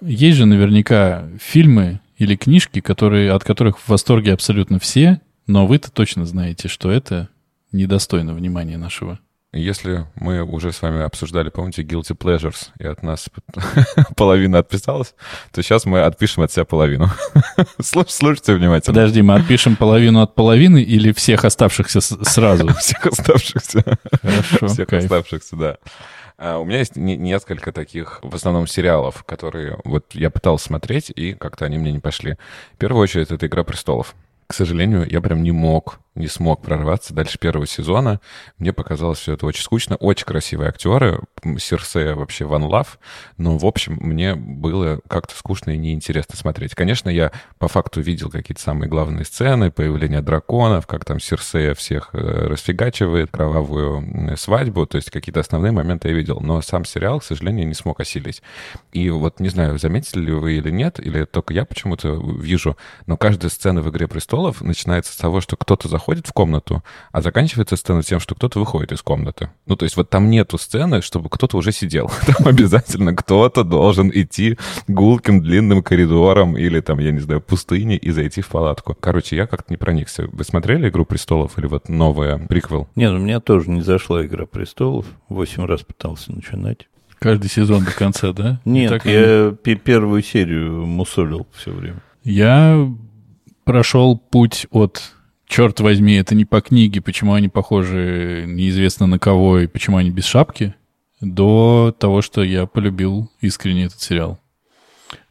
Есть 0.00 0.38
же 0.38 0.46
наверняка 0.46 1.28
фильмы 1.40 2.00
или 2.16 2.36
книжки, 2.36 2.80
которые, 2.80 3.32
от 3.32 3.44
которых 3.44 3.78
в 3.78 3.88
восторге 3.88 4.32
абсолютно 4.32 4.78
все, 4.78 5.20
но 5.46 5.66
вы-то 5.66 5.90
точно 5.90 6.26
знаете, 6.26 6.68
что 6.68 6.90
это 6.90 7.28
недостойно 7.72 8.34
внимания 8.34 8.78
нашего. 8.78 9.18
Если 9.56 10.04
мы 10.16 10.42
уже 10.42 10.72
с 10.72 10.82
вами 10.82 11.02
обсуждали, 11.02 11.48
помните, 11.48 11.82
Guilty 11.82 12.16
Pleasures, 12.18 12.70
и 12.80 12.86
от 12.86 13.04
нас 13.04 13.28
половина 14.16 14.58
отписалась, 14.58 15.14
то 15.52 15.62
сейчас 15.62 15.84
мы 15.84 16.00
отпишем 16.00 16.42
от 16.42 16.50
себя 16.50 16.64
половину. 16.64 17.08
Слушайте 17.80 18.54
внимательно. 18.54 18.92
Подожди, 18.92 19.22
мы 19.22 19.36
отпишем 19.36 19.76
половину 19.76 20.22
от 20.22 20.34
половины 20.34 20.82
или 20.82 21.12
всех 21.12 21.44
оставшихся 21.44 22.00
сразу? 22.00 22.66
Всех 22.80 23.06
оставшихся. 23.06 23.84
Хорошо, 24.20 24.66
Всех 24.66 24.92
оставшихся, 24.92 25.54
да. 25.54 25.76
А, 26.36 26.58
у 26.58 26.64
меня 26.64 26.78
есть 26.78 26.96
несколько 26.96 27.72
таких, 27.72 28.18
в 28.22 28.34
основном, 28.34 28.66
сериалов, 28.66 29.24
которые 29.24 29.78
вот 29.84 30.14
я 30.14 30.30
пытался 30.30 30.66
смотреть, 30.66 31.10
и 31.14 31.34
как-то 31.34 31.64
они 31.64 31.78
мне 31.78 31.92
не 31.92 32.00
пошли. 32.00 32.36
В 32.74 32.78
первую 32.78 33.02
очередь, 33.02 33.30
это 33.30 33.46
«Игра 33.46 33.64
престолов». 33.64 34.14
К 34.46 34.54
сожалению, 34.54 35.08
я 35.10 35.20
прям 35.20 35.42
не 35.42 35.52
мог 35.52 36.00
не 36.14 36.28
смог 36.28 36.62
прорваться 36.62 37.12
дальше 37.12 37.38
первого 37.38 37.66
сезона. 37.66 38.20
Мне 38.58 38.72
показалось 38.72 39.18
все 39.18 39.32
это 39.32 39.46
очень 39.46 39.62
скучно. 39.62 39.96
Очень 39.96 40.26
красивые 40.26 40.68
актеры. 40.68 41.20
Серсея 41.58 42.14
вообще 42.14 42.44
ван 42.44 42.64
лав. 42.64 42.98
Но, 43.36 43.58
в 43.58 43.66
общем, 43.66 43.98
мне 44.00 44.34
было 44.36 45.00
как-то 45.08 45.34
скучно 45.34 45.72
и 45.72 45.78
неинтересно 45.78 46.36
смотреть. 46.36 46.74
Конечно, 46.74 47.08
я 47.08 47.32
по 47.58 47.66
факту 47.66 48.00
видел 48.00 48.30
какие-то 48.30 48.62
самые 48.62 48.88
главные 48.88 49.24
сцены, 49.24 49.70
появление 49.72 50.22
драконов, 50.22 50.86
как 50.86 51.04
там 51.04 51.18
Серсея 51.18 51.74
всех 51.74 52.10
э, 52.12 52.18
расфигачивает, 52.18 53.30
кровавую 53.32 54.36
свадьбу. 54.36 54.86
То 54.86 54.96
есть 54.96 55.10
какие-то 55.10 55.40
основные 55.40 55.72
моменты 55.72 56.08
я 56.08 56.14
видел. 56.14 56.40
Но 56.40 56.62
сам 56.62 56.84
сериал, 56.84 57.20
к 57.20 57.24
сожалению, 57.24 57.66
не 57.66 57.74
смог 57.74 57.98
осилить. 57.98 58.40
И 58.92 59.10
вот 59.10 59.40
не 59.40 59.48
знаю, 59.48 59.78
заметили 59.78 60.26
ли 60.26 60.32
вы 60.32 60.54
или 60.54 60.70
нет, 60.70 61.00
или 61.00 61.24
только 61.24 61.52
я 61.54 61.64
почему-то 61.64 62.14
вижу, 62.38 62.76
но 63.06 63.16
каждая 63.16 63.50
сцена 63.50 63.82
в 63.82 63.90
«Игре 63.90 64.06
престолов» 64.06 64.33
начинается 64.60 65.12
с 65.12 65.16
того, 65.16 65.40
что 65.40 65.56
кто-то 65.56 65.88
заходит 65.88 66.26
в 66.26 66.32
комнату, 66.32 66.82
а 67.12 67.22
заканчивается 67.22 67.76
сцена 67.76 68.02
тем, 68.02 68.20
что 68.20 68.34
кто-то 68.34 68.58
выходит 68.58 68.92
из 68.92 69.02
комнаты. 69.02 69.50
Ну, 69.66 69.76
то 69.76 69.84
есть 69.84 69.96
вот 69.96 70.10
там 70.10 70.30
нету 70.30 70.58
сцены, 70.58 71.02
чтобы 71.02 71.28
кто-то 71.28 71.56
уже 71.56 71.72
сидел. 71.72 72.10
Там 72.26 72.46
обязательно 72.46 73.14
кто-то 73.14 73.64
должен 73.64 74.10
идти 74.12 74.58
гулким 74.88 75.40
длинным 75.40 75.82
коридором 75.82 76.56
или 76.56 76.80
там, 76.80 76.98
я 76.98 77.12
не 77.12 77.20
знаю, 77.20 77.40
пустыне 77.40 77.96
и 77.96 78.10
зайти 78.10 78.40
в 78.40 78.48
палатку. 78.48 78.96
Короче, 78.98 79.36
я 79.36 79.46
как-то 79.46 79.72
не 79.72 79.76
проникся. 79.76 80.28
Вы 80.32 80.44
смотрели 80.44 80.88
«Игру 80.88 81.04
престолов» 81.04 81.58
или 81.58 81.66
вот 81.66 81.88
новая 81.88 82.38
приквел? 82.38 82.88
Нет, 82.96 83.12
у 83.12 83.18
меня 83.18 83.40
тоже 83.40 83.70
не 83.70 83.82
зашла 83.82 84.24
«Игра 84.24 84.46
престолов». 84.46 85.06
Восемь 85.28 85.64
раз 85.64 85.82
пытался 85.82 86.32
начинать. 86.32 86.88
Каждый 87.18 87.48
сезон 87.48 87.84
до 87.84 87.92
конца, 87.92 88.32
да? 88.32 88.60
Нет, 88.64 89.04
я 89.04 89.54
они... 89.64 89.74
первую 89.76 90.22
серию 90.22 90.86
мусолил 90.86 91.46
все 91.52 91.70
время. 91.70 92.02
Я 92.22 92.86
прошел 93.64 94.16
путь 94.16 94.66
от 94.70 95.02
черт 95.46 95.80
возьми, 95.80 96.14
это 96.14 96.34
не 96.34 96.44
по 96.44 96.60
книге, 96.60 97.00
почему 97.00 97.34
они 97.34 97.48
похожи 97.48 98.44
неизвестно 98.46 99.06
на 99.06 99.18
кого 99.18 99.60
и 99.60 99.66
почему 99.66 99.96
они 99.96 100.10
без 100.10 100.24
шапки, 100.24 100.74
до 101.20 101.94
того, 101.98 102.22
что 102.22 102.42
я 102.42 102.66
полюбил 102.66 103.30
искренне 103.40 103.84
этот 103.84 104.00
сериал. 104.00 104.38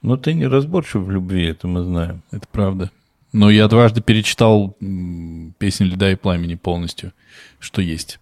Но 0.02 0.18
ты 0.18 0.34
не 0.34 0.48
разборчив 0.48 1.02
в 1.02 1.12
любви, 1.12 1.46
это 1.46 1.68
мы 1.68 1.84
знаем. 1.84 2.24
Это 2.32 2.48
правда. 2.52 2.92
Но 3.32 3.50
я 3.50 3.68
дважды 3.68 4.02
перечитал 4.02 4.78
«Песнь 5.58 5.86
льда 5.86 6.12
и 6.12 6.16
пламени» 6.16 6.56
полностью, 6.56 7.14
что 7.60 7.82
есть. 7.82 8.20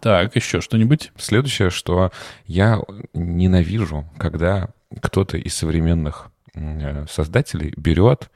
Так, 0.00 0.34
еще 0.36 0.60
что-нибудь? 0.60 1.12
Следующее, 1.18 1.70
что 1.70 2.10
я 2.46 2.80
ненавижу, 3.12 4.08
когда 4.16 4.70
кто-то 5.02 5.36
из 5.36 5.54
современных 5.54 6.30
э, 6.54 7.04
создателей 7.10 7.74
берет 7.76 8.30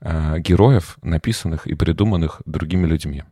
э, 0.00 0.38
героев, 0.38 0.98
написанных 1.02 1.66
и 1.66 1.74
придуманных 1.74 2.42
другими 2.46 2.86
людьми. 2.86 3.24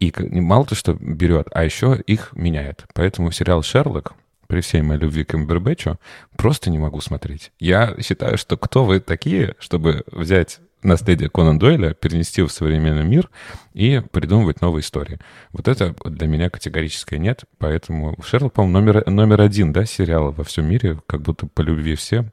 И 0.00 0.12
мало 0.18 0.66
то, 0.66 0.74
что 0.74 0.94
берет, 0.94 1.48
а 1.52 1.64
еще 1.64 2.02
их 2.06 2.32
меняет. 2.34 2.84
Поэтому 2.94 3.30
сериал 3.30 3.62
«Шерлок», 3.62 4.14
при 4.46 4.60
всей 4.60 4.82
моей 4.82 5.00
любви 5.00 5.24
к 5.24 5.34
Эмбербэтчу, 5.34 5.98
просто 6.36 6.70
не 6.70 6.78
могу 6.78 7.00
смотреть. 7.00 7.52
Я 7.58 7.94
считаю, 8.00 8.36
что 8.36 8.56
кто 8.56 8.84
вы 8.84 9.00
такие, 9.00 9.54
чтобы 9.58 10.04
взять 10.10 10.60
наследие 10.84 11.28
Конан 11.28 11.58
Дойля 11.58 11.94
перенести 11.94 12.42
в 12.42 12.48
современный 12.50 13.04
мир 13.04 13.30
и 13.72 14.02
придумывать 14.12 14.60
новые 14.60 14.82
истории. 14.82 15.18
Вот 15.52 15.68
это 15.68 15.94
для 16.04 16.26
меня 16.26 16.50
категорическое 16.50 17.18
нет, 17.18 17.44
поэтому 17.58 18.16
Шерлок, 18.22 18.52
по-моему, 18.52 18.78
номер, 18.78 19.10
номер 19.10 19.40
один, 19.40 19.72
да, 19.72 19.84
сериала 19.84 20.30
во 20.30 20.44
всем 20.44 20.66
мире, 20.66 21.00
как 21.06 21.22
будто 21.22 21.46
по 21.46 21.62
любви 21.62 21.94
всем, 21.94 22.30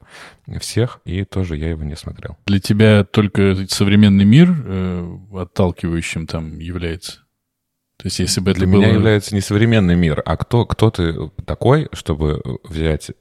всех, 0.59 0.99
и 1.05 1.23
тоже 1.23 1.57
я 1.57 1.69
его 1.69 1.83
не 1.83 1.95
смотрел. 1.95 2.37
Для 2.45 2.59
тебя 2.59 3.03
только 3.03 3.55
современный 3.69 4.25
мир 4.25 4.53
э, 4.65 5.17
отталкивающим 5.33 6.27
там 6.27 6.59
является? 6.59 7.21
То 8.01 8.07
есть, 8.07 8.17
если 8.17 8.41
бы 8.41 8.49
это 8.49 8.61
Для 8.61 8.67
было... 8.67 8.81
меня 8.81 8.93
является 8.93 9.35
не 9.35 9.41
современный 9.41 9.95
мир, 9.95 10.23
а 10.25 10.35
кто, 10.35 10.65
кто 10.65 10.89
ты 10.89 11.29
такой, 11.45 11.87
чтобы 11.93 12.41
взять 12.63 13.11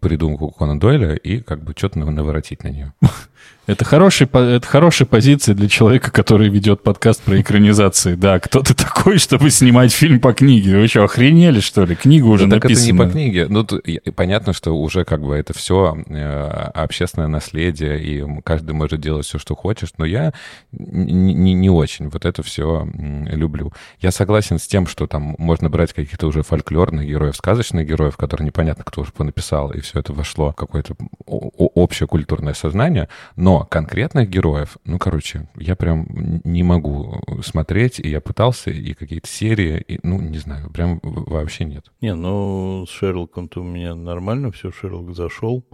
придумку 0.00 0.50
Конан 0.50 0.78
Дойля 0.78 1.14
и 1.14 1.40
как 1.40 1.64
бы 1.64 1.72
что-то 1.74 1.98
наворотить 1.98 2.62
на 2.62 2.68
нее. 2.68 2.92
Это, 3.66 3.84
хороший, 3.84 4.28
это 4.32 4.64
хорошая 4.64 5.08
позиция 5.08 5.56
для 5.56 5.68
человека, 5.68 6.12
который 6.12 6.48
ведет 6.48 6.84
подкаст 6.84 7.20
про 7.22 7.40
экранизации. 7.40 8.14
Да, 8.14 8.38
кто 8.38 8.62
ты 8.62 8.74
такой, 8.74 9.18
чтобы 9.18 9.50
снимать 9.50 9.92
фильм 9.92 10.20
по 10.20 10.32
книге? 10.32 10.78
Вы 10.78 10.86
что, 10.86 11.02
охренели, 11.02 11.58
что 11.58 11.84
ли? 11.84 11.96
Книга 11.96 12.26
уже 12.26 12.46
да, 12.46 12.56
написана. 12.56 12.76
Так 12.76 12.82
это 12.82 12.92
не 12.92 12.98
по 12.98 13.10
книге. 13.10 13.46
Ну, 13.48 14.12
понятно, 14.14 14.52
что 14.52 14.70
уже 14.72 15.04
как 15.04 15.20
бы 15.22 15.34
это 15.34 15.52
все 15.52 15.96
э, 16.06 16.70
общественное 16.74 17.26
наследие, 17.26 18.00
и 18.00 18.40
каждый 18.42 18.70
может 18.70 19.00
делать 19.00 19.26
все, 19.26 19.38
что 19.40 19.56
хочет, 19.56 19.90
но 19.98 20.04
я 20.04 20.32
не, 20.70 21.34
не, 21.34 21.54
не 21.54 21.70
очень 21.70 22.08
вот 22.08 22.24
это 22.24 22.44
все 22.44 22.88
люблю. 22.94 23.72
Я 24.00 24.12
согласен 24.12 24.60
с 24.60 24.66
тем, 24.68 24.86
что 24.86 25.08
там 25.08 25.34
можно 25.38 25.68
брать 25.70 25.92
каких-то 25.92 26.28
уже 26.28 26.42
фольклорных 26.44 27.04
героев, 27.04 27.34
сказочных 27.34 27.84
героев, 27.84 28.16
которые 28.16 28.46
непонятно, 28.46 28.84
кто 28.84 29.00
уже 29.00 29.10
понаписал, 29.10 29.72
и 29.72 29.80
все 29.80 29.98
это 29.98 30.12
вошло 30.12 30.52
в 30.52 30.54
какое-то 30.54 30.94
общее 31.26 32.06
культурное 32.06 32.54
сознание, 32.54 33.08
но 33.34 33.55
конкретных 33.64 34.28
героев, 34.28 34.76
ну, 34.84 34.98
короче, 34.98 35.48
я 35.56 35.76
прям 35.76 36.06
не 36.44 36.62
могу 36.62 37.20
смотреть, 37.42 38.00
и 38.00 38.08
я 38.08 38.20
пытался, 38.20 38.70
и 38.70 38.94
какие-то 38.94 39.28
серии, 39.28 39.82
и, 39.86 39.98
ну, 40.02 40.20
не 40.20 40.38
знаю, 40.38 40.70
прям 40.70 41.00
вообще 41.02 41.64
нет. 41.64 41.90
Не, 42.00 42.14
ну, 42.14 42.84
с 42.88 42.90
Шерлоком-то 42.90 43.60
у 43.60 43.64
меня 43.64 43.94
нормально 43.94 44.52
все, 44.52 44.70
Шерлок 44.70 45.14
зашел. 45.14 45.64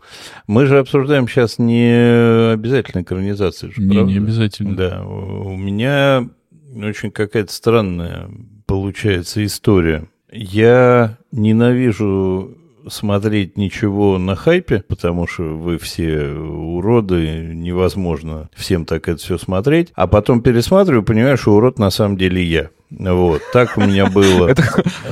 Мы 0.46 0.66
же 0.66 0.78
обсуждаем 0.78 1.28
сейчас 1.28 1.58
не 1.58 2.52
обязательно 2.52 3.02
экранизации. 3.02 3.72
не, 3.76 3.94
правда? 3.94 4.12
не 4.12 4.18
обязательно. 4.18 4.76
Да, 4.76 5.04
у 5.04 5.56
меня 5.56 6.28
очень 6.74 7.10
какая-то 7.10 7.52
странная 7.52 8.30
получается 8.66 9.44
история. 9.44 10.08
Я 10.30 11.18
ненавижу 11.30 12.56
смотреть 12.88 13.56
ничего 13.56 14.18
на 14.18 14.36
хайпе, 14.36 14.84
потому 14.86 15.26
что 15.26 15.42
вы 15.42 15.78
все 15.78 16.28
уроды, 16.30 17.52
невозможно 17.54 18.48
всем 18.54 18.84
так 18.84 19.08
это 19.08 19.20
все 19.20 19.38
смотреть. 19.38 19.92
А 19.94 20.06
потом 20.06 20.42
пересматриваю, 20.42 21.02
понимаю, 21.02 21.36
что 21.36 21.54
урод 21.54 21.78
на 21.78 21.90
самом 21.90 22.16
деле 22.16 22.42
я. 22.42 22.70
Вот, 22.90 23.40
так 23.52 23.78
у 23.78 23.80
меня 23.80 24.06
было. 24.06 24.48
Это, 24.50 24.62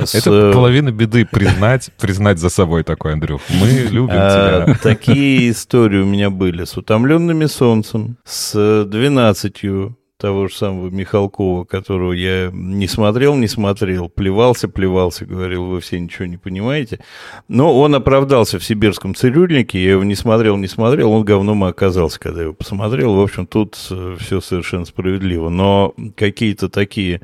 с... 0.05 0.13
это 0.13 0.51
половина 0.53 0.91
беды 0.91 1.25
признать, 1.25 1.89
признать 1.99 2.37
за 2.37 2.49
собой 2.49 2.83
такой, 2.83 3.13
Андрюх. 3.13 3.41
Мы 3.49 3.69
любим 3.89 4.09
а, 4.11 4.63
тебя. 4.65 4.75
Такие 4.83 5.49
истории 5.49 5.99
у 5.99 6.05
меня 6.05 6.29
были 6.29 6.65
с 6.65 6.77
утомленными 6.77 7.45
солнцем, 7.45 8.17
с 8.23 8.85
двенадцатью 8.85 9.97
того 10.21 10.47
же 10.47 10.55
самого 10.55 10.89
Михалкова, 10.89 11.63
которого 11.63 12.13
я 12.13 12.51
не 12.53 12.87
смотрел, 12.87 13.35
не 13.35 13.47
смотрел, 13.47 14.07
плевался, 14.07 14.69
плевался, 14.69 15.25
говорил, 15.25 15.65
вы 15.65 15.81
все 15.81 15.99
ничего 15.99 16.27
не 16.27 16.37
понимаете. 16.37 16.99
Но 17.47 17.77
он 17.77 17.95
оправдался 17.95 18.59
в 18.59 18.63
сибирском 18.63 19.15
цирюльнике, 19.15 19.83
я 19.83 19.91
его 19.91 20.03
не 20.03 20.13
смотрел, 20.13 20.57
не 20.57 20.67
смотрел, 20.67 21.11
он 21.11 21.25
говном 21.25 21.65
и 21.65 21.69
оказался, 21.69 22.19
когда 22.19 22.41
я 22.41 22.43
его 22.45 22.53
посмотрел. 22.53 23.15
В 23.15 23.21
общем, 23.21 23.47
тут 23.47 23.77
э, 23.89 24.15
все 24.19 24.41
совершенно 24.41 24.85
справедливо. 24.85 25.49
Но 25.49 25.95
какие-то 26.15 26.69
такие 26.69 27.21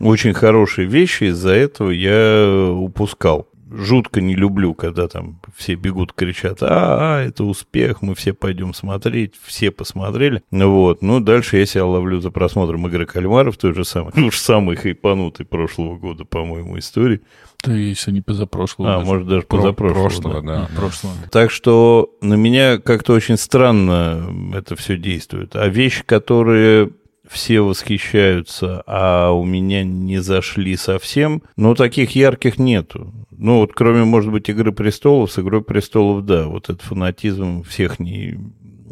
очень 0.00 0.34
хорошие 0.34 0.88
вещи 0.88 1.24
из-за 1.24 1.52
этого 1.52 1.90
я 1.90 2.72
упускал 2.72 3.46
жутко 3.70 4.20
не 4.20 4.34
люблю, 4.34 4.74
когда 4.74 5.08
там 5.08 5.40
все 5.56 5.74
бегут, 5.74 6.12
кричат, 6.12 6.62
а, 6.62 7.18
а, 7.18 7.22
это 7.22 7.44
успех, 7.44 8.02
мы 8.02 8.14
все 8.14 8.32
пойдем 8.32 8.74
смотреть, 8.74 9.34
все 9.42 9.70
посмотрели. 9.70 10.42
Вот, 10.50 11.02
ну, 11.02 11.20
дальше 11.20 11.58
я 11.58 11.66
себя 11.66 11.84
ловлю 11.84 12.20
за 12.20 12.30
просмотром 12.30 12.86
«Игры 12.86 13.06
кальмаров», 13.06 13.56
той 13.56 13.74
же 13.74 13.84
самой, 13.84 14.12
уж 14.26 14.38
самый 14.38 14.76
хайпанутый 14.76 15.46
прошлого 15.46 15.96
года, 15.96 16.24
по-моему, 16.24 16.78
истории. 16.78 17.20
Да, 17.64 17.72
если 17.72 18.12
не 18.12 18.20
позапрошлого. 18.20 18.94
А, 18.94 18.98
даже. 18.98 19.06
может, 19.06 19.28
даже 19.28 19.42
Про- 19.42 19.56
позапрошлого. 19.58 20.02
Прошлого, 20.02 20.42
да. 20.42 20.68
да. 20.68 20.76
Прошлого. 20.76 21.14
Так 21.30 21.50
что 21.50 22.10
на 22.20 22.34
меня 22.34 22.78
как-то 22.78 23.14
очень 23.14 23.36
странно 23.36 24.52
это 24.54 24.76
все 24.76 24.96
действует. 24.96 25.56
А 25.56 25.66
вещи, 25.68 26.04
которые 26.04 26.90
все 27.30 27.60
восхищаются, 27.60 28.82
а 28.86 29.30
у 29.32 29.44
меня 29.44 29.84
не 29.84 30.18
зашли 30.18 30.76
совсем, 30.76 31.42
но 31.56 31.74
таких 31.74 32.14
ярких 32.16 32.58
нету. 32.58 33.12
Ну, 33.30 33.58
вот 33.60 33.72
кроме, 33.74 34.04
может 34.04 34.32
быть, 34.32 34.48
«Игры 34.48 34.72
престолов», 34.72 35.30
с 35.32 35.38
«Игрой 35.38 35.62
престолов», 35.62 36.24
да, 36.24 36.46
вот 36.46 36.64
этот 36.70 36.82
фанатизм 36.82 37.62
всех 37.64 37.98
не... 38.00 38.38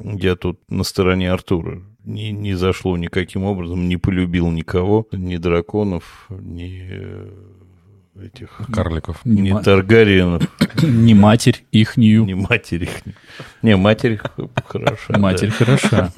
Я 0.02 0.36
тут 0.36 0.58
на 0.68 0.84
стороне 0.84 1.30
Артура. 1.32 1.80
Не, 2.04 2.30
не 2.32 2.54
зашло 2.54 2.96
никаким 2.98 3.44
образом, 3.44 3.88
не 3.88 3.96
полюбил 3.96 4.50
никого, 4.50 5.06
ни 5.12 5.38
драконов, 5.38 6.26
ни 6.28 6.82
э, 6.90 7.30
этих... 8.22 8.60
Карликов. 8.70 9.24
Не 9.24 9.52
ма- 9.52 9.62
Таргариенов, 9.62 10.42
Не 10.82 11.14
матерь 11.14 11.64
ихнюю. 11.72 12.26
не 12.26 12.34
матерь 12.34 12.82
их. 12.82 12.90
Не, 13.64 13.76
матерь 13.76 14.20
хороша. 14.68 15.18
Матерь 15.18 15.48
хороша. 15.48 16.12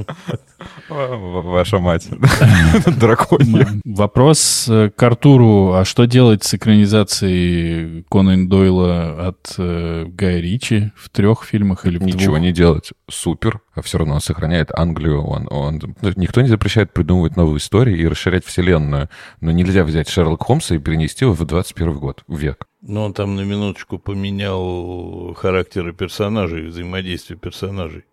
В- 0.88 1.42
Ваша 1.42 1.78
мать. 1.78 2.08
Драконья. 2.98 3.68
Вопрос 3.84 4.64
к 4.68 5.00
Артуру. 5.00 5.74
А 5.74 5.84
что 5.84 6.06
делать 6.06 6.42
с 6.42 6.54
экранизацией 6.54 8.02
Конан 8.10 8.48
Дойла 8.48 9.28
от 9.28 9.54
э, 9.58 10.06
Гая 10.08 10.40
Ричи 10.40 10.90
в 10.96 11.08
трех 11.08 11.44
фильмах 11.44 11.86
или 11.86 11.98
в 11.98 12.02
Ничего 12.02 12.38
не 12.38 12.50
делать. 12.50 12.90
Супер. 13.08 13.60
А 13.76 13.82
все 13.82 13.98
равно 13.98 14.14
он 14.14 14.20
сохраняет 14.20 14.72
Англию. 14.74 15.22
Он, 15.22 15.46
он... 15.48 15.80
ну, 16.02 16.12
Никто 16.16 16.40
не 16.40 16.48
запрещает 16.48 16.92
придумывать 16.92 17.36
новые 17.36 17.58
истории 17.58 17.96
и 17.96 18.08
расширять 18.08 18.44
вселенную. 18.44 19.08
Но 19.40 19.52
нельзя 19.52 19.84
взять 19.84 20.08
Шерлока 20.08 20.44
Холмса 20.46 20.74
и 20.74 20.78
перенести 20.78 21.24
его 21.24 21.34
в 21.34 21.44
21 21.44 21.92
год, 21.98 22.24
в 22.26 22.36
век. 22.36 22.66
Но 22.82 23.04
он 23.04 23.14
там 23.14 23.34
на 23.34 23.40
минуточку 23.40 23.98
поменял 23.98 25.34
характеры 25.34 25.92
персонажей, 25.92 26.66
взаимодействие 26.68 27.35
персонажей. 27.36 28.04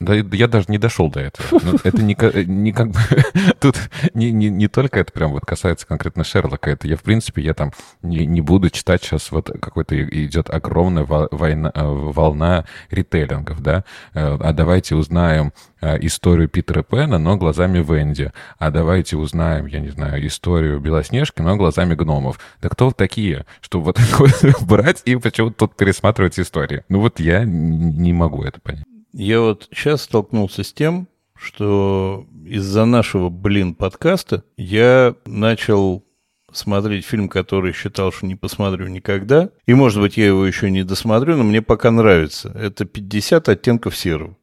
Да, 0.00 0.14
я 0.14 0.48
даже 0.48 0.66
не 0.68 0.78
дошел 0.78 1.08
до 1.08 1.20
этого. 1.20 1.60
Ну, 1.62 1.78
Это 1.84 2.02
не, 2.02 2.16
не 2.46 2.72
как 2.72 2.90
бы... 2.90 2.98
Тут 3.60 3.76
не, 4.12 4.32
не, 4.32 4.50
не 4.50 4.66
только 4.66 4.98
это 4.98 5.12
прям 5.12 5.30
вот 5.32 5.46
касается 5.46 5.86
конкретно 5.86 6.24
Шерлока. 6.24 6.70
Это 6.70 6.88
я, 6.88 6.96
в 6.96 7.02
принципе, 7.02 7.42
я 7.42 7.54
там 7.54 7.72
не, 8.02 8.26
не 8.26 8.40
буду 8.40 8.70
читать 8.70 9.02
сейчас 9.04 9.30
вот 9.30 9.50
какой-то 9.62 10.02
идет 10.02 10.50
огромная 10.50 11.04
во- 11.04 11.28
война, 11.30 11.70
э, 11.72 11.80
волна 11.84 12.64
ритейлингов, 12.90 13.62
да? 13.62 13.84
Э, 14.14 14.36
А 14.40 14.52
давайте 14.52 14.96
узнаем 14.96 15.52
э, 15.80 15.96
историю 16.04 16.48
Питера 16.48 16.82
Пэна, 16.82 17.18
но 17.18 17.36
глазами 17.36 17.78
Венди. 17.78 18.32
А 18.58 18.72
давайте 18.72 19.16
узнаем, 19.16 19.66
я 19.66 19.78
не 19.78 19.90
знаю, 19.90 20.26
историю 20.26 20.80
Белоснежки, 20.80 21.40
но 21.40 21.56
глазами 21.56 21.94
гномов. 21.94 22.40
Да 22.60 22.68
кто 22.68 22.90
такие, 22.90 23.46
что 23.60 23.80
вот 23.80 23.98
вот 24.18 24.32
брать 24.62 25.02
и 25.04 25.14
почему-то 25.14 25.54
тут 25.66 25.76
пересматривать 25.76 26.38
истории? 26.40 26.82
Ну 26.88 26.98
вот 27.00 27.20
я 27.20 27.44
не 27.44 28.12
могу 28.12 28.42
это 28.42 28.60
понять. 28.60 28.84
Я 29.16 29.40
вот 29.40 29.68
сейчас 29.72 30.02
столкнулся 30.02 30.64
с 30.64 30.72
тем, 30.72 31.06
что 31.36 32.26
из-за 32.44 32.84
нашего, 32.84 33.28
блин, 33.28 33.74
подкаста 33.74 34.42
я 34.56 35.14
начал 35.24 36.04
смотреть 36.52 37.04
фильм, 37.04 37.28
который 37.28 37.72
считал, 37.72 38.12
что 38.12 38.26
не 38.26 38.34
посмотрю 38.34 38.88
никогда. 38.88 39.50
И, 39.66 39.74
может 39.74 40.00
быть, 40.00 40.16
я 40.16 40.26
его 40.26 40.44
еще 40.44 40.68
не 40.68 40.82
досмотрю, 40.82 41.36
но 41.36 41.44
мне 41.44 41.62
пока 41.62 41.92
нравится. 41.92 42.50
Это 42.54 42.84
50 42.84 43.48
оттенков 43.48 43.96
серого. 43.96 44.36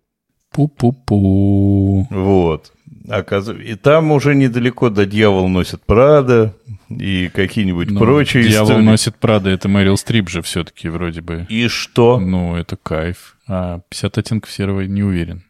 Пу-пу-пу. 0.53 2.07
Вот. 2.09 2.71
И 3.63 3.75
там 3.75 4.11
уже 4.11 4.35
недалеко 4.35 4.89
до 4.89 5.05
«Дьявол 5.05 5.49
носит 5.49 5.81
Прада» 5.85 6.55
и 6.89 7.29
какие-нибудь 7.33 7.89
Ну, 7.89 7.99
прочие 7.99 8.43
Дьявол 8.43 8.69
истории. 8.69 8.85
носит 8.85 9.15
Прада, 9.15 9.49
это 9.49 9.67
Мэрил 9.67 9.97
Стрип 9.97 10.29
же 10.29 10.41
все-таки 10.41 10.87
вроде 10.87 11.21
бы. 11.21 11.45
И 11.49 11.67
что? 11.67 12.19
Ну, 12.19 12.55
это 12.55 12.77
кайф. 12.77 13.37
А 13.53 13.81
50 13.89 14.17
оттенков 14.17 14.49
серого 14.51 14.81
не 14.81 15.03
уверен. 15.03 15.43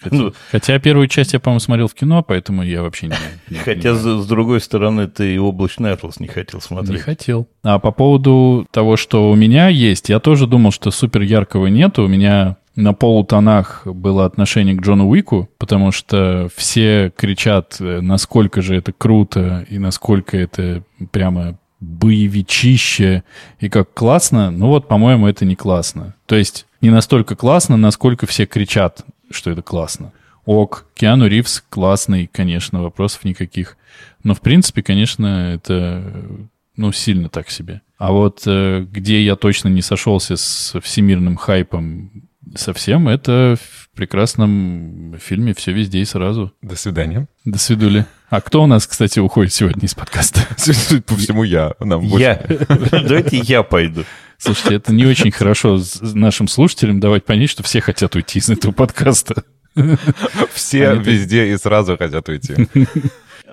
Хотя, 0.00 0.16
Ну. 0.16 0.32
хотя 0.50 0.78
первую 0.78 1.06
часть 1.06 1.32
я, 1.34 1.38
по-моему, 1.38 1.60
смотрел 1.60 1.86
в 1.86 1.94
кино, 1.94 2.22
поэтому 2.22 2.62
я 2.62 2.82
вообще 2.82 3.08
не... 3.08 3.14
не- 3.50 3.56
Хотя, 3.64 3.90
не- 3.90 3.94
с, 3.96 4.22
с 4.24 4.26
другой 4.26 4.60
стороны, 4.60 5.06
ты 5.06 5.34
и 5.34 5.38
«Облачный 5.38 5.92
атлас» 5.92 6.18
не 6.18 6.26
хотел 6.28 6.58
Не 6.60 6.62
смотреть. 6.62 7.02
хотел. 7.02 7.46
А 7.62 7.78
по 7.78 7.92
поводу 7.92 8.66
того, 8.72 8.96
что 8.96 9.30
у 9.30 9.34
меня 9.36 9.68
есть, 9.68 10.08
я 10.08 10.18
тоже 10.18 10.46
думал, 10.46 10.72
что 10.72 10.90
супер 10.90 11.20
яркого 11.20 11.66
нету. 11.66 12.04
У 12.04 12.08
меня 12.08 12.56
на 12.74 12.94
полутонах 12.94 13.82
было 13.86 14.24
отношение 14.24 14.74
к 14.74 14.80
Джону 14.80 15.06
Уику, 15.08 15.50
потому 15.58 15.92
что 15.92 16.48
все 16.56 17.12
кричат, 17.14 17.76
э, 17.80 18.00
насколько 18.00 18.62
же 18.62 18.74
это 18.74 18.92
круто 18.92 19.66
и 19.68 19.78
насколько 19.78 20.36
это 20.38 20.82
прямо 21.12 21.58
боевичище 21.82 23.24
и 23.58 23.68
как 23.68 23.92
классно. 23.92 24.50
Ну 24.50 24.68
вот, 24.68 24.86
по-моему, 24.88 25.26
это 25.26 25.44
не 25.44 25.56
классно. 25.56 26.14
То 26.26 26.36
есть 26.36 26.66
не 26.80 26.90
настолько 26.90 27.34
классно, 27.34 27.76
насколько 27.76 28.26
все 28.26 28.46
кричат, 28.46 29.04
что 29.30 29.50
это 29.50 29.62
классно. 29.62 30.12
Ок, 30.44 30.86
Киану 30.94 31.26
Ривз 31.26 31.62
классный, 31.68 32.28
конечно, 32.32 32.82
вопросов 32.82 33.24
никаких. 33.24 33.76
Но, 34.22 34.34
в 34.34 34.40
принципе, 34.40 34.82
конечно, 34.82 35.54
это, 35.54 36.24
ну, 36.76 36.92
сильно 36.92 37.28
так 37.28 37.50
себе. 37.50 37.82
А 37.98 38.12
вот 38.12 38.42
э, 38.46 38.86
где 38.90 39.22
я 39.22 39.36
точно 39.36 39.68
не 39.68 39.82
сошелся 39.82 40.36
с 40.36 40.78
всемирным 40.80 41.36
хайпом 41.36 42.28
совсем, 42.54 43.08
это 43.08 43.56
в 43.60 43.90
прекрасном 43.96 45.16
фильме 45.20 45.54
«Все 45.54 45.72
везде 45.72 46.00
и 46.00 46.04
сразу». 46.04 46.52
До 46.62 46.76
свидания. 46.76 47.28
До 47.44 47.58
свидули. 47.58 48.06
А 48.32 48.40
кто 48.40 48.62
у 48.62 48.66
нас, 48.66 48.86
кстати, 48.86 49.18
уходит 49.18 49.52
сегодня 49.52 49.84
из 49.84 49.94
подкаста? 49.94 50.40
Судя 50.56 51.02
по 51.06 51.16
всему, 51.16 51.42
я. 51.44 51.74
Нам 51.80 52.00
Я. 52.00 52.42
Давайте 52.90 53.36
я 53.36 53.62
пойду. 53.62 54.04
Слушайте, 54.38 54.76
это 54.76 54.94
не 54.94 55.04
очень 55.04 55.30
хорошо 55.30 55.78
нашим 56.00 56.48
слушателям 56.48 56.98
давать 56.98 57.26
понять, 57.26 57.50
что 57.50 57.62
все 57.62 57.82
хотят 57.82 58.16
уйти 58.16 58.38
из 58.38 58.48
этого 58.48 58.72
подкаста. 58.72 59.44
Все 60.54 60.88
Они- 60.88 61.04
везде 61.04 61.52
и 61.52 61.56
сразу 61.58 61.98
хотят 61.98 62.26
уйти. 62.30 62.54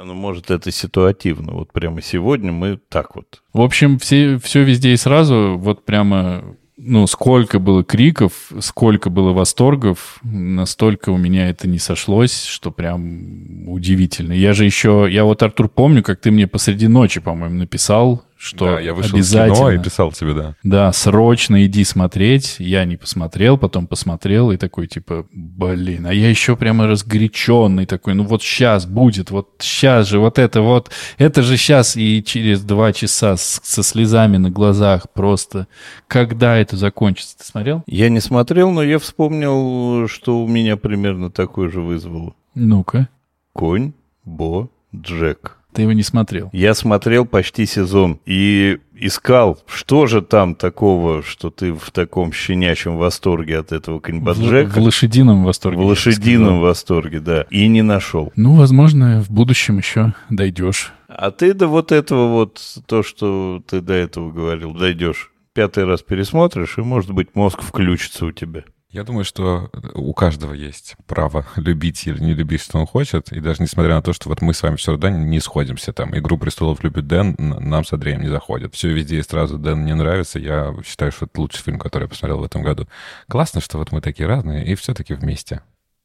Ну, 0.01 0.13
может, 0.13 0.49
это 0.49 0.71
ситуативно. 0.71 1.51
Вот 1.51 1.73
прямо 1.73 2.01
сегодня 2.01 2.53
мы 2.53 2.79
так 2.87 3.17
вот. 3.17 3.41
В 3.51 3.59
общем, 3.59 3.99
все, 3.99 4.37
все 4.37 4.63
везде 4.63 4.93
и 4.93 4.97
сразу, 4.97 5.57
вот 5.59 5.83
прямо, 5.83 6.55
ну, 6.81 7.07
сколько 7.07 7.59
было 7.59 7.83
криков, 7.83 8.51
сколько 8.59 9.09
было 9.09 9.33
восторгов, 9.33 10.19
настолько 10.23 11.09
у 11.09 11.17
меня 11.17 11.49
это 11.49 11.67
не 11.67 11.77
сошлось, 11.77 12.45
что 12.45 12.71
прям 12.71 13.67
удивительно. 13.67 14.31
Я 14.31 14.53
же 14.53 14.65
еще, 14.65 15.07
я 15.09 15.25
вот, 15.25 15.43
Артур, 15.43 15.67
помню, 15.67 16.03
как 16.03 16.21
ты 16.21 16.31
мне 16.31 16.47
посреди 16.47 16.87
ночи, 16.87 17.19
по-моему, 17.19 17.55
написал, 17.55 18.23
что 18.41 18.65
Да, 18.75 18.79
я 18.79 18.93
вышел 18.93 19.17
из 19.17 19.33
обязательно... 19.35 19.55
кино 19.55 19.71
и 19.71 19.77
писал 19.79 20.11
тебе, 20.13 20.33
да. 20.33 20.55
Да, 20.63 20.93
срочно 20.93 21.65
иди 21.65 21.83
смотреть. 21.83 22.55
Я 22.59 22.85
не 22.85 22.95
посмотрел, 22.95 23.57
потом 23.57 23.85
посмотрел 23.85 24.51
и 24.51 24.55
такой, 24.57 24.87
типа, 24.87 25.25
блин, 25.33 26.05
а 26.07 26.13
я 26.13 26.29
еще 26.29 26.55
прямо 26.55 26.87
разгоряченный 26.87 27.85
такой, 27.85 28.13
ну 28.13 28.23
вот 28.23 28.41
сейчас 28.41 28.85
будет, 28.85 29.29
вот 29.29 29.49
сейчас 29.59 30.07
же, 30.07 30.19
вот 30.19 30.39
это 30.39 30.61
вот, 30.61 30.89
это 31.17 31.41
же 31.41 31.57
сейчас 31.57 31.97
и 31.97 32.23
через 32.23 32.61
два 32.63 32.93
часа 32.93 33.35
с- 33.35 33.59
со 33.61 33.83
слезами 33.83 34.37
на 34.37 34.49
глазах 34.49 35.09
просто, 35.13 35.67
когда 36.07 36.55
это 36.57 36.77
закончится? 36.77 37.37
Ты 37.37 37.43
смотрел? 37.43 37.83
Я 37.87 38.07
не 38.09 38.21
смотрел, 38.21 38.71
но 38.71 38.81
я 38.83 38.99
вспомнил, 38.99 40.07
что 40.07 40.41
у 40.41 40.47
меня 40.47 40.77
примерно 40.77 41.29
такой 41.29 41.69
же 41.69 41.81
вызвало. 41.81 42.35
Ну-ка, 42.55 43.09
Конь, 43.51 43.91
Бо, 44.23 44.69
Джек. 44.95 45.57
Ты 45.73 45.83
его 45.83 45.93
не 45.93 46.03
смотрел. 46.03 46.49
Я 46.51 46.73
смотрел 46.73 47.25
почти 47.25 47.65
сезон 47.65 48.19
и 48.25 48.79
искал, 48.95 49.59
что 49.67 50.07
же 50.07 50.21
там 50.21 50.55
такого, 50.55 51.23
что 51.23 51.49
ты 51.49 51.73
в 51.73 51.91
таком 51.91 52.33
щенячьем 52.33 52.97
восторге 52.97 53.59
от 53.59 53.71
этого 53.71 53.97
В, 53.97 54.01
коньба 54.01 54.33
в 54.33 54.39
Джека. 54.41 54.79
лошадином 54.79 55.43
восторге. 55.43 55.77
В 55.79 55.85
лошадином 55.85 56.59
восторге, 56.59 57.19
да. 57.19 57.45
И 57.49 57.67
не 57.67 57.81
нашел. 57.81 58.31
Ну, 58.35 58.55
возможно, 58.55 59.23
в 59.23 59.29
будущем 59.29 59.77
еще 59.77 60.13
дойдешь. 60.29 60.91
А 61.07 61.31
ты 61.31 61.53
до 61.53 61.67
вот 61.67 61.91
этого 61.91 62.27
вот, 62.27 62.61
то, 62.85 63.03
что 63.03 63.61
ты 63.67 63.81
до 63.81 63.93
этого 63.93 64.31
говорил, 64.31 64.73
дойдешь. 64.73 65.31
Пятый 65.53 65.85
раз 65.85 66.01
пересмотришь, 66.01 66.77
и, 66.77 66.81
может 66.81 67.11
быть, 67.11 67.29
мозг 67.33 67.61
включится 67.61 68.25
у 68.25 68.31
тебя. 68.31 68.63
Я 68.91 69.03
думаю, 69.03 69.23
что 69.23 69.69
у 69.93 70.15
каждого 70.15 70.53
есть 70.53 70.95
право 71.05 71.45
любить 71.57 72.07
или 72.07 72.19
не 72.19 72.33
любить, 72.33 72.61
что 72.61 72.79
он 72.79 72.87
хочет. 72.87 73.31
И 73.31 73.39
даже 73.39 73.61
несмотря 73.61 73.95
на 73.95 74.01
то, 74.01 74.13
что 74.13 74.29
вот 74.29 74.41
мы 74.41 74.55
с 74.55 74.63
вами 74.63 74.77
все 74.77 74.93
равно 74.93 75.09
не 75.09 75.39
сходимся. 75.39 75.93
Там 75.93 76.17
«Игру 76.17 76.39
престолов» 76.39 76.83
любит 76.83 77.05
Дэн, 77.05 77.35
нам 77.37 77.85
с 77.85 77.93
Андреем 77.93 78.21
не 78.21 78.29
заходит. 78.29 78.73
Все 78.73 78.89
везде 78.89 79.19
и 79.19 79.23
сразу 79.23 79.59
Дэн 79.59 79.85
не 79.85 79.93
нравится. 79.93 80.39
Я 80.39 80.75
считаю, 80.83 81.11
что 81.11 81.25
это 81.25 81.39
лучший 81.39 81.61
фильм, 81.61 81.77
который 81.77 82.05
я 82.05 82.09
посмотрел 82.09 82.39
в 82.39 82.43
этом 82.43 82.63
году. 82.63 82.87
Классно, 83.27 83.61
что 83.61 83.77
вот 83.77 83.91
мы 83.91 84.01
такие 84.01 84.25
разные 84.25 84.65
и 84.65 84.73
все-таки 84.73 85.13
вместе. 85.13 85.61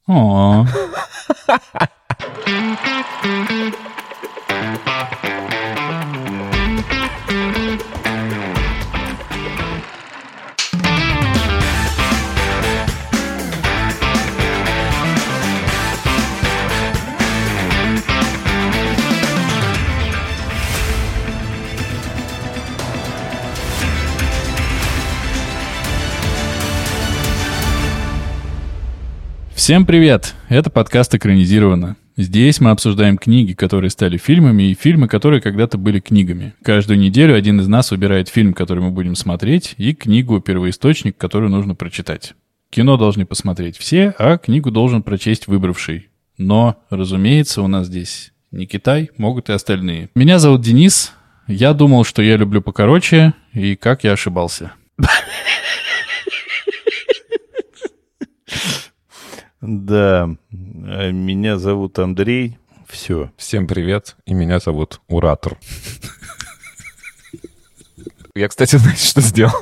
О, 0.07 0.67
Всем 29.65 29.87
привет! 29.87 30.35
Это 30.47 30.69
подкаст 30.69 31.15
«Экранизировано». 31.15 31.95
Здесь 32.17 32.61
мы 32.61 32.69
обсуждаем 32.69 33.17
книги, 33.17 33.53
которые 33.53 33.89
стали 33.89 34.17
фильмами, 34.17 34.69
и 34.69 34.75
фильмы, 34.75 35.07
которые 35.07 35.41
когда-то 35.41 35.79
были 35.79 35.99
книгами. 35.99 36.53
Каждую 36.61 36.99
неделю 36.99 37.33
один 37.33 37.59
из 37.59 37.67
нас 37.67 37.89
выбирает 37.89 38.29
фильм, 38.29 38.53
который 38.53 38.83
мы 38.83 38.91
будем 38.91 39.15
смотреть, 39.15 39.73
и 39.79 39.95
книгу 39.95 40.39
«Первоисточник», 40.39 41.17
которую 41.17 41.49
нужно 41.49 41.73
прочитать. 41.73 42.35
Кино 42.69 42.95
должны 42.95 43.25
посмотреть 43.25 43.75
все, 43.75 44.13
а 44.19 44.37
книгу 44.37 44.69
должен 44.69 45.01
прочесть 45.01 45.47
выбравший. 45.47 46.09
Но, 46.37 46.75
разумеется, 46.91 47.63
у 47.63 47.67
нас 47.67 47.87
здесь 47.87 48.33
не 48.51 48.67
Китай, 48.67 49.09
могут 49.17 49.49
и 49.49 49.53
остальные. 49.53 50.11
Меня 50.13 50.37
зовут 50.37 50.61
Денис. 50.61 51.11
Я 51.47 51.73
думал, 51.73 52.03
что 52.03 52.21
я 52.21 52.37
люблю 52.37 52.61
покороче, 52.61 53.33
и 53.51 53.75
как 53.75 54.03
я 54.03 54.11
ошибался. 54.11 54.73
Да, 59.67 60.29
а 60.51 61.11
меня 61.11 61.57
зовут 61.57 61.97
Андрей. 61.97 62.59
Все. 62.87 63.31
Всем 63.35 63.65
привет, 63.65 64.15
и 64.25 64.33
меня 64.35 64.59
зовут 64.59 65.01
Уратор. 65.07 65.57
Я, 68.35 68.47
кстати, 68.47 68.75
знаете, 68.77 69.03
что 69.03 69.21
сделал? 69.21 69.53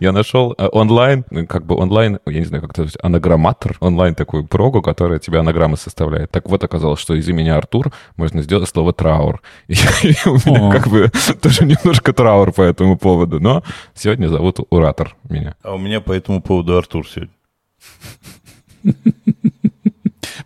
Я 0.00 0.12
нашел 0.12 0.54
э, 0.58 0.66
онлайн, 0.70 1.24
ну, 1.30 1.46
как 1.46 1.64
бы 1.64 1.76
онлайн, 1.76 2.18
я 2.26 2.40
не 2.40 2.44
знаю, 2.44 2.66
как 2.66 2.78
это 2.78 2.90
анаграмматор, 3.00 3.78
онлайн 3.80 4.14
такую 4.14 4.46
прогу, 4.46 4.82
которая 4.82 5.18
тебе 5.18 5.38
анаграммы 5.38 5.78
составляет. 5.78 6.30
Так 6.30 6.50
вот, 6.50 6.62
оказалось, 6.62 7.00
что 7.00 7.14
из 7.14 7.26
имени 7.26 7.48
Артур 7.48 7.90
можно 8.16 8.42
сделать 8.42 8.68
слово 8.68 8.92
траур. 8.92 9.40
И, 9.68 9.72
и 10.02 10.28
у 10.28 10.34
меня 10.34 10.70
как 10.70 10.88
бы 10.88 11.10
тоже 11.40 11.64
немножко 11.64 12.12
траур 12.12 12.52
по 12.52 12.62
этому 12.62 12.98
поводу, 12.98 13.40
но 13.40 13.62
сегодня 13.94 14.26
зовут 14.26 14.58
Уратор 14.68 15.16
меня. 15.28 15.54
А 15.62 15.74
у 15.74 15.78
меня 15.78 16.02
по 16.02 16.12
этому 16.12 16.42
поводу 16.42 16.76
Артур 16.76 17.08
сегодня. 17.08 17.32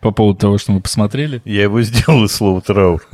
По 0.02 0.11
поводу 0.11 0.40
того, 0.40 0.59
что 0.59 0.73
мы 0.73 0.80
посмотрели. 0.80 1.40
Я 1.44 1.62
его 1.62 1.80
сделал 1.82 2.25
из 2.25 2.32
слова 2.32 2.61
траур. 2.61 3.02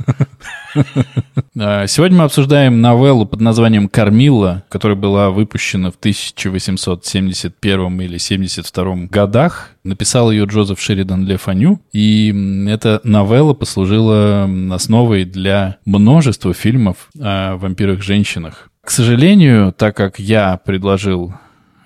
А, 1.61 1.87
сегодня 1.87 2.19
мы 2.19 2.23
обсуждаем 2.25 2.79
новеллу 2.79 3.25
под 3.25 3.41
названием 3.41 3.89
«Кормила», 3.89 4.63
которая 4.69 4.95
была 4.95 5.31
выпущена 5.31 5.91
в 5.91 5.95
1871 5.95 8.01
или 8.01 8.17
72 8.17 8.95
годах. 9.09 9.71
Написал 9.83 10.31
ее 10.31 10.45
Джозеф 10.45 10.79
Шеридан 10.79 11.25
Ле 11.25 11.37
Фаню. 11.37 11.81
И 11.91 12.33
эта 12.67 13.01
новелла 13.03 13.55
послужила 13.55 14.47
основой 14.71 15.25
для 15.25 15.77
множества 15.85 16.53
фильмов 16.53 17.09
о 17.19 17.57
вампирах-женщинах. 17.57 18.69
К 18.81 18.91
сожалению, 18.91 19.73
так 19.73 19.97
как 19.97 20.19
я 20.19 20.57
предложил 20.57 21.33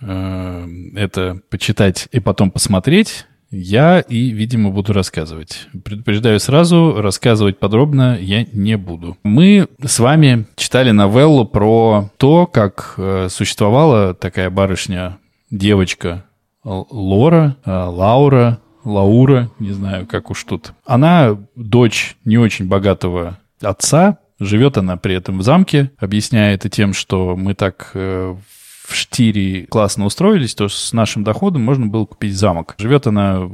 э, 0.02 0.68
это 0.96 1.40
почитать 1.50 2.10
и 2.12 2.20
потом 2.20 2.52
посмотреть, 2.52 3.26
я 3.54 4.00
и, 4.00 4.30
видимо, 4.30 4.72
буду 4.72 4.94
рассказывать. 4.94 5.68
Предупреждаю 5.84 6.40
сразу, 6.40 6.96
рассказывать 6.98 7.60
подробно 7.60 8.18
я 8.20 8.46
не 8.52 8.78
буду. 8.78 9.16
Мы 9.24 9.68
с 9.86 10.00
вами 10.00 10.48
читали 10.56 10.92
новеллу 10.92 11.46
про 11.46 12.10
то, 12.18 12.48
как 12.48 12.96
э, 12.98 13.28
существовала 13.30 14.16
такая 14.16 14.50
барышня, 14.50 15.20
девочка 15.52 16.26
Лора, 16.64 17.56
э, 17.64 17.72
Лаура, 17.72 18.60
Лаура, 18.84 19.52
не 19.60 19.72
знаю, 19.72 20.08
как 20.08 20.32
уж 20.32 20.44
тут. 20.44 20.74
Она 20.86 21.38
дочь 21.56 22.18
не 22.26 22.38
очень 22.38 22.68
богатого 22.68 23.38
отца, 23.62 24.18
живет 24.40 24.78
она 24.78 24.98
при 24.98 25.16
этом 25.16 25.38
в 25.38 25.44
замке, 25.44 25.92
объясняя 25.98 26.56
это 26.56 26.70
тем, 26.70 26.94
что 26.94 27.36
мы 27.38 27.54
так 27.54 27.92
э, 27.94 28.36
в 28.86 28.96
Штире 28.96 29.66
классно 29.68 30.06
устроились, 30.06 30.56
то 30.56 30.68
с 30.68 30.94
нашим 30.94 31.24
доходом 31.24 31.64
можно 31.64 31.88
было 31.88 32.06
купить 32.06 32.36
замок. 32.36 32.76
Живет 32.78 33.08
она 33.08 33.50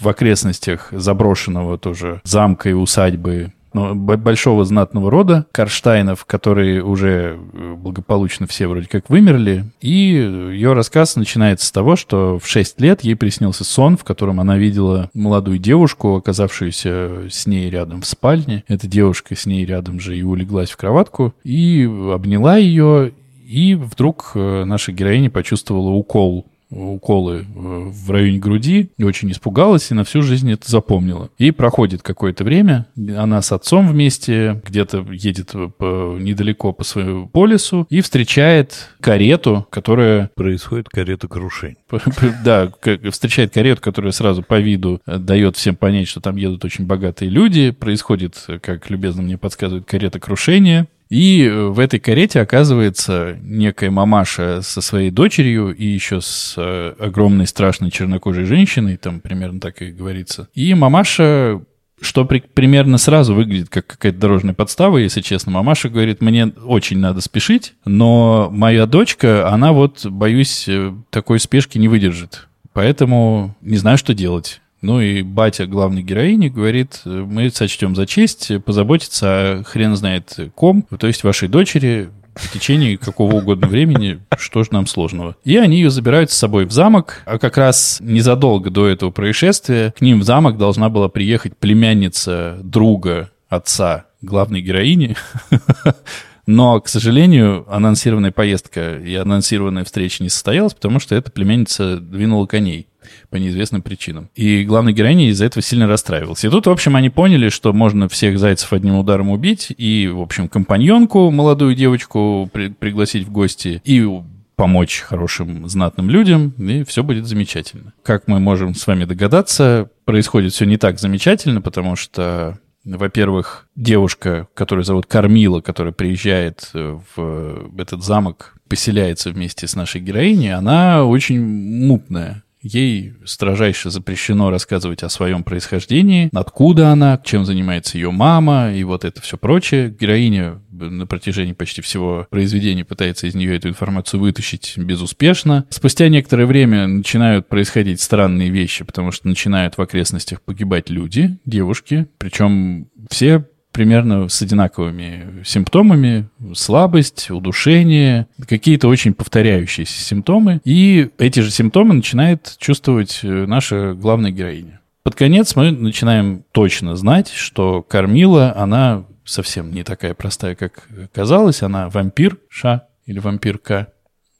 в 0.00 0.08
окрестностях 0.08 0.88
заброшенного 0.90 1.78
тоже 1.78 2.20
замка 2.24 2.70
и 2.70 2.72
усадьбы 2.72 3.52
но 3.74 3.94
большого 3.94 4.64
знатного 4.64 5.10
рода 5.10 5.46
Карштайнов, 5.52 6.24
которые 6.24 6.84
уже 6.84 7.38
э, 7.52 7.74
благополучно 7.74 8.46
все 8.46 8.66
вроде 8.66 8.86
как 8.86 9.08
вымерли. 9.08 9.64
И 9.80 9.90
ее 9.90 10.72
рассказ 10.72 11.16
начинается 11.16 11.66
с 11.66 11.72
того, 11.72 11.96
что 11.96 12.38
в 12.38 12.46
6 12.46 12.80
лет 12.80 13.02
ей 13.02 13.16
приснился 13.16 13.64
сон, 13.64 13.96
в 13.96 14.04
котором 14.04 14.40
она 14.40 14.58
видела 14.58 15.10
молодую 15.14 15.58
девушку, 15.58 16.16
оказавшуюся 16.16 17.28
с 17.30 17.46
ней 17.46 17.70
рядом 17.70 18.02
в 18.02 18.06
спальне. 18.06 18.64
Эта 18.68 18.86
девушка 18.86 19.34
с 19.34 19.46
ней 19.46 19.64
рядом 19.64 20.00
же 20.00 20.16
и 20.16 20.22
улеглась 20.22 20.70
в 20.70 20.76
кроватку, 20.76 21.34
и 21.44 21.88
обняла 22.12 22.56
ее, 22.56 23.12
и 23.52 23.74
вдруг 23.74 24.32
э, 24.34 24.64
наша 24.64 24.92
героиня 24.92 25.30
почувствовала 25.30 25.90
укол 25.90 26.46
уколы 26.72 27.40
э, 27.40 27.44
в 27.54 28.10
районе 28.10 28.38
груди 28.38 28.90
и 28.96 29.04
очень 29.04 29.30
испугалась 29.30 29.90
и 29.90 29.94
на 29.94 30.04
всю 30.04 30.22
жизнь 30.22 30.50
это 30.50 30.70
запомнила. 30.70 31.28
И 31.38 31.50
проходит 31.50 32.02
какое-то 32.02 32.44
время, 32.44 32.86
она 32.96 33.42
с 33.42 33.52
отцом 33.52 33.88
вместе 33.88 34.60
где-то 34.66 35.06
едет 35.12 35.52
по, 35.76 36.16
недалеко 36.18 36.72
по 36.72 36.82
своему 36.82 37.28
полису 37.28 37.86
и 37.90 38.00
встречает 38.00 38.88
карету, 39.00 39.66
которая... 39.70 40.30
Происходит 40.34 40.88
карета 40.88 41.28
крушень. 41.28 41.76
Да, 42.44 42.72
встречает 43.10 43.52
карету, 43.52 43.82
которая 43.82 44.12
сразу 44.12 44.42
по 44.42 44.58
виду 44.58 45.00
э, 45.06 45.18
дает 45.18 45.56
всем 45.56 45.76
понять, 45.76 46.08
что 46.08 46.20
там 46.20 46.36
едут 46.36 46.64
очень 46.64 46.86
богатые 46.86 47.28
люди. 47.28 47.70
Происходит, 47.70 48.46
как 48.62 48.88
любезно 48.88 49.22
мне 49.22 49.36
подсказывает, 49.36 49.84
карета 49.84 50.18
крушения. 50.18 50.88
И 51.12 51.44
э, 51.44 51.66
в 51.66 51.78
этой 51.78 52.00
карете 52.00 52.40
оказывается 52.40 53.36
некая 53.42 53.90
мамаша 53.90 54.62
со 54.62 54.80
своей 54.80 55.10
дочерью 55.10 55.70
и 55.76 55.84
еще 55.84 56.22
с 56.22 56.54
э, 56.56 56.94
огромной 56.98 57.46
страшной 57.46 57.90
чернокожей 57.90 58.46
женщиной, 58.46 58.96
там 58.96 59.20
примерно 59.20 59.60
так 59.60 59.82
и 59.82 59.90
говорится. 59.90 60.48
И 60.54 60.72
мамаша 60.72 61.60
что 62.00 62.24
при, 62.24 62.40
примерно 62.40 62.96
сразу 62.96 63.34
выглядит 63.34 63.68
как 63.68 63.86
какая-то 63.86 64.18
дорожная 64.18 64.54
подстава, 64.54 64.96
если 64.96 65.20
честно. 65.20 65.52
Мамаша 65.52 65.90
говорит, 65.90 66.22
мне 66.22 66.46
очень 66.46 66.98
надо 66.98 67.20
спешить, 67.20 67.74
но 67.84 68.48
моя 68.50 68.86
дочка, 68.86 69.50
она 69.50 69.72
вот, 69.74 70.06
боюсь, 70.06 70.64
э, 70.66 70.94
такой 71.10 71.40
спешки 71.40 71.76
не 71.76 71.88
выдержит. 71.88 72.48
Поэтому 72.72 73.54
не 73.60 73.76
знаю, 73.76 73.98
что 73.98 74.14
делать. 74.14 74.61
Ну 74.82 75.00
и 75.00 75.22
батя 75.22 75.66
главной 75.66 76.02
героини 76.02 76.48
говорит, 76.48 77.02
мы 77.04 77.50
сочтем 77.50 77.94
за 77.94 78.04
честь 78.06 78.50
позаботиться 78.64 79.26
о 79.26 79.62
хрен 79.64 79.94
знает 79.94 80.36
ком, 80.56 80.82
то 80.98 81.06
есть 81.06 81.22
вашей 81.22 81.48
дочери 81.48 82.10
в 82.34 82.52
течение 82.52 82.98
какого 82.98 83.36
угодно 83.36 83.68
времени, 83.68 84.20
что 84.38 84.64
же 84.64 84.70
нам 84.72 84.86
сложного. 84.86 85.36
И 85.44 85.56
они 85.56 85.76
ее 85.76 85.90
забирают 85.90 86.30
с 86.30 86.36
собой 86.36 86.64
в 86.64 86.72
замок, 86.72 87.22
а 87.26 87.38
как 87.38 87.56
раз 87.56 87.98
незадолго 88.00 88.70
до 88.70 88.88
этого 88.88 89.10
происшествия 89.10 89.92
к 89.92 90.00
ним 90.00 90.20
в 90.20 90.24
замок 90.24 90.56
должна 90.56 90.88
была 90.88 91.08
приехать 91.08 91.56
племянница 91.56 92.58
друга 92.62 93.30
отца 93.48 94.06
главной 94.22 94.62
героини, 94.62 95.14
но, 96.46 96.80
к 96.80 96.88
сожалению, 96.88 97.66
анонсированная 97.68 98.32
поездка 98.32 98.96
и 98.96 99.14
анонсированная 99.14 99.84
встреча 99.84 100.22
не 100.22 100.28
состоялась, 100.30 100.74
потому 100.74 101.00
что 101.00 101.14
эта 101.14 101.30
племянница 101.30 101.98
двинула 101.98 102.46
коней 102.46 102.88
по 103.32 103.36
неизвестным 103.36 103.82
причинам. 103.82 104.28
И 104.36 104.62
главная 104.62 104.92
героиня 104.92 105.30
из-за 105.30 105.46
этого 105.46 105.62
сильно 105.62 105.88
расстраивалась. 105.88 106.44
И 106.44 106.48
тут, 106.50 106.66
в 106.66 106.70
общем, 106.70 106.94
они 106.94 107.08
поняли, 107.10 107.48
что 107.48 107.72
можно 107.72 108.08
всех 108.08 108.38
зайцев 108.38 108.72
одним 108.72 108.96
ударом 108.96 109.30
убить, 109.30 109.72
и, 109.76 110.06
в 110.06 110.20
общем, 110.20 110.48
компаньонку, 110.48 111.30
молодую 111.30 111.74
девочку, 111.74 112.48
при 112.52 112.68
пригласить 112.68 113.26
в 113.26 113.32
гости, 113.32 113.80
и 113.84 114.06
помочь 114.54 115.00
хорошим 115.00 115.66
знатным 115.66 116.10
людям, 116.10 116.50
и 116.58 116.84
все 116.84 117.02
будет 117.02 117.26
замечательно. 117.26 117.94
Как 118.02 118.28
мы 118.28 118.38
можем 118.38 118.74
с 118.74 118.86
вами 118.86 119.06
догадаться, 119.06 119.88
происходит 120.04 120.52
все 120.52 120.66
не 120.66 120.76
так 120.76 121.00
замечательно, 121.00 121.62
потому 121.62 121.96
что 121.96 122.58
во-первых, 122.84 123.68
девушка, 123.76 124.48
которую 124.54 124.84
зовут 124.84 125.06
Кормила, 125.06 125.60
которая 125.60 125.92
приезжает 125.92 126.70
в 126.74 127.70
этот 127.78 128.04
замок, 128.04 128.54
поселяется 128.68 129.30
вместе 129.30 129.66
с 129.68 129.76
нашей 129.76 130.00
героиней, 130.00 130.52
она 130.52 131.04
очень 131.04 131.40
мутная. 131.40 132.42
Ей 132.62 133.14
строжайше 133.24 133.90
запрещено 133.90 134.50
рассказывать 134.50 135.02
о 135.02 135.08
своем 135.08 135.42
происхождении, 135.42 136.30
откуда 136.32 136.90
она, 136.90 137.20
чем 137.24 137.44
занимается 137.44 137.98
ее 137.98 138.10
мама 138.10 138.72
и 138.72 138.84
вот 138.84 139.04
это 139.04 139.20
все 139.20 139.36
прочее. 139.36 139.94
Героиня 139.98 140.60
на 140.70 141.06
протяжении 141.06 141.52
почти 141.52 141.82
всего 141.82 142.26
произведения 142.30 142.84
пытается 142.84 143.26
из 143.26 143.34
нее 143.34 143.56
эту 143.56 143.68
информацию 143.68 144.20
вытащить 144.20 144.74
безуспешно. 144.76 145.66
Спустя 145.70 146.08
некоторое 146.08 146.46
время 146.46 146.86
начинают 146.86 147.48
происходить 147.48 148.00
странные 148.00 148.50
вещи, 148.50 148.84
потому 148.84 149.10
что 149.10 149.28
начинают 149.28 149.76
в 149.76 149.82
окрестностях 149.82 150.40
погибать 150.40 150.90
люди, 150.90 151.38
девушки, 151.44 152.06
причем 152.18 152.88
все 153.10 153.44
примерно 153.72 154.28
с 154.28 154.40
одинаковыми 154.42 155.42
симптомами. 155.44 156.28
Слабость, 156.54 157.30
удушение, 157.30 158.26
какие-то 158.46 158.88
очень 158.88 159.14
повторяющиеся 159.14 160.00
симптомы. 160.00 160.60
И 160.64 161.10
эти 161.18 161.40
же 161.40 161.50
симптомы 161.50 161.94
начинает 161.94 162.56
чувствовать 162.58 163.20
э, 163.22 163.46
наша 163.46 163.94
главная 163.94 164.30
героиня. 164.30 164.80
Под 165.02 165.16
конец 165.16 165.56
мы 165.56 165.72
начинаем 165.72 166.44
точно 166.52 166.94
знать, 166.94 167.28
что 167.28 167.82
Кормила, 167.82 168.54
она 168.56 169.04
совсем 169.24 169.72
не 169.72 169.82
такая 169.82 170.14
простая, 170.14 170.54
как 170.54 170.88
казалось. 171.12 171.62
Она 171.62 171.88
вампирша 171.88 172.86
или 173.06 173.18
вампирка, 173.18 173.88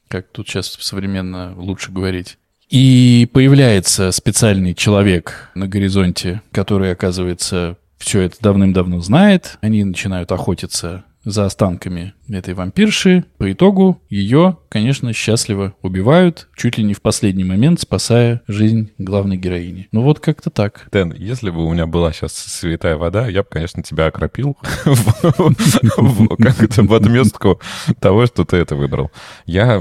как 0.09 0.29
тут 0.29 0.49
сейчас 0.49 0.69
современно 0.81 1.55
лучше 1.57 1.91
говорить. 1.91 2.39
И 2.69 3.29
появляется 3.33 4.13
специальный 4.13 4.75
человек 4.75 5.51
на 5.55 5.69
горизонте, 5.69 6.41
который 6.53 6.93
оказывается 6.93 7.77
все 8.03 8.23
это 8.23 8.37
давным-давно 8.41 9.01
знает. 9.01 9.59
Они 9.61 9.85
начинают 9.85 10.33
охотиться 10.33 11.05
за 11.25 11.47
останками 11.47 12.15
этой 12.29 12.55
вампирши. 12.55 13.25
По 13.39 13.53
итогу 13.53 14.01
ее, 14.09 14.59
конечно, 14.69 15.13
счастливо 15.13 15.75
убивают, 15.83 16.49
чуть 16.57 16.79
ли 16.79 16.85
не 16.85 16.95
в 16.95 17.03
последний 17.03 17.45
момент 17.45 17.81
спасая 17.81 18.41
жизнь 18.49 18.91
главной 18.99 19.37
героини. 19.37 19.89
Ну 19.93 20.03
вот 20.03 20.21
как-то 20.21 20.51
так. 20.51 20.89
Дэн, 20.93 21.13
если 21.13 21.51
бы 21.51 21.65
у 21.65 21.73
меня 21.73 21.87
была 21.87 22.13
сейчас 22.13 22.35
святая 22.35 22.97
вода, 22.97 23.29
я 23.29 23.43
бы, 23.43 23.49
конечно, 23.51 23.83
тебя 23.83 24.07
окропил 24.07 24.57
в 24.85 26.95
отместку 26.95 27.61
того, 28.01 28.27
что 28.27 28.45
ты 28.45 28.57
это 28.57 28.77
выбрал. 28.77 29.11
Я 29.47 29.81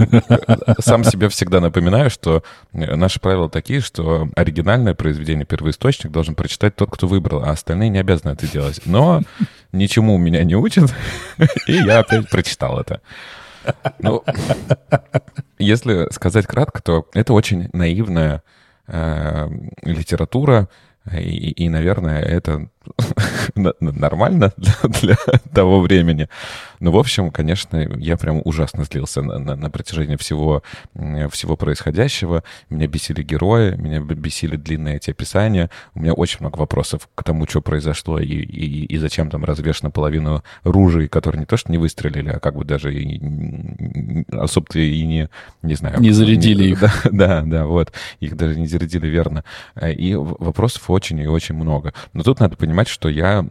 сам 0.79 1.03
себе 1.03 1.29
всегда 1.29 1.59
напоминаю, 1.59 2.09
что 2.09 2.43
наши 2.73 3.19
правила 3.19 3.49
такие, 3.49 3.81
что 3.81 4.29
оригинальное 4.35 4.93
произведение, 4.93 5.45
первоисточник 5.45 6.11
должен 6.11 6.35
прочитать 6.35 6.75
тот, 6.75 6.91
кто 6.91 7.07
выбрал, 7.07 7.43
а 7.43 7.51
остальные 7.51 7.89
не 7.89 7.99
обязаны 7.99 8.33
это 8.33 8.47
делать. 8.47 8.81
Но 8.85 9.21
ничему 9.71 10.17
меня 10.17 10.43
не 10.43 10.55
учат, 10.55 10.93
и 11.67 11.73
я 11.73 11.99
опять 11.99 12.29
прочитал 12.29 12.79
это. 12.79 13.01
Ну, 13.99 14.23
если 15.59 16.11
сказать 16.11 16.47
кратко, 16.47 16.81
то 16.81 17.07
это 17.13 17.33
очень 17.33 17.69
наивная 17.73 18.41
э, 18.87 19.49
литература, 19.83 20.67
и, 21.11 21.51
и, 21.51 21.69
наверное, 21.69 22.21
это 22.21 22.67
нормально 23.55 24.53
для, 24.57 24.75
для 25.01 25.15
того 25.53 25.81
времени. 25.81 26.29
Ну, 26.81 26.91
в 26.91 26.97
общем, 26.97 27.29
конечно, 27.29 27.77
я 27.99 28.17
прям 28.17 28.41
ужасно 28.43 28.83
злился 28.85 29.21
на, 29.21 29.37
на, 29.37 29.55
на 29.55 29.69
протяжении 29.69 30.15
всего, 30.15 30.63
всего 31.29 31.55
происходящего. 31.55 32.43
Меня 32.71 32.87
бесили 32.87 33.21
герои, 33.21 33.75
меня 33.75 33.99
бесили 33.99 34.55
длинные 34.55 34.95
эти 34.95 35.11
описания. 35.11 35.69
У 35.93 35.99
меня 35.99 36.13
очень 36.13 36.37
много 36.39 36.57
вопросов 36.57 37.07
к 37.13 37.23
тому, 37.23 37.47
что 37.47 37.61
произошло 37.61 38.19
и, 38.19 38.25
и, 38.25 38.85
и 38.85 38.97
зачем 38.97 39.29
там 39.29 39.45
развешена 39.45 39.91
половину 39.91 40.43
ружей, 40.63 41.07
которые 41.07 41.41
не 41.41 41.45
то 41.45 41.55
что 41.55 41.71
не 41.71 41.77
выстрелили, 41.77 42.29
а 42.29 42.39
как 42.39 42.55
бы 42.55 42.65
даже 42.65 42.91
и, 42.91 44.25
особо 44.31 44.65
и 44.79 45.05
не, 45.05 45.29
не 45.61 45.75
знаю... 45.75 45.99
Не 45.99 46.09
зарядили 46.09 46.63
не, 46.63 46.69
их. 46.71 46.79
Да, 46.79 46.93
да, 47.11 47.41
да, 47.43 47.65
вот. 47.67 47.93
Их 48.19 48.35
даже 48.35 48.59
не 48.59 48.65
зарядили 48.65 49.05
верно. 49.05 49.43
И 49.79 50.15
вопросов 50.15 50.89
очень 50.89 51.19
и 51.19 51.27
очень 51.27 51.53
много. 51.53 51.93
Но 52.13 52.23
тут 52.23 52.39
надо 52.39 52.55
понимать, 52.55 52.87
что 52.87 53.07
я 53.07 53.45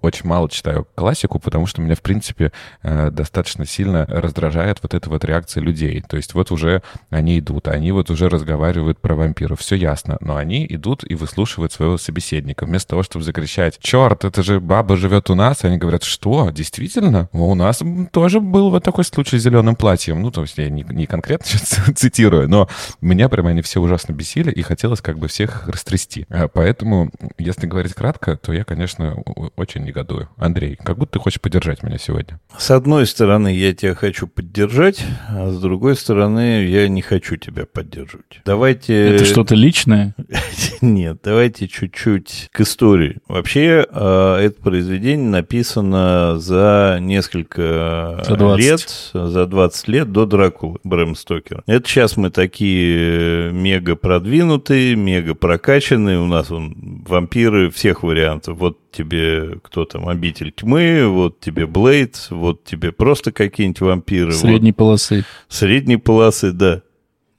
очень 0.00 0.26
мало 0.26 0.48
читаю 0.48 0.86
классику, 0.94 1.38
потому 1.38 1.66
что 1.66 1.82
меня, 1.82 1.94
в 1.94 2.00
принципе, 2.00 2.37
э, 2.82 3.10
достаточно 3.10 3.66
сильно 3.66 4.06
раздражает 4.06 4.78
вот 4.82 4.94
эта 4.94 5.10
вот 5.10 5.24
реакция 5.24 5.62
людей. 5.62 6.02
То 6.06 6.16
есть 6.16 6.34
вот 6.34 6.50
уже 6.50 6.82
они 7.10 7.38
идут, 7.38 7.68
они 7.68 7.92
вот 7.92 8.10
уже 8.10 8.28
разговаривают 8.28 9.00
про 9.00 9.14
вампиров, 9.14 9.60
все 9.60 9.76
ясно, 9.76 10.18
но 10.20 10.36
они 10.36 10.66
идут 10.68 11.04
и 11.08 11.14
выслушивают 11.14 11.72
своего 11.72 11.98
собеседника. 11.98 12.64
Вместо 12.64 12.90
того, 12.90 13.02
чтобы 13.02 13.24
закричать, 13.24 13.78
черт, 13.80 14.24
это 14.24 14.42
же 14.42 14.60
баба 14.60 14.96
живет 14.96 15.30
у 15.30 15.34
нас, 15.34 15.64
они 15.64 15.78
говорят, 15.78 16.02
что, 16.02 16.50
действительно? 16.50 17.28
У 17.32 17.54
нас 17.54 17.82
тоже 18.12 18.40
был 18.40 18.70
вот 18.70 18.84
такой 18.84 19.04
случай 19.04 19.38
с 19.38 19.42
зеленым 19.42 19.76
платьем. 19.76 20.22
Ну, 20.22 20.30
то 20.30 20.42
есть 20.42 20.58
я 20.58 20.68
не, 20.68 20.84
не 20.88 21.06
конкретно 21.06 21.46
цитирую, 21.94 22.48
но 22.48 22.68
меня 23.00 23.28
прямо 23.28 23.50
они 23.50 23.62
все 23.62 23.80
ужасно 23.80 24.12
бесили, 24.12 24.50
и 24.50 24.62
хотелось 24.62 25.00
как 25.00 25.18
бы 25.18 25.28
всех 25.28 25.68
растрясти. 25.68 26.26
Э, 26.28 26.48
поэтому, 26.52 27.10
если 27.38 27.66
говорить 27.66 27.94
кратко, 27.94 28.36
то 28.36 28.52
я, 28.52 28.64
конечно, 28.64 29.22
очень 29.56 29.84
негодую. 29.84 30.28
Андрей, 30.36 30.76
как 30.76 30.98
будто 30.98 31.12
ты 31.12 31.18
хочешь 31.20 31.40
поддержать 31.40 31.82
меня 31.82 31.98
сегодня. 31.98 32.27
С 32.58 32.72
одной 32.72 33.06
стороны, 33.06 33.54
я 33.54 33.72
тебя 33.72 33.94
хочу 33.94 34.26
поддержать, 34.26 35.04
а 35.28 35.50
с 35.50 35.60
другой 35.60 35.94
стороны, 35.94 36.64
я 36.64 36.88
не 36.88 37.02
хочу 37.02 37.36
тебя 37.36 37.66
поддерживать. 37.66 38.40
Давайте... 38.44 39.14
Это 39.14 39.24
что-то 39.26 39.54
личное? 39.54 40.16
Нет, 40.80 41.18
давайте 41.22 41.68
чуть-чуть 41.68 42.48
к 42.50 42.60
истории. 42.60 43.18
Вообще, 43.28 43.86
а, 43.90 44.40
это 44.40 44.60
произведение 44.60 45.28
написано 45.28 46.40
за 46.40 46.98
несколько 47.00 48.24
за 48.26 48.54
лет, 48.56 49.10
за 49.12 49.46
20 49.46 49.88
лет 49.88 50.10
до 50.10 50.26
Дракулы 50.26 50.78
Брэм 50.82 51.14
Стокера. 51.14 51.62
Это 51.66 51.88
сейчас 51.88 52.16
мы 52.16 52.30
такие 52.30 53.52
мега 53.52 53.94
продвинутые, 53.94 54.96
мега 54.96 55.34
прокачанные. 55.34 56.18
У 56.18 56.26
нас 56.26 56.50
вон, 56.50 57.04
вампиры 57.06 57.70
всех 57.70 58.02
вариантов. 58.02 58.58
Вот 58.58 58.78
тебе 58.90 59.58
кто 59.62 59.84
там, 59.84 60.08
обитель 60.08 60.52
тьмы, 60.52 61.06
вот 61.06 61.40
тебе 61.40 61.66
Блейд, 61.66 62.17
вот 62.30 62.64
тебе 62.64 62.92
просто 62.92 63.32
какие-нибудь 63.32 63.80
вампиры. 63.80 64.32
Средней 64.32 64.70
вот. 64.70 64.76
полосы. 64.76 65.24
Средней 65.48 65.96
полосы, 65.96 66.52
да. 66.52 66.82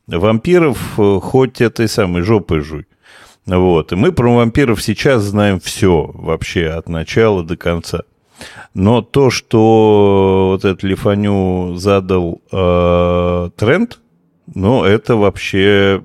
Вампиров 0.07 0.99
э, 0.99 1.19
хоть 1.21 1.61
этой 1.61 1.87
самой 1.87 2.23
жопой 2.23 2.61
жуй. 2.61 2.85
Вот. 3.45 3.91
И 3.91 3.95
мы 3.95 4.11
про 4.11 4.35
вампиров 4.35 4.81
сейчас 4.81 5.23
знаем 5.23 5.59
все 5.59 6.11
вообще 6.13 6.67
от 6.67 6.89
начала 6.89 7.43
до 7.43 7.57
конца. 7.57 8.01
Но 8.73 9.01
то, 9.01 9.29
что 9.29 10.51
вот 10.51 10.65
этот 10.65 10.83
Лифаню 10.83 11.75
задал 11.75 12.41
э, 12.51 13.49
тренд, 13.55 13.99
ну, 14.53 14.83
это 14.83 15.15
вообще 15.15 16.03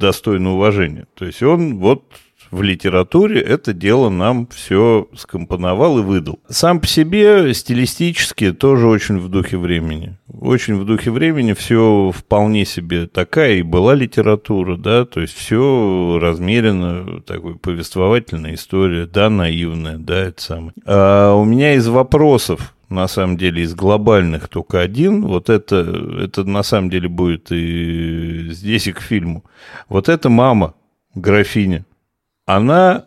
достойно 0.00 0.54
уважения. 0.54 1.06
То 1.14 1.26
есть 1.26 1.42
он 1.42 1.78
вот 1.78 2.04
в 2.50 2.62
литературе 2.62 3.40
это 3.40 3.72
дело 3.72 4.08
нам 4.08 4.48
все 4.48 5.08
скомпоновал 5.16 5.98
и 5.98 6.02
выдал. 6.02 6.40
Сам 6.48 6.80
по 6.80 6.86
себе 6.86 7.54
стилистически 7.54 8.52
тоже 8.52 8.88
очень 8.88 9.18
в 9.18 9.28
духе 9.28 9.56
времени. 9.56 10.18
Очень 10.28 10.76
в 10.76 10.84
духе 10.84 11.10
времени 11.10 11.52
все 11.52 12.12
вполне 12.14 12.64
себе 12.64 13.06
такая 13.06 13.54
и 13.54 13.62
была 13.62 13.94
литература, 13.94 14.76
да, 14.76 15.04
то 15.04 15.20
есть 15.20 15.34
все 15.34 16.18
размеренно, 16.20 17.20
такой 17.22 17.56
повествовательная 17.56 18.54
история, 18.54 19.06
да, 19.06 19.30
наивная, 19.30 19.98
да, 19.98 20.18
это 20.18 20.42
самое. 20.42 20.72
А 20.86 21.34
у 21.34 21.44
меня 21.44 21.74
из 21.74 21.86
вопросов, 21.88 22.74
на 22.88 23.06
самом 23.06 23.36
деле 23.36 23.62
из 23.62 23.74
глобальных 23.74 24.48
только 24.48 24.80
один. 24.80 25.24
Вот 25.24 25.48
это, 25.48 25.76
это 26.24 26.42
на 26.42 26.64
самом 26.64 26.90
деле 26.90 27.08
будет 27.08 27.52
и 27.52 28.48
здесь 28.50 28.88
и 28.88 28.92
к 28.92 29.00
фильму. 29.00 29.44
Вот 29.88 30.08
это 30.08 30.28
мама, 30.28 30.74
графиня 31.14 31.84
она, 32.56 33.04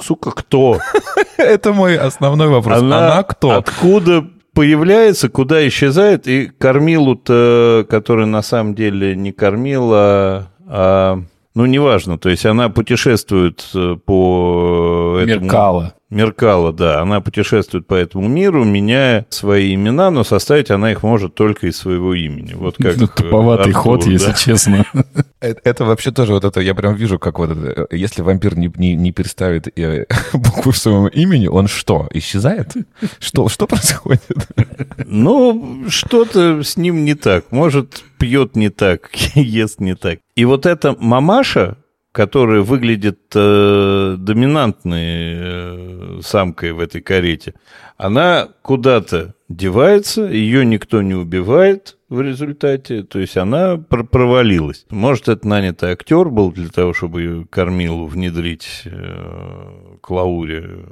сука, 0.00 0.30
кто? 0.30 0.78
Это 1.36 1.72
мой 1.72 1.96
основной 1.96 2.48
вопрос. 2.48 2.78
Она, 2.78 3.22
кто? 3.22 3.52
Откуда 3.52 4.26
появляется, 4.54 5.28
куда 5.28 5.66
исчезает, 5.68 6.26
и 6.26 6.46
кормилу-то, 6.46 7.86
которая 7.88 8.26
на 8.26 8.42
самом 8.42 8.74
деле 8.74 9.14
не 9.14 9.32
кормила, 9.32 10.50
а 10.66 11.20
ну, 11.56 11.64
неважно, 11.64 12.18
то 12.18 12.28
есть 12.28 12.44
она 12.44 12.68
путешествует 12.68 13.66
э, 13.74 13.96
по 14.04 15.18
этому... 15.22 15.44
Меркала. 15.44 15.94
Меркала, 16.08 16.72
да. 16.72 17.00
Она 17.02 17.20
путешествует 17.20 17.86
по 17.86 17.94
этому 17.94 18.28
миру, 18.28 18.64
меняя 18.64 19.26
свои 19.30 19.74
имена, 19.74 20.10
но 20.10 20.22
составить 20.22 20.70
она 20.70 20.92
их 20.92 21.02
может 21.02 21.34
только 21.34 21.66
из 21.66 21.76
своего 21.76 22.14
имени. 22.14 22.54
Вот 22.54 22.76
как 22.76 22.96
ну, 22.96 23.08
Туповатый 23.08 23.72
Артур, 23.72 23.82
ход, 23.82 24.04
да. 24.04 24.10
если 24.10 24.32
честно. 24.32 24.84
Это, 25.38 25.60
это 25.64 25.84
вообще 25.84 26.10
тоже 26.10 26.32
вот 26.32 26.44
это, 26.44 26.60
я 26.60 26.74
прям 26.74 26.94
вижу, 26.94 27.18
как 27.18 27.38
вот 27.38 27.50
это, 27.50 27.86
если 27.94 28.22
вампир 28.22 28.56
не, 28.56 28.72
не, 28.76 28.96
не 28.96 29.12
переставит 29.12 29.68
э, 29.78 30.06
букву 30.32 30.72
в 30.72 30.76
своем 30.76 31.06
имени, 31.08 31.46
он 31.46 31.68
что, 31.68 32.08
исчезает? 32.12 32.72
Что, 33.20 33.48
что 33.48 33.66
происходит? 33.66 34.24
Ну, 35.04 35.84
что-то 35.88 36.62
с 36.62 36.76
ним 36.76 37.04
не 37.04 37.14
так. 37.14 37.52
Может, 37.52 38.02
пьет 38.18 38.56
не 38.56 38.70
так, 38.70 39.10
ест 39.34 39.78
не 39.78 39.94
так. 39.94 40.18
И 40.34 40.44
вот 40.44 40.66
эта 40.66 40.96
мамаша, 40.98 41.76
которая 42.16 42.62
выглядит 42.62 43.20
э, 43.34 44.16
доминантной 44.18 45.02
э, 45.04 46.20
самкой 46.22 46.72
в 46.72 46.80
этой 46.80 47.02
карете, 47.02 47.52
она 47.98 48.48
куда-то 48.62 49.34
девается, 49.50 50.22
ее 50.22 50.64
никто 50.64 51.02
не 51.02 51.12
убивает 51.12 51.98
в 52.08 52.22
результате, 52.22 53.02
то 53.02 53.18
есть 53.18 53.36
она 53.36 53.76
пр 53.76 54.04
провалилась. 54.04 54.86
Может, 54.88 55.28
это 55.28 55.46
нанятый 55.46 55.90
актер 55.90 56.30
был 56.30 56.52
для 56.52 56.70
того, 56.70 56.94
чтобы 56.94 57.46
Кормилу 57.50 58.06
внедрить 58.06 58.84
э, 58.86 59.96
Клауре 60.00 60.86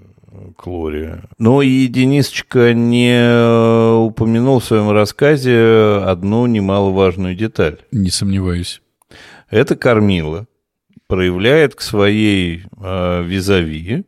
Клори. 0.58 1.22
Но 1.38 1.62
и 1.62 1.86
Денисочка 1.86 2.74
не 2.74 3.96
упомянул 3.96 4.58
в 4.58 4.64
своем 4.64 4.90
рассказе 4.90 6.02
одну 6.04 6.44
немаловажную 6.44 7.34
деталь. 7.34 7.78
Не 7.92 8.10
сомневаюсь. 8.10 8.82
Это 9.48 9.74
Кормила 9.74 10.46
проявляет 11.06 11.74
к 11.74 11.80
своей 11.80 12.64
э, 12.80 13.22
визави 13.24 14.04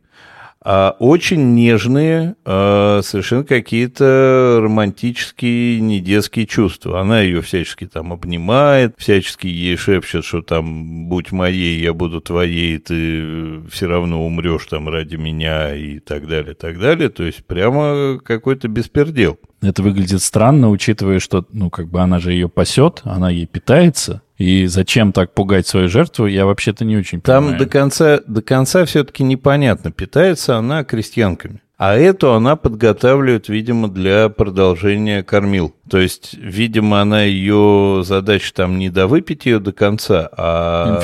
э, 0.65 0.91
очень 0.99 1.53
нежные, 1.53 2.35
э, 2.43 3.01
совершенно 3.03 3.43
какие-то 3.43 4.59
романтические, 4.61 5.79
недетские 5.79 6.47
чувства. 6.47 7.01
Она 7.01 7.21
ее 7.21 7.41
всячески 7.41 7.85
там 7.85 8.13
обнимает, 8.13 8.95
всячески 8.97 9.47
ей 9.47 9.77
шепчет, 9.77 10.25
что 10.25 10.41
там 10.41 11.07
«будь 11.07 11.31
моей, 11.31 11.79
я 11.79 11.93
буду 11.93 12.19
твоей, 12.19 12.79
ты 12.79 13.61
все 13.69 13.87
равно 13.87 14.25
умрешь 14.25 14.65
там 14.65 14.89
ради 14.89 15.15
меня» 15.15 15.75
и 15.75 15.99
так 15.99 16.27
далее, 16.27 16.55
так 16.55 16.79
далее. 16.79 17.09
То 17.09 17.23
есть 17.23 17.45
прямо 17.45 18.19
какой-то 18.23 18.67
беспердел. 18.67 19.39
Это 19.61 19.81
выглядит 19.81 20.21
странно, 20.21 20.69
учитывая, 20.69 21.19
что, 21.19 21.45
ну, 21.51 21.69
как 21.69 21.87
бы 21.89 21.99
она 22.01 22.19
же 22.19 22.31
ее 22.31 22.47
пасет, 22.47 23.01
она 23.03 23.29
ей 23.29 23.47
питается. 23.47 24.21
И 24.37 24.67
зачем 24.67 25.13
так 25.13 25.33
пугать 25.33 25.65
свою 25.67 25.89
жертву, 25.89 26.27
я 26.27 26.45
вообще-то 26.45 26.85
не 26.85 26.95
очень 26.95 27.21
Там 27.21 27.45
понимаю. 27.45 27.59
до 27.65 27.69
конца, 27.69 28.19
до 28.27 28.41
конца 28.43 28.85
все-таки 28.85 29.23
непонятно, 29.23 29.91
питается 29.91 30.57
она 30.57 30.83
крестьянками. 30.83 31.61
А 31.79 31.95
эту 31.95 32.33
она 32.33 32.55
подготавливает, 32.55 33.49
видимо, 33.49 33.87
для 33.87 34.29
продолжения 34.29 35.21
кормил. 35.23 35.75
То 35.89 35.99
есть, 35.99 36.33
видимо, 36.33 37.01
она 37.01 37.23
ее 37.23 38.01
задача 38.03 38.51
там 38.53 38.77
не 38.79 38.89
довыпить 38.89 39.45
ее 39.45 39.59
до 39.59 39.73
конца, 39.73 40.27
а 40.37 41.01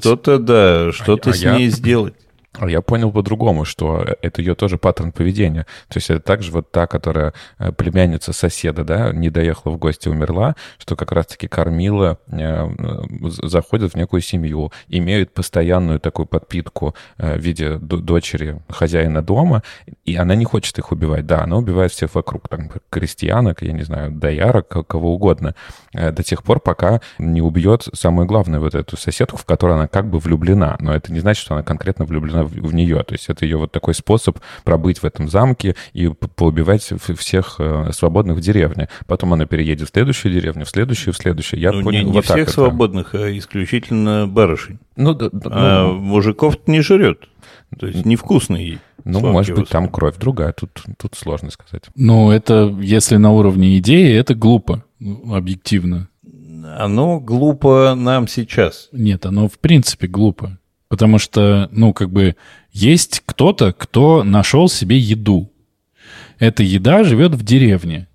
что-то, 0.00 0.38
да, 0.38 0.90
что-то 0.92 1.30
а 1.30 1.32
с 1.32 1.42
я- 1.42 1.56
ней 1.56 1.68
сделать. 1.70 2.14
А 2.58 2.70
Я 2.70 2.80
понял 2.80 3.12
по-другому, 3.12 3.64
что 3.64 4.04
это 4.22 4.40
ее 4.40 4.54
тоже 4.54 4.78
паттерн 4.78 5.12
поведения. 5.12 5.66
То 5.88 5.98
есть 5.98 6.10
это 6.10 6.20
также 6.20 6.52
вот 6.52 6.70
та, 6.70 6.86
которая 6.86 7.34
э, 7.58 7.72
племянница 7.72 8.32
соседа, 8.32 8.84
да, 8.84 9.12
не 9.12 9.28
доехала 9.28 9.72
в 9.72 9.78
гости, 9.78 10.08
умерла, 10.08 10.56
что 10.78 10.96
как 10.96 11.12
раз-таки 11.12 11.48
кормила, 11.48 12.18
э, 12.28 12.38
э, 12.38 13.28
заходит 13.42 13.92
в 13.92 13.96
некую 13.96 14.22
семью, 14.22 14.72
имеет 14.88 15.34
постоянную 15.34 16.00
такую 16.00 16.26
подпитку 16.26 16.94
в 17.18 17.38
виде 17.38 17.76
дочери 17.76 18.60
хозяина 18.70 19.22
дома, 19.22 19.62
и 20.04 20.16
она 20.16 20.34
не 20.34 20.44
хочет 20.44 20.78
их 20.78 20.92
убивать. 20.92 21.26
Да, 21.26 21.42
она 21.42 21.56
убивает 21.56 21.92
всех 21.92 22.14
вокруг, 22.14 22.48
там, 22.48 22.70
крестьянок, 22.90 23.62
я 23.62 23.72
не 23.72 23.82
знаю, 23.82 24.12
доярок, 24.12 24.86
кого 24.86 25.14
угодно, 25.14 25.54
до 25.92 26.22
тех 26.22 26.42
пор, 26.42 26.60
пока 26.60 27.00
не 27.18 27.42
убьет 27.42 27.88
самое 27.92 28.26
главное 28.26 28.60
вот 28.60 28.74
эту 28.74 28.96
соседку, 28.96 29.36
в 29.36 29.44
которую 29.44 29.76
она 29.78 29.88
как 29.88 30.08
бы 30.08 30.18
влюблена. 30.18 30.76
Но 30.80 30.94
это 30.94 31.12
не 31.12 31.20
значит, 31.20 31.42
что 31.42 31.54
она 31.54 31.62
конкретно 31.62 32.04
влюблена 32.04 32.45
в, 32.46 32.52
в 32.52 32.74
нее. 32.74 33.02
То 33.02 33.14
есть 33.14 33.28
это 33.28 33.44
ее 33.44 33.56
вот 33.58 33.72
такой 33.72 33.94
способ 33.94 34.38
пробыть 34.64 34.98
в 34.98 35.04
этом 35.04 35.28
замке 35.28 35.76
и 35.92 36.08
поубивать 36.08 36.82
всех 37.18 37.56
э, 37.58 37.90
свободных 37.92 38.36
в 38.36 38.40
деревне. 38.40 38.88
Потом 39.06 39.32
она 39.32 39.46
переедет 39.46 39.88
в 39.88 39.92
следующую 39.92 40.32
деревню, 40.32 40.64
в 40.64 40.68
следующую, 40.70 41.12
в 41.14 41.16
следующую. 41.16 41.60
Я 41.60 41.72
Ну, 41.72 41.82
понял, 41.82 42.00
не, 42.00 42.04
не 42.06 42.12
вот 42.12 42.24
всех 42.24 42.38
это. 42.38 42.52
свободных, 42.52 43.14
а 43.14 43.36
исключительно 43.36 44.26
барышень. 44.26 44.78
Ну, 44.96 45.14
да, 45.14 45.28
да, 45.32 45.50
А 45.52 45.86
ну, 45.88 45.94
мужиков 45.98 46.56
не 46.66 46.80
жрет. 46.80 47.28
То 47.78 47.86
есть 47.86 48.04
невкусно 48.06 48.56
ей. 48.56 48.78
ну, 49.04 49.20
может 49.20 49.56
быть, 49.56 49.68
там 49.68 49.88
кровь 49.88 50.16
другая. 50.16 50.52
Тут, 50.52 50.82
тут 50.98 51.14
сложно 51.16 51.50
сказать. 51.50 51.82
Ну, 51.96 52.30
это, 52.30 52.74
если 52.80 53.16
на 53.16 53.32
уровне 53.32 53.76
идеи, 53.78 54.14
это 54.14 54.34
глупо, 54.34 54.84
ну, 54.98 55.34
объективно. 55.34 56.08
Оно 56.78 57.20
глупо 57.20 57.94
нам 57.96 58.26
сейчас. 58.28 58.88
Нет, 58.92 59.26
оно 59.26 59.48
в 59.48 59.58
принципе 59.58 60.06
глупо. 60.06 60.58
Потому 60.88 61.18
что, 61.18 61.68
ну, 61.72 61.92
как 61.92 62.10
бы, 62.10 62.36
есть 62.72 63.22
кто-то, 63.26 63.72
кто 63.72 64.22
нашел 64.22 64.68
себе 64.68 64.98
еду. 64.98 65.52
Эта 66.38 66.62
еда 66.62 67.02
живет 67.02 67.34
в 67.34 67.42
деревне. 67.42 68.08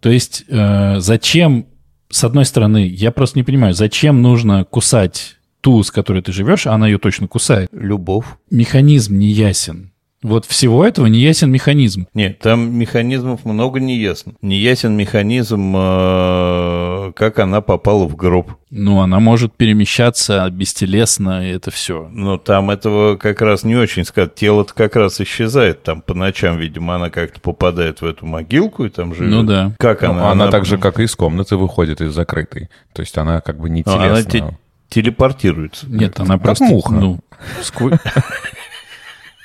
То 0.00 0.10
есть, 0.10 0.44
э, 0.48 0.98
зачем, 0.98 1.66
с 2.08 2.24
одной 2.24 2.44
стороны, 2.46 2.86
я 2.86 3.12
просто 3.12 3.38
не 3.38 3.42
понимаю, 3.42 3.74
зачем 3.74 4.22
нужно 4.22 4.64
кусать 4.64 5.36
ту, 5.60 5.82
с 5.82 5.90
которой 5.90 6.22
ты 6.22 6.32
живешь, 6.32 6.66
а 6.66 6.72
она 6.72 6.88
ее 6.88 6.98
точно 6.98 7.28
кусает. 7.28 7.68
Любовь. 7.72 8.24
Механизм 8.50 9.18
не 9.18 9.28
ясен. 9.28 9.92
Вот 10.22 10.44
всего 10.44 10.84
этого 10.84 11.06
не 11.06 11.18
ясен 11.18 11.50
механизм. 11.50 12.06
Нет, 12.12 12.40
там 12.40 12.74
механизмов 12.78 13.46
много 13.46 13.80
не 13.80 13.96
ясно. 13.98 14.34
Не 14.42 14.58
ясен 14.58 14.94
механизм, 14.94 15.74
э, 15.76 17.12
как 17.16 17.38
она 17.38 17.60
попала 17.62 18.06
в 18.06 18.16
гроб. 18.16 18.52
Ну, 18.70 19.00
она 19.00 19.18
может 19.18 19.54
перемещаться 19.54 20.48
бестелесно, 20.50 21.48
и 21.48 21.52
это 21.52 21.70
все. 21.70 22.08
Но 22.12 22.36
там 22.38 22.70
этого 22.70 23.16
как 23.16 23.40
раз 23.40 23.64
не 23.64 23.76
очень 23.76 24.04
сказать. 24.04 24.34
Тело-то 24.34 24.74
как 24.74 24.94
раз 24.96 25.20
исчезает. 25.20 25.82
Там 25.82 26.02
по 26.02 26.14
ночам, 26.14 26.58
видимо, 26.58 26.96
она 26.96 27.08
как-то 27.10 27.40
попадает 27.40 28.00
в 28.02 28.04
эту 28.04 28.26
могилку 28.26 28.84
и 28.84 28.90
там 28.90 29.14
живет. 29.14 29.30
Ну 29.32 29.42
да. 29.42 29.72
Как 29.78 30.02
Ну, 30.02 30.10
она? 30.10 30.30
она, 30.32 30.48
так 30.50 30.66
же, 30.66 30.76
как 30.78 31.00
и 31.00 31.04
из 31.04 31.16
комнаты 31.16 31.56
выходит, 31.56 32.00
из 32.00 32.12
закрытой. 32.12 32.68
То 32.92 33.00
есть 33.00 33.16
она 33.16 33.40
как 33.40 33.58
бы 33.58 33.70
не 33.70 33.82
Ну, 33.86 33.92
она 33.94 34.22
телесная. 34.22 34.50
те- 34.50 34.58
телепортируется. 34.90 35.86
Нет, 35.88 36.20
она 36.20 36.34
как 36.34 36.42
просто... 36.42 36.64
муха. 36.64 36.92
Ну, 36.92 37.20
сквозь... 37.62 37.94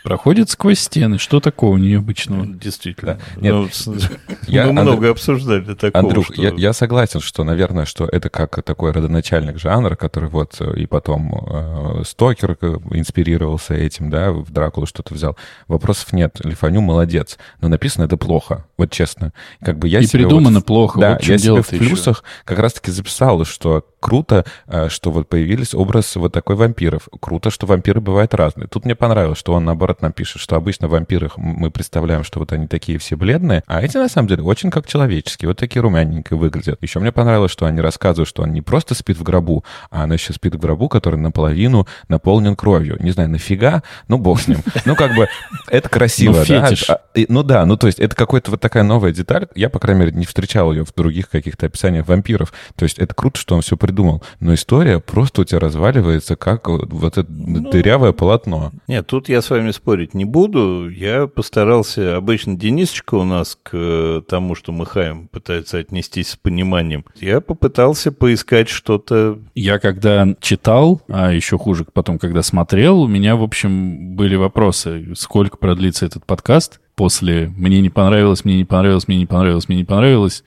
Проходит 0.05 0.49
сквозь 0.51 0.79
стены. 0.79 1.17
Что 1.17 1.39
такого 1.39 1.71
у 1.73 1.77
нее 1.77 1.97
обычного? 1.97 2.45
Действительно. 2.45 3.19
Нет, 3.37 3.53
Ну, 3.53 3.67
с- 3.69 3.87
я- 4.47 4.63
Мы 4.65 4.69
Андрей- 4.69 4.83
много 4.83 5.09
обсуждали 5.09 5.73
такого. 5.73 6.03
Андрюх, 6.03 6.25
что- 6.27 6.41
я, 6.41 6.53
я 6.55 6.73
согласен, 6.73 7.19
что, 7.21 7.43
наверное, 7.43 7.85
что 7.85 8.05
это 8.05 8.29
как 8.29 8.61
такой 8.63 8.91
родоначальник 8.91 9.57
жанра, 9.57 9.95
который 9.95 10.29
вот 10.29 10.55
э, 10.59 10.77
и 10.79 10.85
потом 10.85 11.33
э, 11.33 12.03
Стокер 12.05 12.55
э, 12.61 12.77
инспирировался 12.91 13.73
этим, 13.73 14.09
да, 14.09 14.31
в 14.31 14.51
Дракулу 14.51 14.85
что-то 14.85 15.13
взял. 15.13 15.35
Вопросов 15.67 16.13
нет. 16.13 16.39
Лифаню 16.43 16.81
молодец. 16.81 17.37
Но 17.59 17.67
написано 17.67 18.05
это 18.05 18.15
плохо, 18.17 18.65
вот 18.77 18.91
честно. 18.91 19.33
Как 19.61 19.79
бы 19.79 19.87
я 19.87 19.99
И 20.01 20.05
себе 20.05 20.23
придумано 20.23 20.55
вот 20.59 20.63
в- 20.63 20.67
плохо, 20.67 20.99
Да, 20.99 21.11
вот 21.13 21.21
я 21.23 21.25
себе 21.25 21.37
в 21.37 21.41
дело-то 21.41 21.75
еще. 21.75 21.85
плюсах 21.85 22.23
как 22.43 22.59
раз-таки 22.59 22.91
записал, 22.91 23.43
что 23.45 23.83
круто, 24.05 24.45
э, 24.67 24.87
что 24.89 25.09
вот 25.09 25.27
появились 25.27 25.73
образ 25.73 26.15
вот 26.15 26.31
такой 26.31 26.55
вампиров. 26.55 27.09
Круто, 27.19 27.49
что 27.49 27.65
вампиры 27.65 28.01
бывают 28.01 28.35
разные. 28.35 28.67
Тут 28.67 28.85
мне 28.85 28.93
понравилось, 28.93 29.39
что 29.39 29.53
он 29.53 29.65
наоборот 29.65 30.03
нам 30.03 30.11
пишет, 30.11 30.43
что 30.43 30.55
обычно 30.55 30.87
вампирах 30.87 31.37
мы 31.37 31.71
представляем, 31.71 32.23
что 32.23 32.37
вот 32.37 32.53
они 32.53 32.67
такие 32.67 32.99
все 32.99 33.15
бледные, 33.15 33.63
а 33.65 33.81
эти 33.81 33.97
на 33.97 34.07
самом 34.07 34.27
деле 34.27 34.43
очень 34.43 34.69
как 34.69 34.85
человеческие, 34.85 35.49
вот 35.49 35.57
такие 35.57 35.81
румяненькие 35.81 36.37
выглядят. 36.37 36.77
Еще 36.83 36.99
мне 36.99 37.11
понравилось, 37.11 37.49
что 37.49 37.65
они 37.65 37.81
рассказывают, 37.81 38.29
что 38.29 38.43
он 38.43 38.53
не 38.53 38.61
просто 38.61 38.93
спит 38.93 39.17
в 39.17 39.23
гробу, 39.23 39.65
а 39.89 40.03
она 40.03 40.13
еще 40.13 40.33
спит 40.33 40.53
в 40.53 40.59
гробу, 40.59 40.87
который 40.87 41.19
наполовину 41.19 41.87
наполнен 42.07 42.55
кровью. 42.55 42.97
Не 42.99 43.09
знаю, 43.09 43.29
нафига, 43.31 43.81
ну 44.07 44.19
бог 44.19 44.39
с 44.39 44.47
ним. 44.47 44.59
Ну 44.85 44.95
как 44.95 45.15
бы 45.15 45.27
это 45.67 45.89
красиво, 45.89 46.33
Ну, 46.33 46.45
да? 46.45 46.67
фетиш. 46.67 46.91
А, 46.91 47.01
Ну 47.27 47.41
да, 47.41 47.65
ну 47.65 47.75
то 47.75 47.87
есть 47.87 47.99
это 47.99 48.15
какая-то 48.15 48.51
вот 48.51 48.61
такая 48.61 48.83
новая 48.83 49.11
деталь. 49.11 49.47
Я, 49.55 49.71
по 49.71 49.79
крайней 49.79 50.01
мере, 50.01 50.11
не 50.11 50.25
встречал 50.27 50.71
ее 50.71 50.85
в 50.85 50.93
других 50.93 51.27
каких-то 51.27 51.65
описаниях 51.65 52.07
вампиров. 52.07 52.53
То 52.75 52.83
есть 52.83 52.99
это 52.99 53.15
круто, 53.15 53.39
что 53.39 53.55
он 53.55 53.61
все 53.61 53.75
придумал. 53.75 53.94
Но 54.39 54.53
история 54.53 54.99
просто 54.99 55.41
у 55.41 55.43
тебя 55.43 55.59
разваливается, 55.59 56.35
как 56.35 56.67
вот 56.67 57.17
это 57.17 57.25
дырявое 57.29 58.11
полотно. 58.11 58.71
Нет, 58.87 59.07
тут 59.07 59.29
я 59.29 59.41
с 59.41 59.49
вами 59.49 59.71
спорить 59.71 60.13
не 60.13 60.25
буду. 60.25 60.89
Я 60.89 61.27
постарался... 61.27 62.15
Обычно 62.15 62.55
Денисочка 62.55 63.15
у 63.15 63.23
нас 63.23 63.57
к 63.61 63.71
э, 63.73 64.21
тому, 64.27 64.55
что 64.55 64.71
мы 64.71 64.85
хаем, 64.85 65.27
пытается 65.27 65.77
отнестись 65.77 66.29
с 66.29 66.35
пониманием. 66.35 67.05
Я 67.19 67.41
попытался 67.41 68.11
поискать 68.11 68.69
что-то... 68.69 69.39
Я 69.53 69.79
когда 69.79 70.27
читал, 70.39 71.01
а 71.07 71.31
еще 71.31 71.57
хуже 71.57 71.85
потом, 71.91 72.19
когда 72.19 72.41
смотрел, 72.41 73.01
у 73.01 73.07
меня, 73.07 73.35
в 73.35 73.43
общем, 73.43 74.15
были 74.15 74.35
вопросы, 74.35 75.13
сколько 75.15 75.57
продлится 75.57 76.05
этот 76.05 76.25
подкаст 76.25 76.79
после 76.95 77.51
«мне 77.55 77.81
не 77.81 77.89
понравилось, 77.89 78.45
мне 78.45 78.57
не 78.57 78.65
понравилось, 78.65 79.07
мне 79.07 79.17
не 79.17 79.25
понравилось, 79.25 79.67
мне 79.67 79.77
не 79.77 79.83
понравилось». 79.83 80.43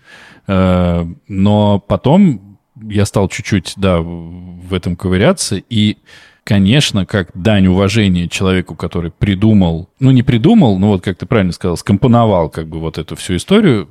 Э, 0.46 1.06
Но 1.28 1.78
потом 1.78 2.47
я 2.82 3.04
стал 3.04 3.28
чуть-чуть, 3.28 3.74
да, 3.76 4.00
в 4.00 4.72
этом 4.72 4.96
ковыряться, 4.96 5.56
и 5.56 5.98
конечно, 6.44 7.04
как 7.04 7.30
дань 7.34 7.66
уважения 7.66 8.28
человеку, 8.28 8.74
который 8.74 9.10
придумал, 9.10 9.90
ну, 10.00 10.10
не 10.10 10.22
придумал, 10.22 10.78
но 10.78 10.88
вот, 10.88 11.02
как 11.02 11.18
ты 11.18 11.26
правильно 11.26 11.52
сказал, 11.52 11.76
скомпоновал 11.76 12.48
как 12.48 12.68
бы 12.68 12.80
вот 12.80 12.96
эту 12.96 13.16
всю 13.16 13.36
историю, 13.36 13.88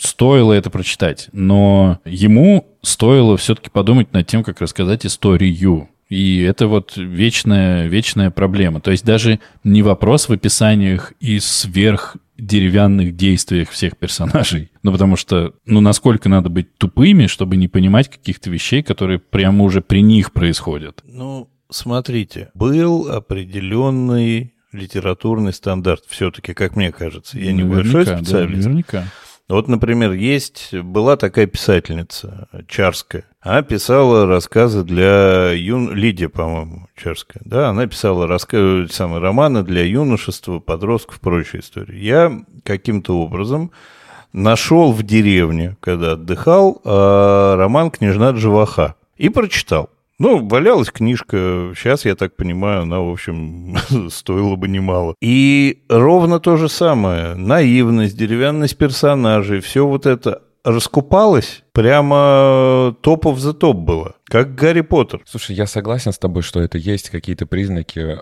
стоило 0.00 0.52
это 0.52 0.70
прочитать, 0.70 1.28
но 1.32 1.98
ему 2.04 2.66
стоило 2.82 3.36
все-таки 3.36 3.70
подумать 3.70 4.12
над 4.12 4.26
тем, 4.26 4.42
как 4.42 4.60
рассказать 4.60 5.04
историю. 5.04 5.88
И 6.08 6.40
это 6.40 6.66
вот 6.66 6.96
вечная, 6.96 7.86
вечная 7.86 8.30
проблема. 8.30 8.80
То 8.80 8.90
есть 8.90 9.04
даже 9.04 9.40
не 9.64 9.82
вопрос 9.82 10.28
в 10.28 10.32
описаниях 10.32 11.12
и 11.20 11.38
сверх 11.40 12.16
деревянных 12.46 13.16
действиях 13.16 13.70
всех 13.70 13.96
персонажей. 13.96 14.70
Ну, 14.82 14.92
потому 14.92 15.16
что, 15.16 15.54
ну, 15.64 15.80
насколько 15.80 16.28
надо 16.28 16.48
быть 16.48 16.76
тупыми, 16.76 17.26
чтобы 17.26 17.56
не 17.56 17.68
понимать 17.68 18.08
каких-то 18.10 18.50
вещей, 18.50 18.82
которые 18.82 19.18
прямо 19.18 19.64
уже 19.64 19.80
при 19.80 20.02
них 20.02 20.32
происходят. 20.32 21.02
Ну, 21.04 21.48
смотрите, 21.70 22.50
был 22.54 23.10
определенный 23.10 24.54
литературный 24.72 25.52
стандарт 25.52 26.04
все-таки, 26.08 26.54
как 26.54 26.76
мне 26.76 26.92
кажется. 26.92 27.38
Я 27.38 27.52
небольшой 27.52 28.04
Наверняка, 28.04 28.16
да, 28.16 28.24
специалист. 28.24 28.66
наверняка. 28.66 29.04
Вот, 29.48 29.68
например, 29.68 30.12
есть, 30.12 30.74
была 30.74 31.16
такая 31.16 31.46
писательница 31.46 32.48
Чарская. 32.68 33.24
Она 33.42 33.62
писала 33.62 34.24
рассказы 34.24 34.84
для 34.84 35.50
юн... 35.50 35.92
Лидия, 35.92 36.28
по-моему, 36.28 36.86
Чарская. 36.94 37.42
Да, 37.44 37.70
она 37.70 37.88
писала 37.88 38.28
раска... 38.28 38.86
самые 38.88 39.20
романы 39.20 39.64
для 39.64 39.84
юношества, 39.84 40.60
подростков, 40.60 41.18
прочие 41.18 41.60
истории. 41.60 41.98
Я 41.98 42.44
каким-то 42.62 43.18
образом 43.18 43.72
нашел 44.32 44.92
в 44.92 45.02
деревне, 45.02 45.76
когда 45.80 46.12
отдыхал, 46.12 46.80
э, 46.84 47.54
роман 47.56 47.90
«Княжна 47.90 48.30
Джаваха» 48.30 48.94
и 49.16 49.28
прочитал. 49.28 49.90
Ну, 50.20 50.46
валялась 50.46 50.92
книжка, 50.92 51.72
сейчас, 51.76 52.04
я 52.04 52.14
так 52.14 52.36
понимаю, 52.36 52.82
она, 52.82 53.00
в 53.00 53.10
общем, 53.10 53.76
стоила 54.10 54.54
бы 54.54 54.68
немало. 54.68 55.16
И 55.20 55.82
ровно 55.88 56.38
то 56.38 56.56
же 56.56 56.68
самое. 56.68 57.34
Наивность, 57.34 58.16
деревянность 58.16 58.78
персонажей, 58.78 59.58
все 59.58 59.84
вот 59.84 60.06
это 60.06 60.42
раскупалось 60.62 61.61
прямо 61.72 62.94
топов 63.00 63.38
за 63.38 63.52
топ 63.54 63.76
было. 63.76 64.14
Как 64.32 64.54
Гарри 64.54 64.80
Поттер. 64.80 65.20
Слушай, 65.26 65.56
я 65.56 65.66
согласен 65.66 66.10
с 66.10 66.18
тобой, 66.18 66.42
что 66.42 66.62
это 66.62 66.78
есть 66.78 67.10
какие-то 67.10 67.44
признаки 67.44 68.18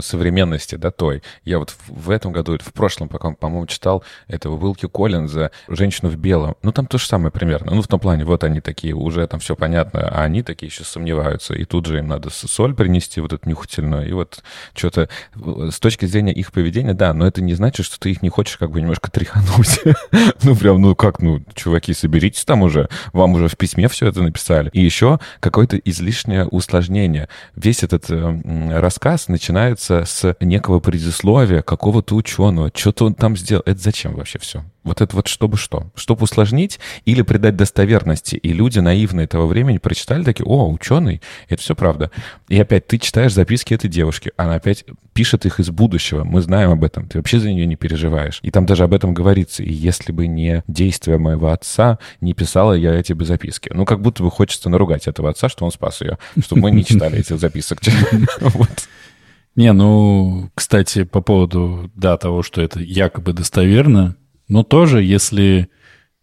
современности, 0.00 0.74
да, 0.74 0.90
той. 0.90 1.22
Я 1.44 1.60
вот 1.60 1.76
в 1.86 2.10
этом 2.10 2.32
году, 2.32 2.58
в 2.58 2.72
прошлом, 2.72 3.08
по-моему, 3.08 3.64
читал 3.66 4.02
этого 4.26 4.56
Уилки 4.56 4.88
Коллинза 4.88 5.52
«Женщину 5.68 6.10
в 6.10 6.16
белом». 6.16 6.56
Ну, 6.62 6.72
там 6.72 6.86
то 6.86 6.98
же 6.98 7.06
самое 7.06 7.30
примерно. 7.30 7.72
Ну, 7.72 7.82
в 7.82 7.86
том 7.86 8.00
плане, 8.00 8.24
вот 8.24 8.42
они 8.42 8.60
такие, 8.60 8.96
уже 8.96 9.24
там 9.28 9.38
все 9.38 9.54
понятно, 9.54 10.08
а 10.08 10.24
они 10.24 10.42
такие 10.42 10.66
еще 10.66 10.82
сомневаются. 10.82 11.54
И 11.54 11.64
тут 11.64 11.86
же 11.86 11.98
им 11.98 12.08
надо 12.08 12.30
соль 12.30 12.74
принести, 12.74 13.20
вот 13.20 13.32
эту 13.32 13.48
нюхательную. 13.48 14.08
И 14.08 14.12
вот 14.12 14.42
что-то 14.74 15.08
с 15.36 15.78
точки 15.78 16.06
зрения 16.06 16.32
их 16.32 16.50
поведения, 16.50 16.94
да, 16.94 17.14
но 17.14 17.28
это 17.28 17.40
не 17.42 17.54
значит, 17.54 17.86
что 17.86 18.00
ты 18.00 18.10
их 18.10 18.22
не 18.22 18.28
хочешь 18.28 18.56
как 18.56 18.72
бы 18.72 18.80
немножко 18.80 19.08
тряхануть. 19.08 19.80
Ну, 20.42 20.56
прям, 20.56 20.80
ну 20.80 20.94
как, 20.94 21.20
ну, 21.20 21.42
чуваки, 21.54 21.94
соберитесь 21.94 22.44
там 22.44 22.62
уже, 22.62 22.83
вам 23.12 23.32
уже 23.34 23.48
в 23.48 23.56
письме 23.56 23.88
все 23.88 24.06
это 24.08 24.22
написали. 24.22 24.70
И 24.72 24.82
еще 24.82 25.18
какое-то 25.40 25.76
излишнее 25.76 26.46
усложнение. 26.46 27.28
Весь 27.56 27.82
этот 27.82 28.10
э, 28.10 28.78
рассказ 28.78 29.28
начинается 29.28 30.04
с 30.04 30.36
некого 30.40 30.80
предисловия 30.80 31.62
какого-то 31.62 32.14
ученого. 32.14 32.70
Что-то 32.74 33.06
он 33.06 33.14
там 33.14 33.36
сделал. 33.36 33.62
Это 33.66 33.80
зачем 33.80 34.14
вообще 34.14 34.38
все? 34.38 34.64
Вот 34.84 35.00
это 35.00 35.16
вот 35.16 35.26
чтобы 35.28 35.56
что? 35.56 35.90
Чтобы 35.94 36.24
усложнить 36.24 36.78
или 37.06 37.22
придать 37.22 37.56
достоверности. 37.56 38.36
И 38.36 38.52
люди 38.52 38.78
наивные 38.78 39.26
того 39.26 39.46
времени 39.46 39.78
прочитали 39.78 40.22
такие, 40.22 40.44
о, 40.44 40.70
ученый, 40.70 41.22
это 41.48 41.62
все 41.62 41.74
правда. 41.74 42.10
И 42.48 42.60
опять 42.60 42.86
ты 42.86 42.98
читаешь 42.98 43.32
записки 43.32 43.72
этой 43.72 43.88
девушки, 43.88 44.32
она 44.36 44.54
опять 44.54 44.84
пишет 45.14 45.46
их 45.46 45.58
из 45.58 45.70
будущего. 45.70 46.24
Мы 46.24 46.42
знаем 46.42 46.70
об 46.70 46.84
этом, 46.84 47.08
ты 47.08 47.18
вообще 47.18 47.40
за 47.40 47.50
нее 47.50 47.66
не 47.66 47.76
переживаешь. 47.76 48.40
И 48.42 48.50
там 48.50 48.66
даже 48.66 48.84
об 48.84 48.92
этом 48.92 49.14
говорится. 49.14 49.62
И 49.62 49.72
если 49.72 50.12
бы 50.12 50.26
не 50.26 50.62
действия 50.68 51.16
моего 51.16 51.50
отца, 51.50 51.98
не 52.20 52.34
писала 52.34 52.74
я 52.74 52.94
эти 52.94 53.14
бы 53.14 53.24
записки. 53.24 53.70
Ну, 53.74 53.86
как 53.86 54.02
будто 54.02 54.22
бы 54.22 54.30
хочется 54.30 54.68
наругать 54.68 55.06
этого 55.06 55.30
отца, 55.30 55.48
что 55.48 55.64
он 55.64 55.70
спас 55.70 56.02
ее, 56.02 56.18
чтобы 56.42 56.62
мы 56.62 56.70
не 56.72 56.84
читали 56.84 57.18
этих 57.18 57.38
записок. 57.38 57.80
Не, 59.56 59.72
ну, 59.72 60.50
кстати, 60.54 61.04
по 61.04 61.20
поводу, 61.20 61.88
да, 61.94 62.16
того, 62.16 62.42
что 62.42 62.60
это 62.60 62.80
якобы 62.80 63.32
достоверно, 63.32 64.16
но 64.48 64.62
тоже, 64.62 65.02
если... 65.02 65.68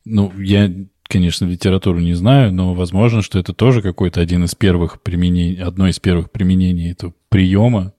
Ну, 0.04 0.32
я, 0.40 0.72
конечно, 1.04 1.46
литературу 1.46 2.00
не 2.00 2.14
знаю, 2.14 2.52
но 2.54 2.74
возможно, 2.74 3.22
что 3.22 3.38
это 3.38 3.54
тоже 3.54 3.82
какой-то 3.82 4.20
один 4.20 4.46
из 4.46 4.56
первых 4.56 5.02
применений, 5.02 5.62
одно 5.62 5.88
из 5.88 6.00
первых 6.00 6.32
применений 6.32 6.92
этого 6.92 7.14
приема, 7.30 7.94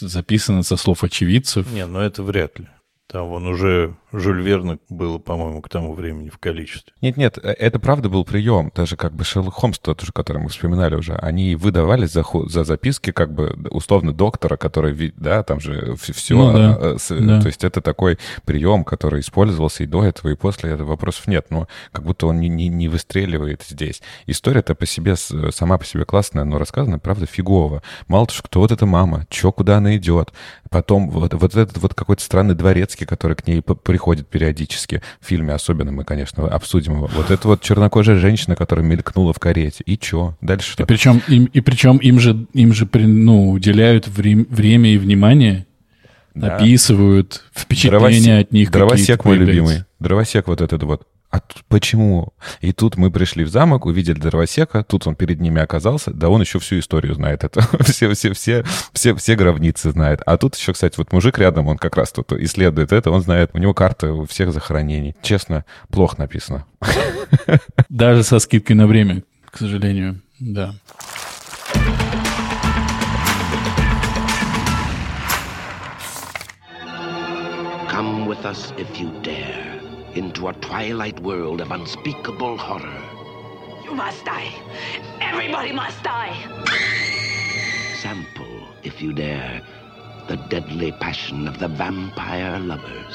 записано 0.00 0.62
со 0.62 0.76
слов 0.76 1.04
очевидцев. 1.04 1.70
Не, 1.72 1.86
ну 1.86 2.00
это 2.00 2.22
вряд 2.22 2.58
ли. 2.58 2.68
Там 3.08 3.28
он 3.28 3.46
уже 3.46 3.96
Жюль 4.12 4.42
Верна 4.42 4.78
было, 4.88 5.18
по-моему, 5.18 5.60
к 5.60 5.68
тому 5.68 5.92
времени 5.92 6.30
в 6.30 6.38
количестве. 6.38 6.92
Нет-нет, 7.02 7.38
э, 7.42 7.50
это 7.50 7.78
правда 7.78 8.08
был 8.08 8.24
прием. 8.24 8.72
Даже 8.74 8.96
как 8.96 9.12
бы 9.12 9.24
Шерлок 9.24 9.54
Холмс, 9.54 9.78
тот 9.78 10.00
же, 10.00 10.12
который 10.12 10.42
мы 10.42 10.48
вспоминали 10.48 10.94
уже, 10.94 11.14
они 11.16 11.56
выдавали 11.56 12.06
за, 12.06 12.24
за 12.46 12.64
записки 12.64 13.12
как 13.12 13.34
бы 13.34 13.54
условно 13.70 14.14
доктора, 14.14 14.56
который, 14.56 15.12
да, 15.16 15.42
там 15.42 15.60
же 15.60 15.94
все. 15.96 16.36
Ну, 16.36 16.52
да, 16.52 16.76
а, 16.80 16.96
с, 16.98 17.14
да. 17.14 17.40
То 17.40 17.48
есть 17.48 17.64
это 17.64 17.82
такой 17.82 18.18
прием, 18.46 18.84
который 18.84 19.20
использовался 19.20 19.82
и 19.82 19.86
до 19.86 20.04
этого, 20.04 20.30
и 20.30 20.36
после 20.36 20.70
этого 20.70 20.88
вопросов 20.88 21.26
нет. 21.26 21.48
Но 21.50 21.68
как 21.92 22.04
будто 22.04 22.28
он 22.28 22.40
не, 22.40 22.48
не, 22.48 22.68
не 22.68 22.88
выстреливает 22.88 23.62
здесь. 23.68 24.00
История-то 24.26 24.74
по 24.74 24.86
себе, 24.86 25.16
сама 25.16 25.76
по 25.76 25.84
себе 25.84 26.06
классная, 26.06 26.44
но 26.44 26.58
рассказана, 26.58 26.98
правда, 26.98 27.26
фигово. 27.26 27.82
Мало 28.06 28.26
того, 28.26 28.38
кто 28.42 28.60
вот 28.60 28.72
эта 28.72 28.86
мама, 28.86 29.26
чё, 29.28 29.52
куда 29.52 29.76
она 29.76 29.96
идет. 29.96 30.32
Потом 30.70 31.10
вот, 31.10 31.34
вот 31.34 31.54
этот 31.54 31.76
вот 31.76 31.92
какой-то 31.92 32.22
странный 32.22 32.54
дворецкий, 32.54 33.04
который 33.04 33.36
к 33.36 33.46
ней 33.46 33.60
при 33.60 33.97
приходит 33.98 34.28
периодически. 34.28 35.02
В 35.20 35.26
фильме 35.26 35.52
особенно 35.52 35.90
мы, 35.90 36.04
конечно, 36.04 36.46
обсудим 36.46 36.92
его. 36.92 37.10
Вот 37.12 37.32
это 37.32 37.48
вот 37.48 37.62
чернокожая 37.62 38.16
женщина, 38.20 38.54
которая 38.54 38.86
мелькнула 38.86 39.32
в 39.32 39.40
карете. 39.40 39.82
И 39.86 39.98
чё? 39.98 40.36
Дальше 40.40 40.70
что? 40.70 40.84
И 40.84 40.86
причем 40.86 41.20
им, 41.26 41.46
и 41.46 41.60
причем 41.60 41.96
им 41.96 42.20
же, 42.20 42.46
им 42.54 42.72
же 42.72 42.88
ну, 42.92 43.50
уделяют 43.50 44.06
вре- 44.06 44.46
время 44.48 44.94
и 44.94 44.98
внимание, 44.98 45.66
да. 46.32 46.54
описывают 46.54 47.42
впечатления 47.52 47.98
Дровосек, 47.98 48.46
от 48.46 48.52
них. 48.52 48.70
Дровосек 48.70 49.24
мой 49.24 49.36
любимый. 49.36 49.84
Дровосек 49.98 50.46
вот 50.46 50.60
этот 50.60 50.84
вот. 50.84 51.02
А 51.30 51.40
тут 51.40 51.62
почему? 51.68 52.32
И 52.62 52.72
тут 52.72 52.96
мы 52.96 53.10
пришли 53.10 53.44
в 53.44 53.48
замок, 53.48 53.84
увидели 53.84 54.18
дровосека, 54.18 54.82
тут 54.82 55.06
он 55.06 55.14
перед 55.14 55.40
ними 55.40 55.60
оказался, 55.60 56.10
да 56.10 56.30
он 56.30 56.40
еще 56.40 56.58
всю 56.58 56.78
историю 56.78 57.14
знает 57.14 57.44
это, 57.44 57.60
все, 57.84 58.12
все, 58.14 58.32
все, 58.32 58.64
все, 58.94 59.14
все 59.14 59.36
гробницы 59.36 59.90
знает. 59.90 60.22
А 60.24 60.38
тут 60.38 60.56
еще, 60.56 60.72
кстати, 60.72 60.96
вот 60.96 61.12
мужик 61.12 61.38
рядом, 61.38 61.68
он 61.68 61.76
как 61.76 61.96
раз 61.96 62.12
тут 62.12 62.32
исследует 62.32 62.92
это, 62.92 63.10
он 63.10 63.20
знает, 63.20 63.50
у 63.52 63.58
него 63.58 63.74
карта 63.74 64.12
у 64.12 64.24
всех 64.24 64.52
захоронений. 64.52 65.14
Честно, 65.20 65.66
плохо 65.90 66.16
написано. 66.18 66.64
Даже 67.90 68.22
со 68.22 68.38
скидкой 68.38 68.76
на 68.76 68.86
время, 68.86 69.22
к 69.50 69.58
сожалению, 69.58 70.22
да. 70.40 70.74
Come 77.90 78.26
with 78.26 78.44
us 78.44 78.72
if 78.78 78.98
you 78.98 79.10
dare. 79.22 79.77
Into 80.18 80.48
a 80.48 80.52
twilight 80.54 81.20
world 81.20 81.60
of 81.60 81.70
unspeakable 81.70 82.56
horror. 82.56 83.02
You 83.84 83.94
must 83.94 84.24
die. 84.24 84.52
Everybody 85.20 85.72
must 85.72 86.02
die. 86.02 86.34
Sample, 88.02 88.66
if 88.82 89.00
you 89.00 89.12
dare, 89.12 89.62
the 90.26 90.36
deadly 90.50 90.90
passion 91.00 91.46
of 91.46 91.60
the 91.60 91.68
vampire 91.68 92.58
lovers. 92.58 93.14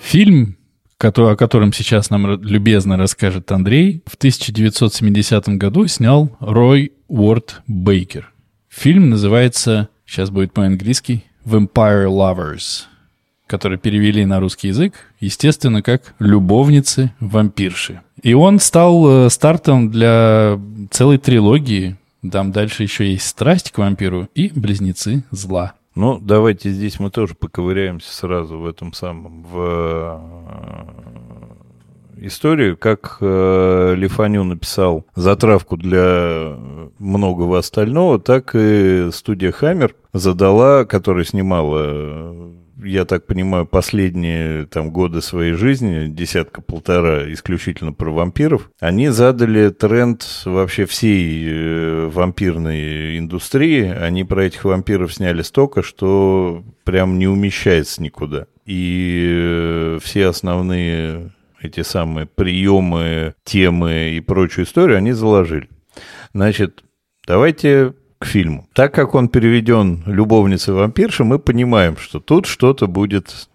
Фильм, 0.00 0.56
о 0.98 1.36
котором 1.36 1.72
сейчас 1.74 2.08
нам 2.08 2.40
любезно 2.40 2.96
расскажет 2.96 3.52
Андрей, 3.52 4.02
в 4.06 4.14
1970 4.14 5.48
году 5.58 5.86
снял 5.86 6.34
Рой 6.40 6.92
Уорд 7.08 7.62
Бейкер. 7.66 8.32
Фильм 8.70 9.10
называется, 9.10 9.90
сейчас 10.06 10.30
будет 10.30 10.54
по-английски, 10.54 11.24
Vampire 11.44 12.06
Lovers, 12.06 12.84
который 13.46 13.78
перевели 13.78 14.24
на 14.24 14.40
русский 14.40 14.68
язык, 14.68 14.94
естественно, 15.20 15.82
как 15.82 16.14
«любовницы-вампирши». 16.18 18.00
И 18.22 18.34
он 18.34 18.58
стал 18.60 19.26
э, 19.26 19.30
стартом 19.30 19.90
для 19.90 20.58
целой 20.90 21.18
трилогии. 21.18 21.96
Там 22.30 22.52
дальше 22.52 22.82
еще 22.84 23.10
есть 23.10 23.26
«Страсть 23.26 23.72
к 23.72 23.78
вампиру» 23.78 24.28
и 24.34 24.50
«Близнецы 24.54 25.24
зла». 25.30 25.74
Ну, 25.94 26.18
давайте 26.18 26.70
здесь 26.70 26.98
мы 26.98 27.10
тоже 27.10 27.34
поковыряемся 27.34 28.14
сразу 28.14 28.58
в 28.58 28.66
этом 28.66 28.94
самом, 28.94 29.42
в 29.42 29.58
э, 29.58 30.18
историю, 32.26 32.76
как 32.76 33.18
э, 33.20 33.94
Лифаню 33.96 34.44
написал 34.44 35.06
затравку 35.14 35.76
для 35.76 36.56
многого 36.98 37.58
остального, 37.58 38.18
так 38.18 38.54
и 38.54 39.08
студия 39.12 39.52
Хаммер 39.52 39.94
задала, 40.12 40.84
которая 40.84 41.24
снимала 41.24 42.52
я 42.84 43.04
так 43.04 43.26
понимаю, 43.26 43.66
последние 43.66 44.66
там 44.66 44.90
годы 44.90 45.22
своей 45.22 45.52
жизни, 45.52 46.08
десятка-полтора 46.08 47.32
исключительно 47.32 47.92
про 47.92 48.10
вампиров, 48.10 48.70
они 48.80 49.08
задали 49.08 49.70
тренд 49.70 50.24
вообще 50.44 50.86
всей 50.86 51.46
э, 51.48 52.10
вампирной 52.12 53.18
индустрии. 53.18 53.84
Они 53.84 54.24
про 54.24 54.44
этих 54.44 54.64
вампиров 54.64 55.14
сняли 55.14 55.42
столько, 55.42 55.82
что 55.82 56.64
прям 56.84 57.18
не 57.18 57.28
умещается 57.28 58.02
никуда. 58.02 58.46
И 58.66 59.26
э, 59.28 59.98
все 60.02 60.26
основные 60.26 61.32
эти 61.64 61.82
самые 61.82 62.26
приемы, 62.26 63.34
темы 63.44 64.10
и 64.10 64.20
прочую 64.20 64.64
историю 64.64 64.98
они 64.98 65.12
заложили. 65.12 65.68
Значит, 66.32 66.84
давайте 67.26 67.94
к 68.18 68.24
фильму. 68.24 68.68
Так 68.72 68.94
как 68.94 69.14
он 69.14 69.28
переведен 69.28 70.02
«Любовница 70.06 70.72
вампирша», 70.72 71.24
мы 71.24 71.38
понимаем, 71.38 71.96
что 71.96 72.20
тут 72.20 72.46
что-то 72.46 72.86
будет 72.86 73.48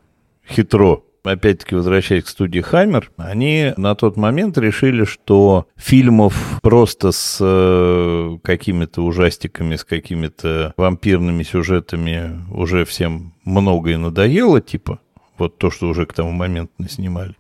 хитро. 0.47 1.03
Опять-таки, 1.23 1.75
возвращаясь 1.75 2.23
к 2.23 2.29
студии 2.29 2.59
«Хаммер», 2.61 3.11
они 3.17 3.73
на 3.75 3.95
тот 3.95 4.15
момент 4.15 4.57
решили, 4.57 5.03
что 5.03 5.67
фильмов 5.75 6.59
просто 6.61 7.11
с 7.11 7.39
э, 7.41 8.37
какими-то 8.43 9.01
ужастиками, 9.01 9.75
с 9.75 9.83
какими-то 9.83 10.73
вампирными 10.77 11.43
сюжетами 11.43 12.45
уже 12.51 12.85
всем 12.85 13.33
многое 13.43 13.97
надоело, 13.97 14.61
типа 14.61 14.99
вот 15.37 15.57
то, 15.57 15.71
что 15.71 15.87
уже 15.87 16.05
к 16.05 16.13
тому 16.13 16.31
моменту 16.31 16.71
снимали. 16.89 17.35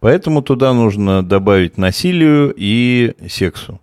Поэтому 0.00 0.42
туда 0.42 0.72
нужно 0.72 1.22
добавить 1.22 1.78
насилию 1.78 2.52
и 2.56 3.14
сексу. 3.28 3.80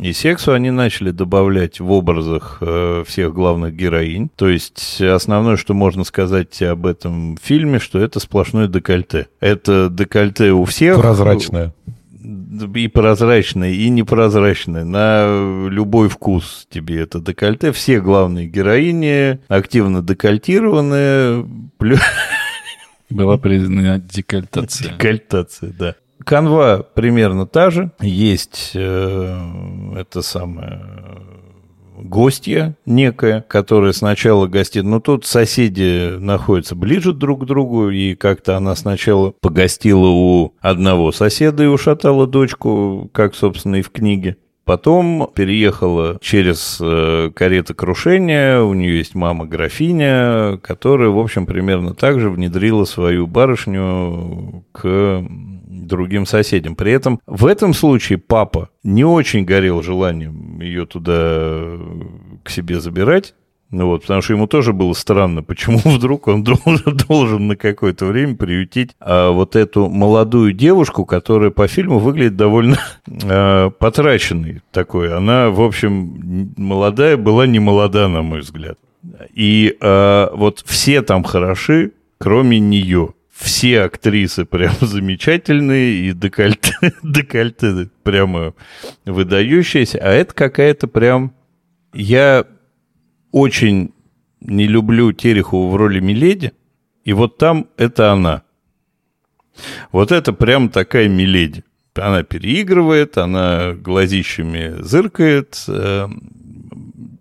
И 0.00 0.12
сексу 0.12 0.52
они 0.52 0.70
начали 0.70 1.10
добавлять 1.10 1.80
в 1.80 1.90
образах 1.90 2.58
э, 2.60 3.04
всех 3.06 3.32
главных 3.32 3.74
героинь. 3.74 4.28
То 4.36 4.48
есть 4.48 5.00
основное, 5.00 5.56
что 5.56 5.74
можно 5.74 6.04
сказать 6.04 6.60
об 6.62 6.86
этом 6.86 7.38
фильме, 7.42 7.78
что 7.78 7.98
это 7.98 8.20
сплошное 8.20 8.68
декольте. 8.68 9.28
Это 9.40 9.88
декольте 9.90 10.52
у 10.52 10.64
всех. 10.64 11.00
Прозрачное. 11.00 11.72
И 12.74 12.88
прозрачное, 12.88 13.70
и 13.70 13.88
непрозрачное. 13.88 14.84
На 14.84 15.68
любой 15.68 16.08
вкус 16.08 16.66
тебе 16.70 17.00
это 17.00 17.20
декольте. 17.20 17.72
Все 17.72 18.00
главные 18.00 18.46
героини 18.46 19.38
активно 19.48 20.02
декольтированные. 20.02 21.46
Была 23.10 23.38
признана 23.38 23.98
декольтация. 23.98 24.92
Декольтация, 24.92 25.72
да. 25.78 25.94
Канва 26.24 26.86
примерно 26.94 27.46
та 27.46 27.70
же. 27.70 27.90
Есть 28.00 28.72
э, 28.74 29.40
это 29.96 30.20
самое 30.22 30.82
гостья 32.00 32.76
некая, 32.86 33.42
которая 33.42 33.92
сначала 33.92 34.46
гостит. 34.46 34.84
Но 34.84 35.00
тут 35.00 35.26
соседи 35.26 36.16
находятся 36.18 36.74
ближе 36.74 37.12
друг 37.12 37.42
к 37.42 37.46
другу, 37.46 37.90
и 37.90 38.14
как-то 38.14 38.56
она 38.56 38.74
сначала 38.76 39.32
погостила 39.40 40.06
у 40.06 40.54
одного 40.60 41.12
соседа 41.12 41.64
и 41.64 41.66
ушатала 41.66 42.26
дочку, 42.26 43.10
как, 43.12 43.34
собственно, 43.34 43.76
и 43.76 43.82
в 43.82 43.90
книге. 43.90 44.36
Потом 44.68 45.30
переехала 45.34 46.18
через 46.20 46.76
э, 46.78 47.30
каретокрушение, 47.34 48.62
у 48.62 48.74
нее 48.74 48.98
есть 48.98 49.14
мама-графиня, 49.14 50.58
которая, 50.58 51.08
в 51.08 51.18
общем, 51.18 51.46
примерно 51.46 51.94
так 51.94 52.20
же 52.20 52.28
внедрила 52.28 52.84
свою 52.84 53.26
барышню 53.26 54.66
к 54.72 55.24
другим 55.88 56.26
соседям. 56.26 56.76
При 56.76 56.92
этом 56.92 57.18
в 57.26 57.46
этом 57.46 57.72
случае 57.72 58.18
папа 58.18 58.68
не 58.82 59.06
очень 59.06 59.46
горел 59.46 59.82
желанием 59.82 60.60
ее 60.60 60.84
туда 60.84 61.78
к 62.44 62.50
себе 62.50 62.78
забирать. 62.78 63.34
Ну 63.70 63.86
вот, 63.86 64.02
потому 64.02 64.22
что 64.22 64.32
ему 64.32 64.46
тоже 64.46 64.72
было 64.72 64.94
странно, 64.94 65.42
почему 65.42 65.78
вдруг 65.84 66.28
он 66.28 66.42
должен, 66.42 66.96
должен 67.08 67.48
на 67.48 67.56
какое-то 67.56 68.06
время 68.06 68.34
приютить 68.36 68.92
а, 68.98 69.30
вот 69.30 69.56
эту 69.56 69.88
молодую 69.90 70.52
девушку, 70.52 71.04
которая 71.04 71.50
по 71.50 71.68
фильму 71.68 71.98
выглядит 71.98 72.36
довольно 72.36 72.78
а, 73.24 73.70
потраченной 73.70 74.62
такой. 74.72 75.14
Она, 75.14 75.50
в 75.50 75.60
общем, 75.60 76.52
молодая 76.56 77.16
была 77.16 77.46
не 77.46 77.58
молода, 77.58 78.08
на 78.08 78.22
мой 78.22 78.40
взгляд. 78.40 78.78
И 79.34 79.76
а, 79.80 80.32
вот 80.34 80.62
все 80.66 81.02
там 81.02 81.22
хороши, 81.22 81.92
кроме 82.18 82.58
нее 82.58 83.14
все 83.38 83.82
актрисы 83.82 84.44
прям 84.44 84.72
замечательные, 84.80 86.08
и 86.08 86.12
декольте, 86.12 86.72
декольте 87.02 87.88
прямо 88.02 88.54
выдающиеся, 89.04 89.98
а 89.98 90.10
это 90.10 90.34
какая-то 90.34 90.88
прям... 90.88 91.34
Я 91.94 92.44
очень 93.32 93.92
не 94.40 94.66
люблю 94.66 95.12
Терехову 95.12 95.70
в 95.70 95.76
роли 95.76 96.00
Миледи, 96.00 96.52
и 97.04 97.12
вот 97.12 97.38
там 97.38 97.66
это 97.76 98.12
она. 98.12 98.42
Вот 99.92 100.12
это 100.12 100.32
прям 100.32 100.68
такая 100.68 101.08
Миледи. 101.08 101.64
Она 101.94 102.22
переигрывает, 102.22 103.18
она 103.18 103.72
глазищами 103.72 104.76
зыркает, 104.82 105.64
э, 105.66 106.06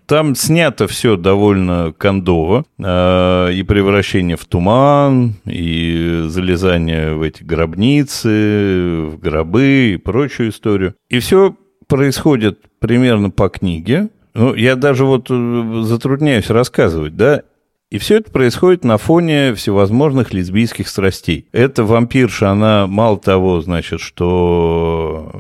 там 0.05 0.35
снято 0.35 0.87
все 0.87 1.17
довольно 1.17 1.93
кондово. 1.97 2.65
Э, 2.79 3.51
и 3.53 3.63
превращение 3.63 4.37
в 4.37 4.45
туман, 4.45 5.35
и 5.45 6.25
залезание 6.27 7.13
в 7.13 7.21
эти 7.23 7.43
гробницы, 7.43 9.07
в 9.11 9.19
гробы 9.19 9.93
и 9.93 9.97
прочую 9.97 10.49
историю. 10.49 10.95
И 11.09 11.19
все 11.19 11.55
происходит 11.87 12.59
примерно 12.79 13.31
по 13.31 13.49
книге. 13.49 14.09
Ну, 14.38 14.54
я 14.54 14.76
даже 14.76 15.04
вот 15.04 15.32
э, 15.32 15.82
затрудняюсь 15.82 16.52
рассказывать, 16.52 17.15
да, 17.15 17.41
и 17.89 17.97
все 17.97 18.17
это 18.17 18.30
происходит 18.30 18.84
на 18.84 19.00
фоне 19.00 19.56
всевозможных 19.56 20.32
лесбийских 20.32 20.88
страстей. 20.89 21.47
Эта 21.52 21.84
вампирша, 21.84 22.52
она 22.52 22.86
мало 22.86 23.17
того, 23.17 23.62
значит, 23.62 24.00
что 24.00 25.32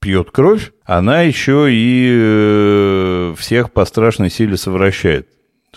пьет 0.00 0.32
кровь, 0.32 0.72
она 0.84 1.20
еще 1.20 1.68
и 1.70 2.10
э, 2.12 3.34
всех 3.38 3.70
по 3.70 3.84
страшной 3.84 4.28
силе 4.28 4.56
совращает 4.56 5.28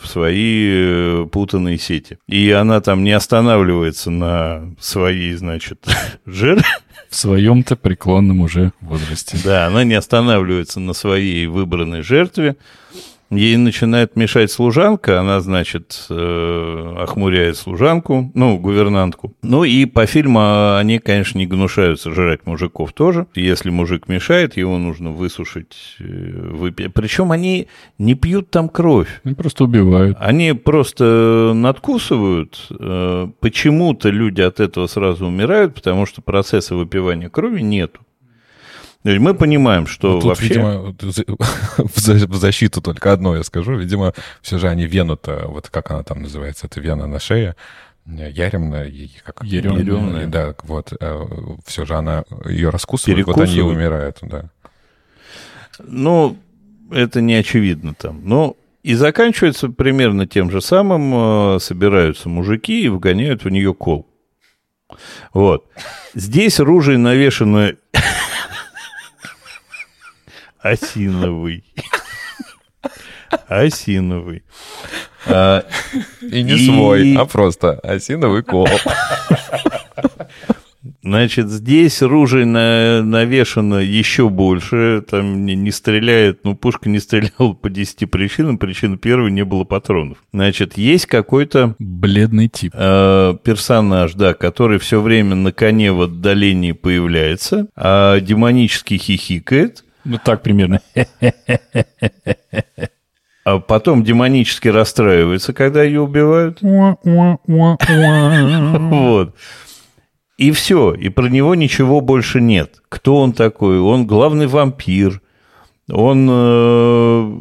в 0.01 0.07
свои 0.07 0.69
э, 0.71 1.27
путанные 1.31 1.77
сети. 1.77 2.17
И 2.27 2.49
она 2.49 2.81
там 2.81 3.03
не 3.03 3.11
останавливается 3.11 4.09
на 4.09 4.73
своей, 4.79 5.33
значит, 5.35 5.85
жертве. 6.25 6.65
В 7.13 7.15
своем-то 7.15 7.75
преклонном 7.75 8.41
уже 8.41 8.71
возрасте. 8.81 9.37
Да, 9.43 9.67
она 9.67 9.83
не 9.83 9.93
останавливается 9.93 10.79
на 10.79 10.93
своей 10.93 11.45
выбранной 11.45 12.01
жертве. 12.01 12.55
Ей 13.35 13.57
начинает 13.57 14.15
мешать 14.15 14.51
служанка, 14.51 15.19
она, 15.19 15.39
значит, 15.41 16.05
э, 16.09 16.95
охмуряет 16.99 17.57
служанку, 17.57 18.31
ну, 18.33 18.57
гувернантку. 18.57 19.35
Ну 19.41 19.63
и 19.63 19.85
по 19.85 20.05
фильму 20.05 20.75
они, 20.77 20.99
конечно, 20.99 21.37
не 21.37 21.45
гнушаются 21.45 22.11
жрать 22.11 22.45
мужиков 22.45 22.93
тоже. 22.93 23.27
Если 23.35 23.69
мужик 23.69 24.07
мешает, 24.07 24.57
его 24.57 24.77
нужно 24.77 25.11
высушить, 25.11 25.75
э, 25.99 26.03
выпить. 26.03 26.93
Причем 26.93 27.31
они 27.31 27.67
не 27.97 28.15
пьют 28.15 28.49
там 28.49 28.69
кровь. 28.69 29.21
Они 29.23 29.35
просто 29.35 29.63
убивают. 29.63 30.17
Они 30.19 30.53
просто 30.53 31.51
надкусывают. 31.55 32.67
Э, 32.79 33.27
почему-то 33.39 34.09
люди 34.09 34.41
от 34.41 34.59
этого 34.59 34.87
сразу 34.87 35.25
умирают, 35.25 35.75
потому 35.75 36.05
что 36.05 36.21
процесса 36.21 36.75
выпивания 36.75 37.29
крови 37.29 37.61
нету. 37.61 38.01
Мы 39.03 39.33
понимаем, 39.33 39.85
что 39.85 40.13
ну, 40.13 40.19
тут, 40.21 40.29
вообще... 40.29 40.47
Видимо, 40.47 40.95
в 41.77 42.35
защиту 42.35 42.81
только 42.81 43.11
одно 43.11 43.35
я 43.35 43.43
скажу. 43.43 43.75
Видимо, 43.77 44.13
все 44.41 44.57
же 44.57 44.69
они 44.69 44.85
вену-то, 44.85 45.45
вот 45.47 45.69
как 45.69 45.91
она 45.91 46.03
там 46.03 46.21
называется, 46.21 46.67
это 46.67 46.79
вена 46.79 47.05
на 47.05 47.19
шее, 47.19 47.55
Яремна, 48.05 48.85
как 49.23 49.43
Еремная. 49.43 50.27
Да, 50.27 50.55
вот. 50.63 50.93
Э, 50.99 51.25
все 51.65 51.85
же 51.85 51.95
она 51.95 52.23
ее 52.45 52.69
раскусывает, 52.69 53.25
вот 53.25 53.37
они 53.37 53.55
и 53.55 53.61
умирают, 53.61 54.17
да. 54.21 54.49
Ну, 55.79 56.37
это 56.91 57.21
не 57.21 57.35
очевидно 57.35 57.93
там. 57.93 58.21
Но 58.23 58.55
и 58.83 58.95
заканчивается 58.95 59.69
примерно 59.69 60.27
тем 60.27 60.51
же 60.51 60.61
самым. 60.61 61.55
Э, 61.55 61.59
собираются 61.59 62.29
мужики 62.29 62.83
и 62.83 62.89
вгоняют 62.89 63.45
в 63.45 63.49
нее 63.49 63.73
кол. 63.73 64.07
Вот. 65.33 65.65
Здесь 66.13 66.59
ружей 66.59 66.97
навешено 66.97 67.73
осиновый. 70.63 71.63
Осиновый. 73.47 74.43
А, 75.25 75.65
и 76.21 76.43
не 76.43 76.55
и... 76.55 76.65
свой, 76.65 77.15
а 77.15 77.25
просто 77.25 77.73
осиновый 77.79 78.43
кол. 78.43 78.67
Значит, 81.01 81.49
здесь 81.49 82.01
ружей 82.01 82.45
на, 82.45 83.01
навешано 83.03 83.75
еще 83.75 84.29
больше, 84.29 85.03
там 85.09 85.45
не, 85.45 85.53
не 85.53 85.71
стреляет, 85.71 86.45
ну, 86.45 86.55
пушка 86.55 86.89
не 86.89 86.99
стреляла 86.99 87.53
по 87.53 87.69
10 87.69 88.09
причинам, 88.09 88.57
причина 88.57 88.97
первой 88.97 89.31
не 89.31 89.43
было 89.43 89.65
патронов. 89.65 90.17
Значит, 90.31 90.77
есть 90.77 91.05
какой-то... 91.05 91.75
Бледный 91.77 92.47
тип. 92.47 92.73
Э, 92.73 93.35
персонаж, 93.43 94.13
да, 94.13 94.33
который 94.33 94.79
все 94.79 95.01
время 95.01 95.35
на 95.35 95.51
коне 95.51 95.91
в 95.91 96.03
отдалении 96.03 96.71
появляется, 96.71 97.67
а 97.75 98.19
демонически 98.21 98.95
хихикает, 98.95 99.83
ну, 100.05 100.19
так 100.23 100.41
примерно. 100.41 100.81
А 103.45 103.59
потом 103.59 104.03
демонически 104.03 104.69
расстраивается, 104.69 105.53
когда 105.53 105.83
ее 105.83 106.01
убивают. 106.01 106.59
Вот. 108.89 109.35
И 110.37 110.51
все. 110.51 110.93
И 110.93 111.09
про 111.09 111.27
него 111.27 111.53
ничего 111.55 112.01
больше 112.01 112.41
нет. 112.41 112.81
Кто 112.89 113.17
он 113.17 113.33
такой? 113.33 113.79
Он 113.79 114.07
главный 114.07 114.47
вампир. 114.47 115.21
Он 115.91 116.27
э, 116.29 117.33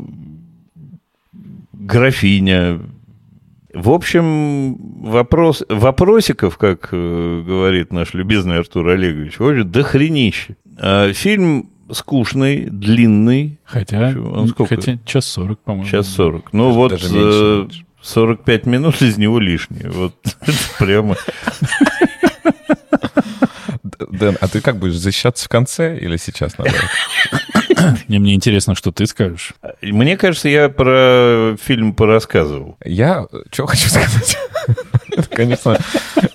графиня. 1.72 2.81
В 3.72 3.90
общем, 3.90 4.77
вопрос, 5.03 5.64
вопросиков, 5.68 6.59
как 6.59 6.88
э, 6.92 7.42
говорит 7.46 7.92
наш 7.92 8.12
любезный 8.12 8.59
Артур 8.59 8.88
Олегович, 8.88 9.40
очень 9.40 9.64
дохренище. 9.64 10.57
А 10.79 11.12
фильм 11.12 11.70
скучный, 11.93 12.67
длинный. 12.71 13.59
Хотя, 13.65 14.15
он 14.17 14.49
сколько? 14.49 14.77
хотя 14.77 14.99
час 15.05 15.27
сорок, 15.27 15.61
по-моему. 15.61 15.89
Час 15.89 16.09
сорок. 16.09 16.53
Ну 16.53 16.71
вот 16.71 16.91
даже 16.91 17.09
меньше, 17.11 17.85
45 18.03 18.67
э, 18.67 18.71
минут 18.71 19.03
из 19.03 19.17
него 19.17 19.39
лишние. 19.39 19.91
Вот 19.91 20.15
прямо... 20.79 21.17
Дэн, 24.11 24.37
а 24.41 24.49
ты 24.49 24.61
как 24.61 24.79
будешь 24.79 24.97
защищаться 24.97 25.47
в 25.47 25.49
конце 25.49 25.99
или 25.99 26.17
сейчас 26.17 26.59
надо? 26.59 26.73
Мне, 28.07 28.21
мне 28.21 28.35
интересно, 28.35 28.77
что 28.77 28.93
ты 28.93 29.07
скажешь. 29.07 29.55
Мне 29.81 30.17
кажется, 30.17 30.49
я 30.49 30.69
про 30.69 31.57
фильм 31.61 31.95
порассказывал. 31.95 32.77
Я 32.85 33.27
что 33.51 33.67
хочу 33.67 33.89
сказать? 33.89 34.37
Это, 35.11 35.29
конечно, 35.29 35.79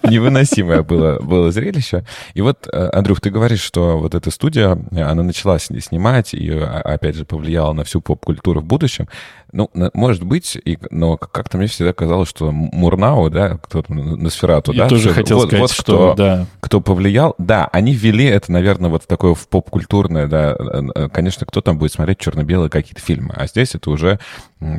невыносимое 0.10 0.84
было, 0.84 1.20
было 1.20 1.52
зрелище. 1.52 2.06
И 2.34 2.42
вот, 2.42 2.68
э, 2.72 2.90
Андрюх, 2.94 3.22
ты 3.22 3.30
говоришь, 3.30 3.62
что 3.62 3.98
вот 3.98 4.16
эта 4.16 4.32
студия, 4.32 4.78
она 4.92 5.24
начала 5.24 5.60
снимать 5.60 6.34
и, 6.34 6.50
а, 6.52 6.82
опять 6.84 7.16
же, 7.16 7.26
повлияла 7.26 7.74
на 7.74 7.84
всю 7.84 8.02
поп-культуру 8.02 8.62
в 8.62 8.66
будущем. 8.66 9.08
Ну, 9.54 9.70
может 9.94 10.24
быть, 10.24 10.58
и, 10.64 10.78
но 10.92 11.16
как-то 11.16 11.58
мне 11.58 11.68
всегда 11.68 11.94
казалось, 11.94 12.28
что 12.28 12.52
Мурнау, 12.52 13.30
да, 13.30 13.58
кто-то, 13.58 13.94
Носферату, 13.94 14.74
Я 14.74 14.84
да? 14.84 14.90
тоже 14.90 15.14
хотел 15.14 15.38
вот, 15.38 15.48
сказать, 15.48 15.62
вот 15.62 15.72
что, 15.72 15.84
кто, 15.84 16.14
да. 16.16 16.46
Кто 16.60 16.82
повлиял, 16.82 17.34
да, 17.38 17.70
они 17.72 17.94
ввели 17.94 18.26
это, 18.26 18.52
наверное, 18.52 18.90
вот 18.90 19.08
такое 19.08 19.34
в 19.34 19.48
поп-культурное, 19.48 20.28
да, 20.28 20.54
э, 20.54 20.82
э, 20.94 21.10
конечно, 21.10 21.46
кто 21.46 21.62
там 21.62 21.78
будет 21.78 21.94
смотреть 21.94 22.20
черно-белые 22.20 22.70
какие-то 22.70 23.02
фильмы, 23.02 23.34
а 23.38 23.48
здесь 23.48 23.74
это 23.74 23.90
уже 23.90 24.20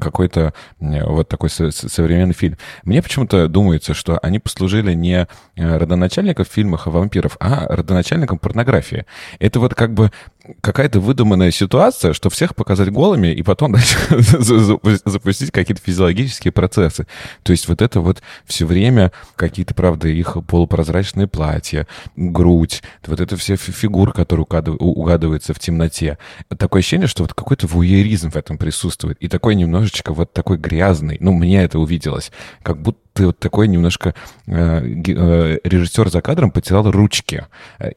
какой-то 0.00 0.52
вот 0.80 1.28
такой 1.28 1.50
современный 1.50 2.34
фильм. 2.34 2.56
Мне 2.84 3.02
почему-то 3.02 3.48
думается, 3.48 3.94
что 3.94 4.18
они 4.18 4.38
послужили 4.38 4.92
не 4.92 5.17
не 5.56 5.76
родоначальником 5.78 6.44
в 6.44 6.48
фильмах 6.48 6.86
о 6.86 6.90
вампиров, 6.90 7.36
а 7.40 7.66
родоначальником 7.68 8.38
порнографии. 8.38 9.06
Это 9.38 9.58
вот 9.58 9.74
как 9.74 9.92
бы 9.94 10.12
какая-то 10.60 11.00
выдуманная 11.00 11.50
ситуация, 11.50 12.12
что 12.12 12.30
всех 12.30 12.54
показать 12.54 12.90
голыми 12.90 13.28
и 13.28 13.42
потом 13.42 13.76
запустить 14.20 15.50
какие-то 15.50 15.82
физиологические 15.82 16.52
процессы. 16.52 17.06
То 17.42 17.52
есть 17.52 17.68
вот 17.68 17.82
это 17.82 18.00
вот 18.00 18.22
все 18.44 18.66
время 18.66 19.12
какие-то, 19.36 19.74
правда, 19.74 20.08
их 20.08 20.36
полупрозрачные 20.46 21.26
платья, 21.26 21.86
грудь, 22.16 22.82
вот 23.06 23.20
это 23.20 23.36
все 23.36 23.56
фигуры, 23.56 24.12
которые 24.12 24.44
угадываются 24.44 25.54
в 25.54 25.58
темноте. 25.58 26.18
Такое 26.56 26.80
ощущение, 26.80 27.08
что 27.08 27.22
вот 27.22 27.34
какой-то 27.34 27.66
вуеризм 27.66 28.30
в 28.30 28.36
этом 28.36 28.58
присутствует. 28.58 29.18
И 29.20 29.28
такой 29.28 29.54
немножечко 29.54 30.12
вот 30.12 30.32
такой 30.32 30.58
грязный, 30.58 31.18
ну, 31.20 31.32
мне 31.32 31.62
это 31.62 31.78
увиделось, 31.78 32.32
как 32.62 32.80
будто 32.80 32.98
ты 33.18 33.26
вот 33.26 33.38
такой 33.40 33.66
немножко 33.66 34.14
э, 34.46 34.52
э, 34.54 35.58
режиссер 35.64 36.08
за 36.08 36.20
кадром 36.20 36.52
потерял 36.52 36.88
ручки. 36.88 37.46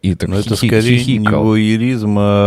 И 0.02 0.16
так 0.16 0.30
Но 0.30 0.40
это 0.40 0.56
скорее 0.56 1.18
не 1.18 1.30
вуеризм, 1.30 2.16
а 2.18 2.41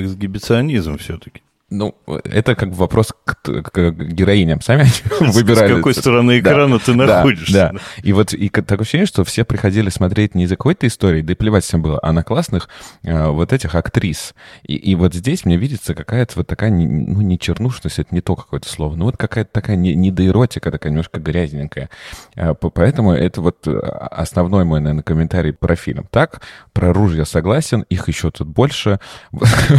эксгибиционизм 0.00 0.96
все-таки. 0.98 1.42
Ну, 1.70 1.94
это 2.24 2.54
как 2.54 2.70
бы 2.70 2.76
вопрос 2.76 3.12
к, 3.24 3.34
к 3.42 3.90
героиням. 3.90 4.62
Сами 4.62 4.82
они 4.82 5.30
выбирали. 5.32 5.74
С 5.74 5.76
какой 5.76 5.94
стороны 5.94 6.40
экрана 6.40 6.78
да, 6.78 6.84
ты 6.84 6.94
находишься. 6.94 7.52
Да, 7.52 7.72
да. 7.72 7.80
И 8.02 8.14
вот 8.14 8.32
и 8.32 8.48
такое 8.48 8.78
ощущение, 8.80 9.06
что 9.06 9.22
все 9.22 9.44
приходили 9.44 9.90
смотреть 9.90 10.34
не 10.34 10.44
из-за 10.44 10.56
какой-то 10.56 10.86
истории, 10.86 11.20
да 11.20 11.32
и 11.32 11.36
плевать 11.36 11.64
всем 11.64 11.82
было, 11.82 11.98
а 12.02 12.12
на 12.12 12.24
классных 12.24 12.70
э, 13.02 13.28
вот 13.28 13.52
этих 13.52 13.74
актрис. 13.74 14.34
И, 14.62 14.76
и 14.76 14.94
вот 14.94 15.12
здесь 15.12 15.44
мне 15.44 15.58
видится 15.58 15.94
какая-то 15.94 16.32
вот 16.36 16.46
такая, 16.46 16.70
ну, 16.70 17.20
не 17.20 17.38
чернушность, 17.38 17.98
это 17.98 18.14
не 18.14 18.22
то 18.22 18.34
какое-то 18.34 18.66
слово, 18.66 18.96
но 18.96 19.04
вот 19.04 19.18
какая-то 19.18 19.50
такая 19.52 19.76
недоэротика, 19.76 20.70
такая 20.70 20.90
немножко 20.90 21.20
грязненькая. 21.20 21.90
Э, 22.34 22.54
поэтому 22.54 23.12
это 23.12 23.42
вот 23.42 23.68
э, 23.68 23.78
основной 23.78 24.64
мой, 24.64 24.80
наверное, 24.80 25.02
комментарий 25.02 25.52
про 25.52 25.76
фильм. 25.76 26.06
Так, 26.10 26.40
про 26.72 26.94
ружья 26.94 27.26
согласен, 27.26 27.84
их 27.90 28.08
еще 28.08 28.30
тут 28.30 28.48
больше. 28.48 29.00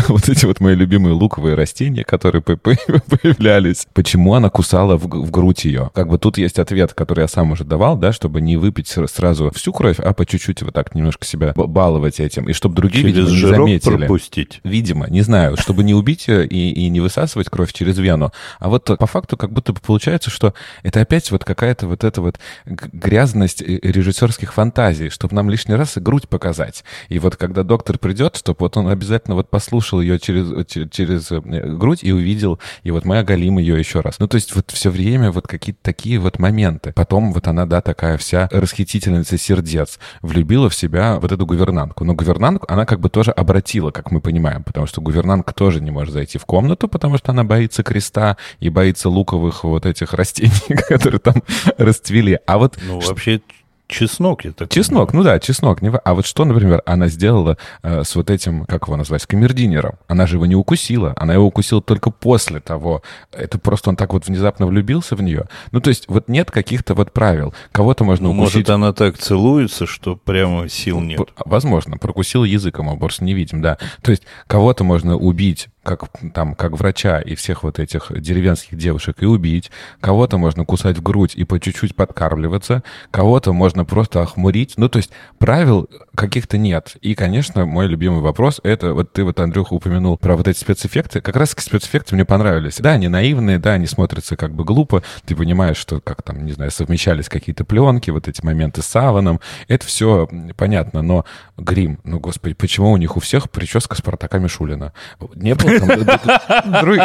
вот 0.07 0.29
эти 0.29 0.45
вот 0.45 0.59
мои 0.59 0.75
любимые 0.75 1.13
луковые 1.13 1.55
растения 1.55 1.78
растения, 1.79 2.03
которые 2.03 2.41
появлялись. 2.41 3.87
Почему 3.93 4.33
она 4.33 4.49
кусала 4.49 4.97
в, 4.97 5.03
в 5.03 5.31
грудь 5.31 5.65
ее? 5.65 5.91
Как 5.93 6.07
бы 6.07 6.17
тут 6.17 6.37
есть 6.37 6.59
ответ, 6.59 6.93
который 6.93 7.21
я 7.21 7.27
сам 7.27 7.51
уже 7.51 7.63
давал, 7.63 7.97
да, 7.97 8.11
чтобы 8.11 8.41
не 8.41 8.57
выпить 8.57 8.87
сразу 8.87 9.51
всю 9.51 9.71
кровь, 9.71 9.99
а 9.99 10.13
по 10.13 10.25
чуть-чуть 10.25 10.61
вот 10.63 10.73
так 10.73 10.93
немножко 10.95 11.25
себя 11.25 11.53
баловать 11.55 12.19
этим. 12.19 12.49
И 12.49 12.53
чтобы 12.53 12.75
другие, 12.75 13.03
через 13.03 13.29
видимо, 13.29 13.31
не 13.31 13.55
заметили. 13.55 13.97
пропустить. 13.97 14.59
Видимо, 14.63 15.09
не 15.09 15.21
знаю, 15.21 15.55
чтобы 15.57 15.83
не 15.83 15.93
убить 15.93 16.27
ее 16.27 16.45
и, 16.45 16.71
и 16.71 16.89
не 16.89 16.99
высасывать 16.99 17.49
кровь 17.49 17.71
через 17.73 17.97
вену. 17.97 18.31
А 18.59 18.69
вот 18.69 18.85
по 18.85 19.07
факту 19.07 19.37
как 19.37 19.51
будто 19.51 19.73
бы 19.73 19.79
получается, 19.79 20.29
что 20.29 20.53
это 20.83 21.01
опять 21.01 21.31
вот 21.31 21.43
какая-то 21.43 21.87
вот 21.87 22.03
эта 22.03 22.21
вот 22.21 22.39
грязность 22.65 23.61
э, 23.61 23.79
режиссерских 23.81 24.53
фантазий, 24.53 25.09
чтобы 25.09 25.35
нам 25.35 25.49
лишний 25.49 25.75
раз 25.75 25.97
и 25.97 25.99
грудь 25.99 26.27
показать. 26.27 26.83
И 27.07 27.19
вот 27.19 27.37
когда 27.37 27.63
доктор 27.63 27.97
придет, 27.97 28.35
чтобы 28.35 28.57
вот 28.59 28.77
он 28.77 28.89
обязательно 28.89 29.35
вот 29.35 29.49
послушал 29.49 30.01
ее 30.01 30.19
через, 30.19 30.49
через 30.91 31.31
э, 31.31 31.68
грудь 31.77 32.03
и 32.03 32.11
увидел, 32.11 32.59
и 32.83 32.91
вот 32.91 33.05
мы 33.05 33.19
оголим 33.19 33.57
ее 33.57 33.77
еще 33.77 34.01
раз. 34.01 34.19
Ну, 34.19 34.27
то 34.27 34.35
есть 34.35 34.55
вот 34.55 34.71
все 34.71 34.89
время 34.89 35.31
вот 35.31 35.47
какие-то 35.47 35.79
такие 35.81 36.19
вот 36.19 36.39
моменты. 36.39 36.93
Потом 36.93 37.33
вот 37.33 37.47
она, 37.47 37.65
да, 37.65 37.81
такая 37.81 38.17
вся 38.17 38.49
расхитительница 38.51 39.37
сердец, 39.37 39.99
влюбила 40.21 40.69
в 40.69 40.75
себя 40.75 41.19
вот 41.19 41.31
эту 41.31 41.45
гувернантку. 41.45 42.03
Но 42.03 42.13
гувернантку 42.13 42.65
она 42.69 42.85
как 42.85 42.99
бы 42.99 43.09
тоже 43.09 43.31
обратила, 43.31 43.91
как 43.91 44.11
мы 44.11 44.21
понимаем, 44.21 44.63
потому 44.63 44.87
что 44.87 45.01
гувернантка 45.01 45.53
тоже 45.53 45.81
не 45.81 45.91
может 45.91 46.13
зайти 46.13 46.37
в 46.37 46.45
комнату, 46.45 46.87
потому 46.87 47.17
что 47.17 47.31
она 47.31 47.43
боится 47.43 47.83
креста 47.83 48.37
и 48.59 48.69
боится 48.69 49.09
луковых 49.09 49.63
вот 49.63 49.85
этих 49.85 50.13
растений, 50.13 50.75
которые 50.87 51.19
там 51.19 51.43
расцвели. 51.77 52.39
А 52.45 52.57
вот... 52.57 52.77
Ну, 52.85 52.99
вообще 52.99 53.41
Чеснок, 53.89 54.45
я 54.45 54.51
так 54.51 54.69
Чеснок, 54.69 55.13
ну 55.13 55.23
да, 55.23 55.39
чеснок. 55.39 55.79
А 55.81 56.13
вот 56.13 56.27
что, 56.27 56.45
например, 56.45 56.83
она 56.85 57.07
сделала 57.07 57.57
э, 57.81 58.03
с 58.03 58.15
вот 58.15 58.29
этим, 58.29 58.65
как 58.65 58.85
его 58.85 58.95
назвать, 58.95 59.25
камердинером? 59.25 59.95
Она 60.07 60.27
же 60.27 60.35
его 60.35 60.45
не 60.45 60.55
укусила. 60.55 61.13
Она 61.17 61.33
его 61.33 61.45
укусила 61.45 61.81
только 61.81 62.11
после 62.11 62.59
того. 62.59 63.01
Это 63.31 63.57
просто 63.57 63.89
он 63.89 63.95
так 63.95 64.13
вот 64.13 64.27
внезапно 64.27 64.67
влюбился 64.67 65.15
в 65.15 65.23
нее. 65.23 65.45
Ну, 65.71 65.81
то 65.81 65.89
есть 65.89 66.05
вот 66.07 66.29
нет 66.29 66.51
каких-то 66.51 66.93
вот 66.93 67.11
правил. 67.11 67.55
Кого-то 67.71 68.03
можно 68.03 68.27
ну, 68.27 68.33
укусить... 68.35 68.55
Может, 68.55 68.69
она 68.69 68.93
так 68.93 69.17
целуется, 69.17 69.87
что 69.87 70.15
прямо 70.15 70.69
сил 70.69 70.99
нет. 70.99 71.19
Возможно. 71.43 71.97
Прокусил 71.97 72.43
языком, 72.43 72.89
а 72.89 72.95
борс 72.95 73.21
не 73.21 73.33
видим, 73.33 73.63
да. 73.63 73.79
То 74.03 74.11
есть 74.11 74.21
кого-то 74.45 74.83
можно 74.83 75.17
убить 75.17 75.67
как, 75.89 76.09
там, 76.33 76.53
как 76.53 76.73
врача 76.73 77.19
и 77.19 77.33
всех 77.33 77.63
вот 77.63 77.79
этих 77.79 78.11
деревенских 78.11 78.77
девушек 78.77 79.23
и 79.23 79.25
убить. 79.25 79.71
Кого-то 80.01 80.37
можно 80.37 80.63
кусать 80.63 80.97
в 80.97 81.01
грудь 81.01 81.33
и 81.35 81.45
по 81.45 81.59
чуть-чуть 81.59 81.95
подкармливаться. 81.95 82.83
Кого-то 83.09 83.53
можно 83.53 83.85
просто 83.85 84.21
охмурить. 84.21 84.73
Ну, 84.77 84.87
то 84.87 84.97
есть 84.97 85.09
правил 85.39 85.89
каких-то 86.13 86.59
нет. 86.59 86.95
И, 87.01 87.15
конечно, 87.15 87.65
мой 87.65 87.87
любимый 87.87 88.21
вопрос— 88.21 88.59
это 88.63 88.93
вот 88.93 89.13
ты 89.13 89.23
вот, 89.23 89.39
Андрюха, 89.39 89.73
упомянул 89.73 90.15
про 90.17 90.35
вот 90.35 90.47
эти 90.47 90.59
спецэффекты. 90.59 91.21
Как 91.21 91.35
раз 91.35 91.55
спецэффекты 91.57 92.13
мне 92.13 92.25
понравились. 92.25 92.77
Да, 92.77 92.91
они 92.91 93.07
наивные, 93.07 93.57
да, 93.57 93.73
они 93.73 93.87
смотрятся 93.87 94.35
как 94.35 94.53
бы 94.53 94.63
глупо. 94.63 95.01
Ты 95.25 95.35
понимаешь, 95.35 95.77
что 95.77 96.01
как 96.01 96.21
там, 96.21 96.45
не 96.45 96.51
знаю, 96.51 96.69
совмещались 96.69 97.29
какие-то 97.29 97.65
пленки, 97.65 98.11
вот 98.11 98.27
эти 98.27 98.45
моменты 98.45 98.83
с 98.83 98.85
саваном. 98.85 99.39
Это 99.67 99.87
все 99.87 100.29
понятно, 100.55 101.01
но 101.01 101.25
грим, 101.57 101.99
ну, 102.03 102.19
господи, 102.19 102.53
почему 102.53 102.91
у 102.91 102.97
них 102.97 103.17
у 103.17 103.19
всех 103.19 103.49
прическа 103.49 103.95
Спартака 103.95 104.37
Мишулина? 104.37 104.93
Не 105.33 105.55
было 105.55 105.78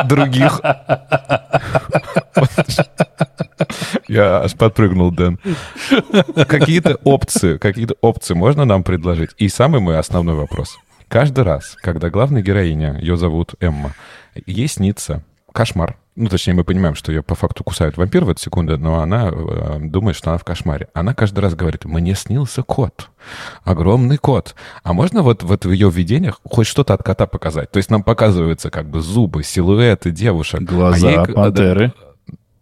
других. 0.07 0.61
Я 4.09 4.43
аж 4.43 4.55
подпрыгнул, 4.55 5.11
Дэн. 5.11 5.39
Какие-то 6.47 6.97
опции, 7.05 7.59
какие-то 7.59 7.95
опции 8.01 8.35
можно 8.35 8.65
нам 8.65 8.83
предложить? 8.83 9.31
И 9.39 9.49
самый 9.49 9.81
мой 9.81 9.99
основной 9.99 10.35
вопрос. 10.35 10.79
Каждый 11.09 11.45
раз, 11.45 11.77
когда 11.81 12.11
главная 12.11 12.43
героиня, 12.43 12.99
ее 13.01 13.17
зовут 13.17 13.55
Эмма, 13.61 13.95
ей 14.47 14.69
снится 14.69 15.23
кошмар, 15.53 15.97
ну, 16.17 16.29
точнее, 16.29 16.55
мы 16.55 16.65
понимаем, 16.65 16.95
что 16.95 17.11
ее 17.11 17.23
по 17.23 17.35
факту 17.35 17.65
кусают 17.65 17.97
вампир 17.97 18.25
в 18.25 18.29
эту 18.29 18.41
секунду, 18.41 18.79
но 18.79 19.01
она 19.01 19.31
э, 19.33 19.79
думает, 19.81 20.17
что 20.17 20.31
она 20.31 20.39
в 20.39 20.45
кошмаре. 20.45 20.89
Она 20.95 21.13
каждый 21.13 21.41
раз 21.41 21.55
говорит, 21.55 21.85
мне 21.85 22.15
снился 22.15 22.63
кот, 22.63 23.09
огромный 23.65 24.17
кот. 24.17 24.55
А 24.85 24.93
можно 24.93 25.23
вот, 25.23 25.43
вот 25.43 25.65
в 25.65 25.71
ее 25.73 25.91
видениях 25.91 26.41
хоть 26.45 26.69
что-то 26.69 26.95
от 26.95 27.03
кота 27.03 27.27
показать? 27.27 27.71
То 27.73 27.79
есть 27.79 27.91
нам 27.91 28.05
показываются 28.05 28.71
как 28.71 28.89
бы 28.89 29.01
зубы, 29.01 29.43
силуэты 29.43 30.13
девушек. 30.13 30.63
Глаза, 30.63 31.09
а 31.09 31.27
ей, 31.27 31.35
пантеры. 31.35 31.93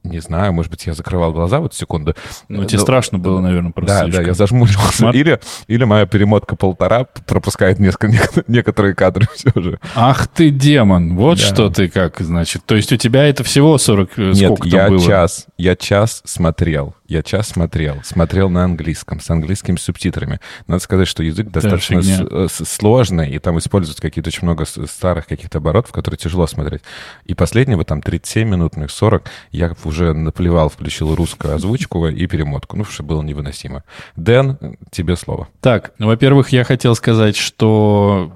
Не 0.05 0.19
знаю, 0.19 0.53
может 0.53 0.71
быть, 0.71 0.85
я 0.87 0.95
закрывал 0.95 1.33
глаза 1.33 1.61
вот 1.61 1.75
секунду. 1.75 2.17
Ну, 2.49 2.65
тебе 2.65 2.79
Но, 2.79 2.83
страшно 2.83 3.19
было, 3.19 3.41
наверное, 3.41 3.71
просто. 3.71 3.95
Да, 3.95 4.03
слишком. 4.05 4.25
да, 4.25 4.29
я 4.29 4.35
зажмурился. 4.35 5.11
Или, 5.11 5.41
или 5.69 5.85
моя 5.85 6.07
перемотка 6.07 6.57
полтора 6.57 7.05
пропускает 7.27 7.79
несколько, 7.79 8.43
некоторые 8.49 8.95
кадры 8.95 9.29
все 9.35 9.53
же. 9.55 9.79
Ах 9.95 10.27
ты 10.27 10.51
демон, 10.51 11.17
вот 11.17 11.39
да. 11.39 11.45
что 11.45 11.71
ты 11.71 11.89
как, 11.89 12.19
значит. 12.21 12.65
То 12.67 12.75
есть 12.75 12.93
у 12.93 12.97
тебя 12.97 13.25
это 13.25 13.45
всего 13.45 13.79
40 13.79 14.11
э, 14.19 14.23
Нет, 14.33 14.37
сколько 14.37 14.69
я 14.69 14.89
было? 14.89 15.01
час, 15.01 15.47
я 15.57 15.77
час 15.77 16.23
смотрел. 16.25 16.95
Я 17.13 17.23
час 17.23 17.49
смотрел. 17.49 18.01
Смотрел 18.05 18.49
на 18.49 18.65
английском, 18.65 19.21
с 19.21 19.29
английскими 19.29 19.77
субтитрами. 19.77 20.41
Надо 20.67 20.83
сказать, 20.83 21.07
что 21.07 21.23
язык 21.23 21.51
достаточно 21.51 22.01
э, 22.01 22.49
сложный, 22.49 23.31
и 23.31 23.39
там 23.39 23.59
используют 23.59 24.01
какие-то 24.01 24.29
очень 24.29 24.45
много 24.45 24.65
старых 24.65 25.27
каких-то 25.27 25.59
оборотов, 25.59 25.93
которые 25.93 26.17
тяжело 26.17 26.47
смотреть. 26.47 26.81
И 27.27 27.35
последнего, 27.35 27.85
там, 27.85 28.01
37 28.01 28.49
минутных, 28.49 28.91
40, 28.91 29.25
я 29.51 29.75
уже 29.93 30.13
наплевал, 30.13 30.69
включил 30.69 31.15
русскую 31.15 31.55
озвучку 31.55 32.09
и 32.09 32.27
перемотку. 32.27 32.77
Ну, 32.77 32.85
что 32.85 33.03
было 33.03 33.23
невыносимо. 33.23 33.85
Дэн, 34.17 34.59
тебе 34.91 35.17
слово. 35.17 35.49
Так, 35.61 35.93
ну, 35.99 36.09
во-первых, 36.09 36.49
я 36.49 36.65
хотел 36.65 36.95
сказать, 36.97 37.37
что 37.37 38.33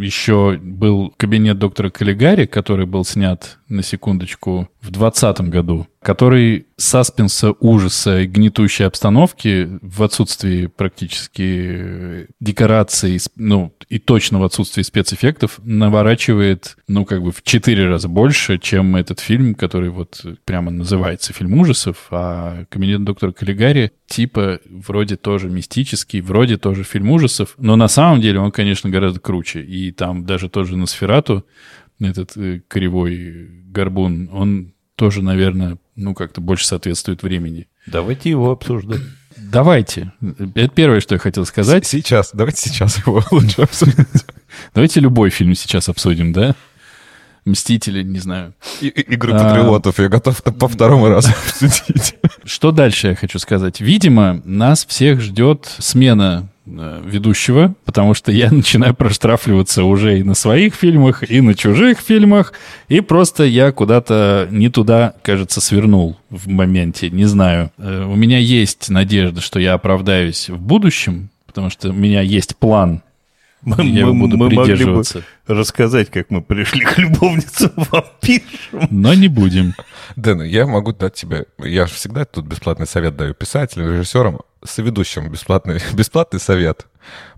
еще 0.00 0.58
был 0.60 1.12
кабинет 1.16 1.58
доктора 1.58 1.90
Каллигари, 1.90 2.46
который 2.46 2.86
был 2.86 3.04
снят, 3.04 3.58
на 3.68 3.82
секундочку, 3.82 4.68
в 4.80 4.90
2020 4.90 5.40
году 5.48 5.86
который 6.08 6.68
саспенса, 6.78 7.52
ужаса 7.60 8.20
и 8.20 8.26
гнетущей 8.26 8.86
обстановки 8.86 9.78
в 9.82 10.02
отсутствии 10.02 10.64
практически 10.64 12.28
декораций, 12.40 13.20
ну, 13.36 13.74
и 13.90 13.98
точно 13.98 14.40
в 14.40 14.44
отсутствии 14.44 14.80
спецэффектов 14.80 15.60
наворачивает, 15.62 16.78
ну, 16.88 17.04
как 17.04 17.22
бы 17.22 17.30
в 17.30 17.42
четыре 17.42 17.90
раза 17.90 18.08
больше, 18.08 18.56
чем 18.56 18.96
этот 18.96 19.20
фильм, 19.20 19.54
который 19.54 19.90
вот 19.90 20.24
прямо 20.46 20.70
называется 20.70 21.34
фильм 21.34 21.52
ужасов, 21.60 22.06
а 22.10 22.64
«Кабинет 22.70 23.04
доктора 23.04 23.32
Каллигари» 23.32 23.92
типа 24.06 24.60
вроде 24.70 25.16
тоже 25.16 25.50
мистический, 25.50 26.22
вроде 26.22 26.56
тоже 26.56 26.84
фильм 26.84 27.10
ужасов, 27.10 27.54
но 27.58 27.76
на 27.76 27.88
самом 27.88 28.22
деле 28.22 28.40
он, 28.40 28.50
конечно, 28.50 28.88
гораздо 28.88 29.20
круче. 29.20 29.60
И 29.60 29.92
там 29.92 30.24
даже 30.24 30.48
тот 30.48 30.68
же 30.68 30.78
Носферату, 30.78 31.44
этот 32.00 32.34
э, 32.38 32.62
кривой 32.66 33.50
горбун, 33.66 34.30
он 34.32 34.72
тоже, 34.98 35.22
наверное, 35.22 35.78
ну, 35.98 36.14
как-то 36.14 36.40
больше 36.40 36.66
соответствует 36.66 37.22
времени. 37.22 37.66
Давайте 37.86 38.30
его 38.30 38.52
обсуждать. 38.52 39.00
Давайте. 39.36 40.12
Это 40.54 40.68
первое, 40.68 41.00
что 41.00 41.16
я 41.16 41.18
хотел 41.18 41.44
сказать. 41.44 41.86
Сейчас. 41.86 42.30
Давайте 42.32 42.68
сейчас 42.68 42.98
его 42.98 43.22
лучше 43.30 43.62
обсудить. 43.62 44.06
Давайте 44.74 45.00
любой 45.00 45.30
фильм 45.30 45.54
сейчас 45.54 45.88
обсудим, 45.88 46.32
да? 46.32 46.54
Мстители, 47.44 48.02
не 48.02 48.18
знаю. 48.20 48.54
И, 48.80 48.88
и, 48.88 49.00
Игры 49.14 49.32
а... 49.32 49.38
патриотов 49.38 49.98
я 49.98 50.08
готов 50.08 50.42
по 50.42 50.68
второму 50.68 51.08
разу 51.08 51.30
обсудить. 51.30 52.14
Что 52.44 52.70
дальше 52.70 53.08
я 53.08 53.14
хочу 53.14 53.38
сказать? 53.38 53.80
Видимо, 53.80 54.40
нас 54.44 54.86
всех 54.86 55.20
ждет 55.20 55.68
смена 55.78 56.48
ведущего, 57.04 57.74
потому 57.84 58.14
что 58.14 58.32
я 58.32 58.50
начинаю 58.52 58.94
проштрафливаться 58.94 59.84
уже 59.84 60.18
и 60.18 60.22
на 60.22 60.34
своих 60.34 60.74
фильмах, 60.74 61.28
и 61.28 61.40
на 61.40 61.54
чужих 61.54 62.00
фильмах, 62.00 62.52
и 62.88 63.00
просто 63.00 63.44
я 63.44 63.72
куда-то 63.72 64.48
не 64.50 64.68
туда, 64.68 65.14
кажется, 65.22 65.60
свернул 65.60 66.16
в 66.30 66.48
моменте, 66.48 67.10
не 67.10 67.24
знаю. 67.24 67.70
Э, 67.78 68.04
у 68.04 68.16
меня 68.16 68.38
есть 68.38 68.88
надежда, 68.90 69.40
что 69.40 69.58
я 69.58 69.74
оправдаюсь 69.74 70.48
в 70.48 70.58
будущем, 70.58 71.30
потому 71.46 71.70
что 71.70 71.90
у 71.90 71.94
меня 71.94 72.20
есть 72.20 72.56
план, 72.56 73.02
мы, 73.62 73.84
я 73.84 74.06
мы, 74.06 74.14
буду 74.14 74.36
мы 74.36 74.48
придерживаться. 74.48 75.18
могли 75.18 75.28
бы 75.46 75.54
рассказать, 75.54 76.10
как 76.10 76.30
мы 76.30 76.42
пришли 76.42 76.84
к 76.84 76.98
любовницам 76.98 77.72
вампиршам. 77.76 78.88
Но 78.90 79.14
не 79.14 79.28
будем. 79.28 79.74
Дэн, 80.16 80.42
я 80.42 80.66
могу 80.66 80.92
дать 80.92 81.14
тебе... 81.14 81.46
Я 81.58 81.86
же 81.86 81.94
всегда 81.94 82.24
тут 82.24 82.46
бесплатный 82.46 82.86
совет 82.86 83.16
даю 83.16 83.34
писателям, 83.34 83.90
режиссерам, 83.92 84.40
соведущим 84.64 85.30
бесплатный, 85.30 85.80
бесплатный 85.92 86.40
совет. 86.40 86.86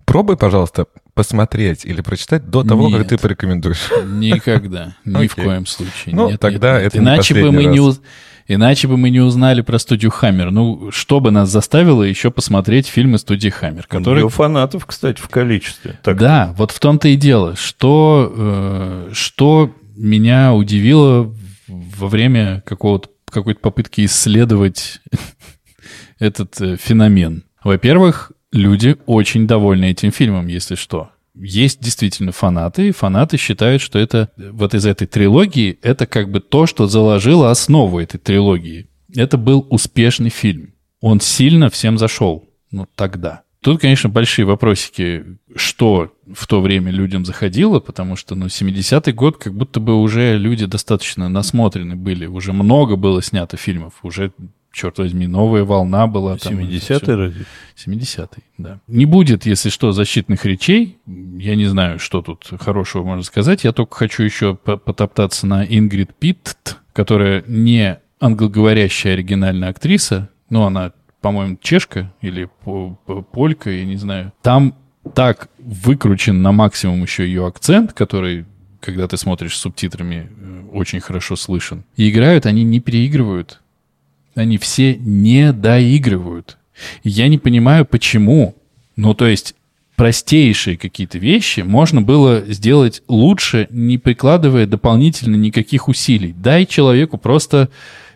Пробуй, 0.04 0.36
пожалуйста, 0.36 0.86
посмотреть 1.14 1.84
или 1.84 2.00
прочитать 2.00 2.50
до 2.50 2.64
того, 2.64 2.88
нет, 2.88 2.98
как 2.98 3.08
ты 3.08 3.18
порекомендуешь. 3.18 3.90
Никогда. 4.04 4.96
Ни 5.04 5.26
в 5.26 5.34
коем 5.34 5.66
случае. 5.66 6.14
Ну, 6.14 6.30
нет, 6.30 6.40
тогда 6.40 6.78
нет, 6.78 6.88
это 6.88 6.98
Иначе 6.98 7.34
бы 7.34 7.52
мы 7.52 7.66
раз. 7.66 7.74
не... 7.74 8.00
Иначе 8.46 8.88
бы 8.88 8.96
мы 8.96 9.10
не 9.10 9.20
узнали 9.20 9.60
про 9.60 9.78
студию 9.78 10.10
Хаммер. 10.10 10.50
Ну, 10.50 10.90
что 10.90 11.20
бы 11.20 11.30
нас 11.30 11.48
заставило 11.48 12.02
еще 12.02 12.30
посмотреть 12.30 12.86
фильмы 12.86 13.18
студии 13.18 13.48
Хаммер, 13.48 13.86
которые... 13.86 14.24
У 14.24 14.28
фанатов, 14.28 14.86
кстати, 14.86 15.20
в 15.20 15.28
количестве. 15.28 15.98
Так... 16.02 16.18
Да, 16.18 16.54
вот 16.56 16.70
в 16.70 16.80
том-то 16.80 17.08
и 17.08 17.16
дело. 17.16 17.56
Что, 17.56 18.32
э, 18.34 19.10
что 19.12 19.74
меня 19.96 20.54
удивило 20.54 21.34
во 21.68 22.08
время 22.08 22.62
какого-то, 22.66 23.08
какой-то 23.30 23.60
попытки 23.60 24.04
исследовать 24.04 25.00
этот 26.18 26.60
э, 26.60 26.76
феномен. 26.76 27.44
Во-первых, 27.62 28.32
люди 28.52 28.96
очень 29.06 29.46
довольны 29.46 29.90
этим 29.90 30.10
фильмом, 30.10 30.48
если 30.48 30.74
что 30.74 31.10
есть 31.42 31.80
действительно 31.80 32.32
фанаты, 32.32 32.88
и 32.88 32.92
фанаты 32.92 33.36
считают, 33.36 33.82
что 33.82 33.98
это 33.98 34.30
вот 34.36 34.74
из 34.74 34.86
этой 34.86 35.06
трилогии, 35.06 35.78
это 35.82 36.06
как 36.06 36.30
бы 36.30 36.40
то, 36.40 36.66
что 36.66 36.86
заложило 36.86 37.50
основу 37.50 37.98
этой 37.98 38.18
трилогии. 38.18 38.88
Это 39.14 39.36
был 39.36 39.66
успешный 39.70 40.30
фильм. 40.30 40.74
Он 41.00 41.20
сильно 41.20 41.70
всем 41.70 41.98
зашел. 41.98 42.48
Ну, 42.70 42.86
тогда. 42.94 43.42
Тут, 43.62 43.80
конечно, 43.80 44.08
большие 44.08 44.46
вопросики, 44.46 45.24
что 45.54 46.14
в 46.32 46.46
то 46.46 46.62
время 46.62 46.90
людям 46.90 47.26
заходило, 47.26 47.78
потому 47.78 48.16
что, 48.16 48.34
ну, 48.34 48.46
70-й 48.46 49.12
год, 49.12 49.36
как 49.36 49.54
будто 49.54 49.80
бы 49.80 50.00
уже 50.00 50.38
люди 50.38 50.64
достаточно 50.64 51.28
насмотрены 51.28 51.94
были, 51.94 52.24
уже 52.24 52.54
много 52.54 52.96
было 52.96 53.22
снято 53.22 53.58
фильмов, 53.58 53.94
уже 54.02 54.32
черт 54.72 54.98
возьми, 54.98 55.26
новая 55.26 55.64
волна 55.64 56.06
была. 56.06 56.36
70-й 56.36 57.14
разве? 57.14 57.44
70-й, 57.76 58.42
да. 58.58 58.80
Не 58.86 59.04
будет, 59.04 59.46
если 59.46 59.68
что, 59.68 59.92
защитных 59.92 60.44
речей. 60.44 60.98
Я 61.06 61.56
не 61.56 61.66
знаю, 61.66 61.98
что 61.98 62.22
тут 62.22 62.48
хорошего 62.60 63.04
можно 63.04 63.24
сказать. 63.24 63.64
Я 63.64 63.72
только 63.72 63.96
хочу 63.96 64.22
еще 64.22 64.54
потоптаться 64.54 65.46
на 65.46 65.64
Ингрид 65.64 66.14
Питт, 66.14 66.78
которая 66.92 67.44
не 67.46 67.98
англоговорящая 68.20 69.14
оригинальная 69.14 69.70
актриса, 69.70 70.28
но 70.50 70.66
она, 70.66 70.92
по-моему, 71.20 71.58
чешка 71.60 72.12
или 72.20 72.48
полька, 73.32 73.70
я 73.70 73.84
не 73.84 73.96
знаю. 73.96 74.32
Там 74.42 74.74
так 75.14 75.48
выкручен 75.58 76.42
на 76.42 76.52
максимум 76.52 77.02
еще 77.02 77.24
ее 77.26 77.46
акцент, 77.46 77.92
который 77.92 78.44
когда 78.80 79.06
ты 79.06 79.16
смотришь 79.16 79.56
с 79.56 79.60
субтитрами, 79.60 80.30
э, 80.30 80.62
очень 80.72 81.00
хорошо 81.00 81.36
слышен. 81.36 81.84
И 81.96 82.10
играют 82.10 82.46
они 82.46 82.64
не 82.64 82.80
переигрывают 82.80 83.59
они 84.40 84.58
все 84.58 84.96
не 84.96 85.52
доигрывают. 85.52 86.58
Я 87.04 87.28
не 87.28 87.38
понимаю, 87.38 87.84
почему. 87.84 88.54
Ну, 88.96 89.14
то 89.14 89.26
есть 89.26 89.54
простейшие 89.96 90.78
какие-то 90.78 91.18
вещи 91.18 91.60
можно 91.60 92.00
было 92.00 92.40
сделать 92.48 93.02
лучше, 93.06 93.68
не 93.70 93.98
прикладывая 93.98 94.66
дополнительно 94.66 95.36
никаких 95.36 95.88
усилий. 95.88 96.32
Дай 96.32 96.64
человеку 96.64 97.18
просто 97.18 97.68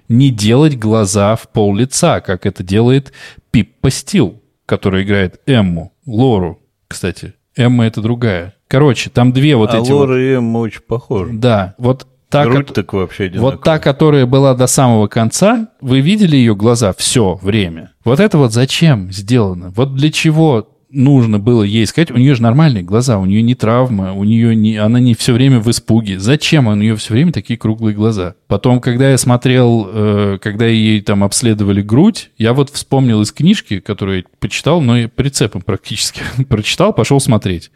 не 0.09 0.31
делать 0.31 0.79
глаза 0.79 1.37
в 1.37 1.49
пол 1.49 1.75
лица, 1.75 2.21
как 2.21 2.47
это 2.47 2.63
делает 2.63 3.13
Пиппа 3.51 3.91
Стил, 3.91 4.41
который 4.67 5.03
играет 5.05 5.41
Эмму, 5.47 5.93
Лору, 6.07 6.61
кстати. 6.89 7.35
Эмма 7.57 7.85
это 7.87 8.01
другая. 8.01 8.55
Короче, 8.67 9.11
там 9.11 9.33
две 9.33 9.55
вот 9.55 9.75
а 9.75 9.79
эти... 9.79 9.91
Лора 9.91 10.13
вот... 10.13 10.19
и 10.19 10.33
Эмма 10.33 10.59
очень 10.59 10.81
похожи. 10.81 11.33
Да, 11.35 11.75
вот 11.79 12.07
та, 12.35 12.47
Грудь 12.47 12.73
так 12.73 12.93
вообще 12.93 13.25
одинаковая. 13.25 13.53
Вот 13.53 13.63
та, 13.63 13.79
которая 13.79 14.27
была 14.27 14.55
до 14.55 14.67
самого 14.67 15.07
конца, 15.07 15.69
вы 15.81 16.01
видели 16.01 16.37
ее 16.37 16.55
глаза 16.55 16.93
все 16.93 17.39
время? 17.41 17.93
Вот 18.05 18.21
это 18.21 18.39
вот 18.39 18.53
зачем 18.53 19.13
сделано? 19.13 19.73
Вот 19.75 19.95
для 19.95 20.11
чего 20.11 20.69
нужно 20.95 21.39
было 21.39 21.63
ей 21.63 21.87
сказать, 21.87 22.11
у 22.11 22.17
нее 22.17 22.35
же 22.35 22.43
нормальные 22.43 22.85
глаза, 22.85 23.19
у 23.19 23.25
нее 23.25 23.43
не 23.43 23.55
травма, 23.55 24.13
у 24.13 24.25
нее 24.25 24.55
не, 24.55 24.77
она 24.77 25.01
не 25.01 25.15
все 25.15 25.33
время 25.33 25.59
в 25.61 25.71
испуге. 25.71 26.19
Зачем 26.19 26.69
у 26.69 26.75
нее 26.75 26.97
все 26.97 27.13
время 27.13 27.33
такие 27.33 27.59
круглые 27.59 27.95
глаза? 27.95 28.37
Потом, 28.47 28.81
когда 28.81 29.11
я 29.11 29.19
смотрел, 29.19 29.89
э, 29.93 30.39
когда 30.41 30.67
ей 30.67 31.01
там 31.03 31.25
обследовали 31.25 31.83
грудь, 31.83 32.31
я 32.39 32.53
вот 32.53 32.71
вспомнил 32.71 33.21
из 33.23 33.33
книжки, 33.33 33.81
которую 33.81 34.19
я 34.19 34.25
почитал, 34.39 34.81
но 34.81 34.97
и 34.97 35.07
прицепом 35.07 35.63
практически 35.63 36.23
прочитал, 36.49 36.93
пошел 36.93 37.21
смотреть. 37.21 37.71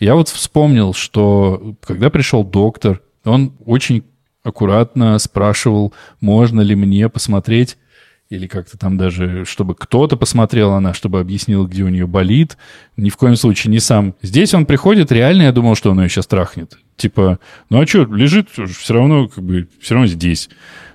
Я 0.00 0.16
вот 0.16 0.28
вспомнил, 0.28 0.92
что 0.92 1.76
когда 1.86 2.10
пришел 2.10 2.44
доктор, 2.44 3.00
он 3.24 3.54
очень 3.64 4.04
аккуратно 4.42 5.18
спрашивал, 5.18 5.94
можно 6.20 6.60
ли 6.60 6.74
мне 6.74 7.08
посмотреть, 7.08 7.78
или 8.30 8.46
как-то 8.46 8.78
там 8.78 8.96
даже, 8.96 9.44
чтобы 9.44 9.74
кто-то 9.74 10.16
посмотрел 10.16 10.72
она, 10.72 10.94
чтобы 10.94 11.20
объяснил, 11.20 11.66
где 11.66 11.82
у 11.82 11.88
нее 11.88 12.06
болит. 12.06 12.56
Ни 12.96 13.10
в 13.10 13.16
коем 13.16 13.36
случае 13.36 13.70
не 13.70 13.80
сам. 13.80 14.14
Здесь 14.22 14.54
он 14.54 14.66
приходит, 14.66 15.12
реально 15.12 15.42
я 15.42 15.52
думал, 15.52 15.74
что 15.74 15.90
он 15.90 16.00
ее 16.00 16.08
сейчас 16.08 16.26
трахнет. 16.26 16.78
Типа, 16.96 17.38
ну 17.70 17.80
а 17.80 17.86
что, 17.86 18.04
лежит 18.04 18.48
все 18.50 18.94
равно, 18.94 19.28
как 19.28 19.44
бы, 19.44 19.68
все 19.80 19.94
равно 19.94 20.06
здесь. 20.06 20.48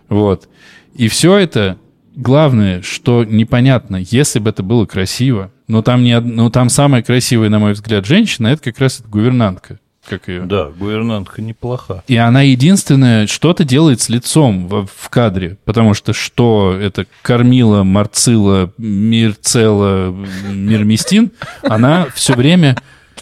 Вот. 0.09 0.49
И 0.95 1.07
все 1.07 1.37
это, 1.37 1.77
главное, 2.15 2.81
что 2.81 3.23
непонятно, 3.23 3.97
если 3.97 4.39
бы 4.39 4.49
это 4.49 4.63
было 4.63 4.85
красиво, 4.85 5.51
но 5.67 5.81
там, 5.83 6.03
не, 6.03 6.19
но 6.19 6.49
там 6.49 6.69
самая 6.69 7.03
красивая, 7.03 7.49
на 7.49 7.59
мой 7.59 7.73
взгляд, 7.73 8.05
женщина, 8.05 8.47
это 8.47 8.63
как 8.63 8.79
раз 8.79 9.03
гувернантка 9.07 9.79
как 10.09 10.27
ее. 10.27 10.41
Да, 10.41 10.65
гувернантка 10.65 11.41
неплоха. 11.41 12.03
И 12.07 12.15
она 12.17 12.41
единственная 12.41 13.27
что-то 13.27 13.63
делает 13.63 14.01
с 14.01 14.09
лицом 14.09 14.67
в, 14.67 14.87
в 14.87 15.09
кадре, 15.09 15.57
потому 15.65 15.93
что 15.93 16.13
что 16.13 16.77
это 16.79 17.05
кормила, 17.21 17.83
марцила, 17.83 18.73
мирцела, 18.77 20.11
мирмистин, 20.49 21.31
она 21.61 22.07
все 22.13 22.33
время 22.33 22.75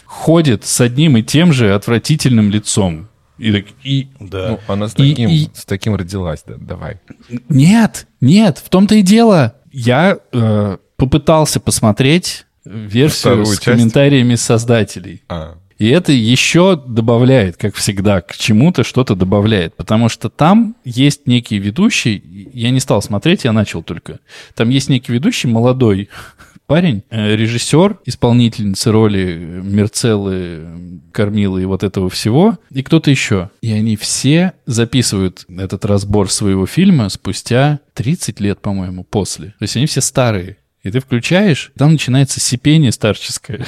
ходит 0.04 0.64
с 0.64 0.80
одним 0.80 1.16
и 1.16 1.22
тем 1.22 1.52
же 1.52 1.74
отвратительным 1.74 2.50
лицом. 2.50 3.08
И, 3.38 3.52
так, 3.52 3.66
и, 3.84 4.08
да. 4.18 4.48
Ну, 4.48 4.60
она 4.66 4.88
с 4.88 4.94
таким, 4.94 5.30
и, 5.30 5.48
с 5.54 5.64
таким 5.64 5.94
родилась, 5.94 6.42
да, 6.46 6.54
давай. 6.58 6.98
Нет, 7.48 8.08
нет, 8.20 8.58
в 8.58 8.68
том-то 8.68 8.96
и 8.96 9.02
дело. 9.02 9.54
Я 9.70 10.18
э, 10.32 10.76
попытался 10.96 11.60
посмотреть 11.60 12.46
версию 12.64 13.34
Вторую 13.34 13.46
с 13.46 13.50
часть? 13.50 13.64
комментариями 13.64 14.34
создателей. 14.34 15.22
А. 15.28 15.54
И 15.78 15.88
это 15.88 16.12
еще 16.12 16.76
добавляет, 16.76 17.56
как 17.56 17.76
всегда, 17.76 18.20
к 18.20 18.36
чему-то 18.36 18.82
что-то 18.82 19.14
добавляет. 19.14 19.76
Потому 19.76 20.08
что 20.08 20.28
там 20.28 20.74
есть 20.84 21.26
некий 21.26 21.58
ведущий, 21.58 22.22
я 22.52 22.70
не 22.70 22.80
стал 22.80 23.00
смотреть, 23.00 23.44
я 23.44 23.52
начал 23.52 23.82
только. 23.82 24.18
Там 24.54 24.70
есть 24.70 24.88
некий 24.88 25.12
ведущий, 25.12 25.46
молодой 25.46 26.08
парень, 26.66 27.02
э, 27.10 27.34
режиссер, 27.34 28.00
исполнительница 28.04 28.92
роли 28.92 29.62
Мерцеллы, 29.64 31.00
Кормилы 31.12 31.62
и 31.62 31.64
вот 31.64 31.82
этого 31.82 32.10
всего, 32.10 32.58
и 32.70 32.82
кто-то 32.82 33.10
еще. 33.10 33.50
И 33.62 33.72
они 33.72 33.96
все 33.96 34.52
записывают 34.66 35.46
этот 35.48 35.84
разбор 35.86 36.30
своего 36.30 36.66
фильма 36.66 37.08
спустя 37.08 37.80
30 37.94 38.40
лет, 38.40 38.60
по-моему, 38.60 39.02
после. 39.04 39.48
То 39.58 39.62
есть 39.62 39.76
они 39.76 39.86
все 39.86 40.02
старые. 40.02 40.58
И 40.82 40.90
ты 40.90 41.00
включаешь, 41.00 41.72
там 41.76 41.92
начинается 41.92 42.38
сипение 42.38 42.92
старческое. 42.92 43.66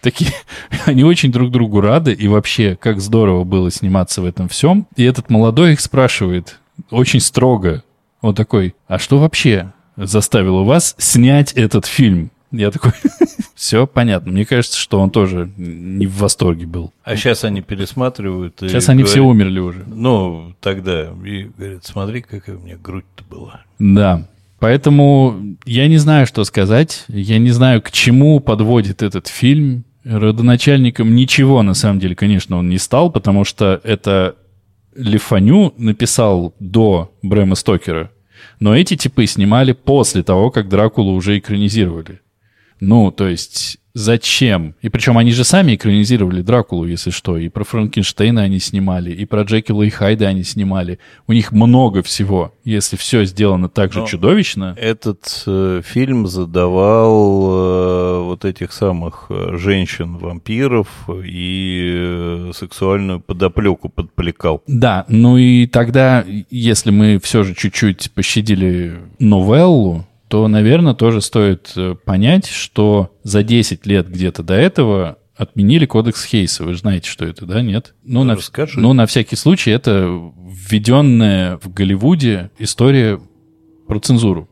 Такие, 0.00 0.30
они 0.86 1.04
очень 1.04 1.32
друг 1.32 1.50
другу 1.50 1.80
рады, 1.80 2.12
и 2.12 2.28
вообще, 2.28 2.76
как 2.80 3.00
здорово 3.00 3.44
было 3.44 3.70
сниматься 3.70 4.22
в 4.22 4.26
этом 4.26 4.48
всем. 4.48 4.86
И 4.96 5.04
этот 5.04 5.30
молодой 5.30 5.72
их 5.72 5.80
спрашивает, 5.80 6.58
очень 6.90 7.20
строго, 7.20 7.82
он 8.20 8.34
такой, 8.34 8.74
а 8.88 8.98
что 8.98 9.18
вообще 9.18 9.72
заставило 9.96 10.62
вас 10.62 10.94
снять 10.98 11.52
этот 11.52 11.86
фильм? 11.86 12.30
Я 12.50 12.70
такой, 12.70 12.92
все 13.54 13.86
понятно. 13.86 14.30
Мне 14.30 14.44
кажется, 14.44 14.78
что 14.78 15.00
он 15.00 15.10
тоже 15.10 15.50
не 15.56 16.06
в 16.06 16.18
восторге 16.18 16.66
был. 16.66 16.92
А 17.02 17.16
сейчас 17.16 17.44
они 17.44 17.62
пересматривают. 17.62 18.56
Сейчас 18.60 18.88
они 18.88 18.98
говорят, 18.98 19.10
все 19.10 19.20
умерли 19.22 19.58
уже. 19.58 19.82
Ну, 19.86 20.54
тогда. 20.60 21.12
И 21.24 21.50
говорят, 21.56 21.84
смотри, 21.84 22.22
какая 22.22 22.56
у 22.56 22.60
меня 22.60 22.76
грудь-то 22.76 23.24
была. 23.24 23.62
Да. 23.78 24.28
Поэтому 24.64 25.58
я 25.66 25.88
не 25.88 25.98
знаю, 25.98 26.26
что 26.26 26.42
сказать. 26.44 27.04
Я 27.08 27.36
не 27.36 27.50
знаю, 27.50 27.82
к 27.82 27.90
чему 27.90 28.40
подводит 28.40 29.02
этот 29.02 29.26
фильм. 29.28 29.84
Родоначальником 30.04 31.14
ничего, 31.14 31.60
на 31.60 31.74
самом 31.74 32.00
деле, 32.00 32.14
конечно, 32.14 32.56
он 32.56 32.70
не 32.70 32.78
стал, 32.78 33.12
потому 33.12 33.44
что 33.44 33.78
это 33.84 34.36
Лифаню 34.96 35.74
написал 35.76 36.54
до 36.60 37.14
Брэма 37.20 37.56
Стокера, 37.56 38.10
но 38.58 38.74
эти 38.74 38.96
типы 38.96 39.26
снимали 39.26 39.72
после 39.72 40.22
того, 40.22 40.50
как 40.50 40.70
Дракулу 40.70 41.12
уже 41.12 41.36
экранизировали. 41.36 42.22
Ну, 42.80 43.10
то 43.10 43.28
есть 43.28 43.76
зачем? 43.94 44.74
И 44.82 44.88
причем 44.88 45.16
они 45.18 45.32
же 45.32 45.44
сами 45.44 45.76
экранизировали 45.76 46.42
Дракулу, 46.42 46.86
если 46.86 47.10
что. 47.10 47.38
И 47.38 47.48
про 47.48 47.64
Франкенштейна 47.64 48.42
они 48.42 48.58
снимали, 48.58 49.12
и 49.12 49.24
про 49.24 49.42
Джекила 49.42 49.82
и 49.82 49.90
Хайда 49.90 50.28
они 50.28 50.42
снимали. 50.42 50.98
У 51.26 51.32
них 51.32 51.52
много 51.52 52.02
всего. 52.02 52.52
Если 52.64 52.96
все 52.96 53.24
сделано 53.24 53.68
так 53.68 53.92
же 53.92 54.00
Но 54.00 54.06
чудовищно... 54.06 54.74
Этот 54.76 55.44
э, 55.46 55.82
фильм 55.84 56.26
задавал 56.26 58.20
э, 58.20 58.22
вот 58.24 58.44
этих 58.44 58.72
самых 58.72 59.26
э, 59.30 59.56
женщин-вампиров 59.56 60.88
и 61.24 61.92
э, 61.94 62.50
сексуальную 62.54 63.20
подоплеку 63.20 63.88
подплекал. 63.88 64.62
Да, 64.66 65.04
ну 65.08 65.36
и 65.36 65.66
тогда, 65.66 66.24
если 66.50 66.90
мы 66.90 67.20
все 67.22 67.44
же 67.44 67.54
чуть-чуть 67.54 68.10
пощадили 68.12 68.98
новеллу, 69.18 70.04
то, 70.34 70.48
наверное, 70.48 70.94
тоже 70.94 71.20
стоит 71.20 71.74
э, 71.76 71.94
понять, 71.94 72.48
что 72.48 73.12
за 73.22 73.44
10 73.44 73.86
лет 73.86 74.08
где-то 74.08 74.42
до 74.42 74.54
этого 74.54 75.18
отменили 75.36 75.86
кодекс 75.86 76.24
Хейса. 76.24 76.64
Вы 76.64 76.72
же 76.72 76.80
знаете, 76.80 77.08
что 77.08 77.24
это, 77.24 77.46
да? 77.46 77.62
Нет? 77.62 77.94
Ну, 78.02 78.24
на, 78.24 78.36
ну, 78.74 78.92
на 78.94 79.06
всякий 79.06 79.36
случай, 79.36 79.70
это 79.70 80.10
введенная 80.44 81.58
в 81.58 81.72
Голливуде 81.72 82.50
история 82.58 83.20
про 83.86 84.00
цензуру, 84.00 84.48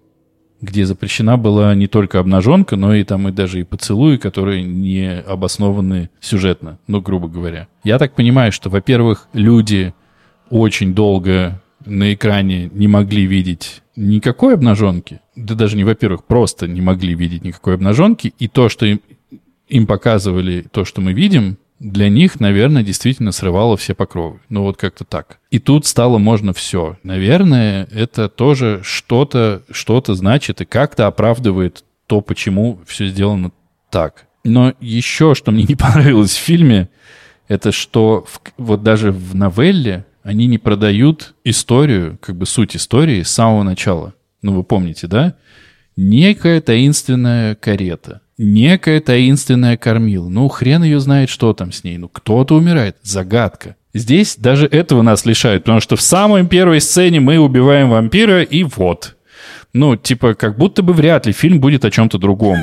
где 0.61 0.87
запрещена 0.87 1.37
была 1.37 1.75
не 1.75 1.89
только 1.89 2.21
обнаженка, 2.21 2.77
но 2.77 2.95
и 2.95 3.03
там 3.03 3.27
и 3.27 3.33
даже 3.33 3.59
и 3.59 3.65
поцелуи, 3.65 4.19
которые 4.19 4.63
не 4.63 5.19
обоснованы 5.19 6.11
сюжетно, 6.21 6.79
ну, 6.87 7.01
грубо 7.01 7.27
говоря. 7.27 7.67
Я 7.83 7.99
так 7.99 8.15
понимаю, 8.15 8.53
что, 8.53 8.71
во-первых, 8.71 9.27
люди 9.33 9.95
очень 10.49 10.95
долго 10.95 11.61
на 11.87 12.15
экране 12.15 12.71
не 12.73 12.89
могли 12.89 13.27
видеть 13.27 13.83
никакой 13.97 14.55
обнаженки, 14.55 15.21
да 15.37 15.55
даже 15.55 15.77
не, 15.77 15.85
во-первых, 15.85 16.25
просто 16.25 16.67
не 16.67 16.81
могли 16.81 17.15
видеть 17.15 17.45
никакой 17.45 17.75
обнаженки, 17.75 18.35
и 18.39 18.49
то, 18.49 18.69
что 18.69 18.87
им, 18.87 19.01
им 19.69 19.87
показывали, 19.87 20.67
то, 20.71 20.85
что 20.85 21.01
мы 21.01 21.13
видим, 21.13 21.59
для 21.83 22.09
них, 22.09 22.39
наверное, 22.39 22.85
действительно 22.85 23.33
срывало 23.33 23.77
все 23.77 23.95
покровы. 23.95 24.41
Ну 24.49 24.63
вот 24.63 24.77
как-то 24.77 25.05
так. 25.05 25.41
И 25.51 25.59
тут 25.59 25.85
стало 25.85 26.19
можно 26.19 26.53
все. 26.53 26.97
Наверное, 27.03 27.89
это 27.91 28.29
тоже 28.29 28.81
что-то 28.85 29.65
что 29.71 30.01
значит 30.07 30.61
и 30.61 30.65
как-то 30.65 31.09
оправдывает 31.09 31.85
то, 32.07 32.21
почему 32.21 32.81
все 32.87 33.09
сделано 33.09 33.51
так. 33.91 34.27
Но 34.45 34.75
еще, 34.81 35.35
что 35.35 35.51
мне 35.51 35.65
не 35.65 35.75
понравилось 35.75 36.37
в 36.37 36.41
фильме, 36.41 36.89
это 37.49 37.73
что 37.73 38.25
в, 38.29 38.41
вот 38.59 38.83
даже 38.83 39.11
в 39.11 39.35
новелле 39.35 40.05
они 40.23 40.47
не 40.47 40.59
продают 40.59 41.35
историю, 41.45 42.19
как 42.21 42.37
бы 42.37 42.47
суть 42.47 42.77
истории 42.77 43.23
с 43.23 43.31
самого 43.31 43.63
начала. 43.63 44.15
Ну, 44.43 44.55
вы 44.55 44.63
помните, 44.63 45.07
да? 45.07 45.35
Некая 45.97 46.61
таинственная 46.61 47.55
карета, 47.55 48.23
некая 48.39 49.01
таинственная 49.01 49.77
кормила. 49.77 50.29
Ну, 50.29 50.49
хрен 50.49 50.83
ее 50.83 51.01
знает, 51.01 51.29
что 51.29 51.53
там 51.53 51.73
с 51.73 51.85
ней. 51.85 51.99
Ну, 51.99 52.09
кто-то 52.09 52.55
умирает. 52.55 52.97
Загадка. 53.03 53.77
Здесь 53.95 54.37
даже 54.37 54.67
этого 54.67 55.03
нас 55.03 55.27
лишают, 55.27 55.65
потому 55.65 55.81
что 55.81 55.97
в 55.97 56.01
самой 56.01 56.47
первой 56.47 56.81
сцене 56.81 57.21
мы 57.21 57.39
убиваем 57.39 57.91
вампира, 57.91 58.43
и 58.43 58.65
вот. 58.65 59.17
Ну, 59.75 59.97
типа, 59.97 60.35
как 60.35 60.57
будто 60.57 60.83
бы 60.83 60.93
вряд 60.95 61.27
ли 61.27 61.33
фильм 61.33 61.61
будет 61.61 61.85
о 61.85 61.91
чем-то 61.91 62.19
другом. 62.19 62.59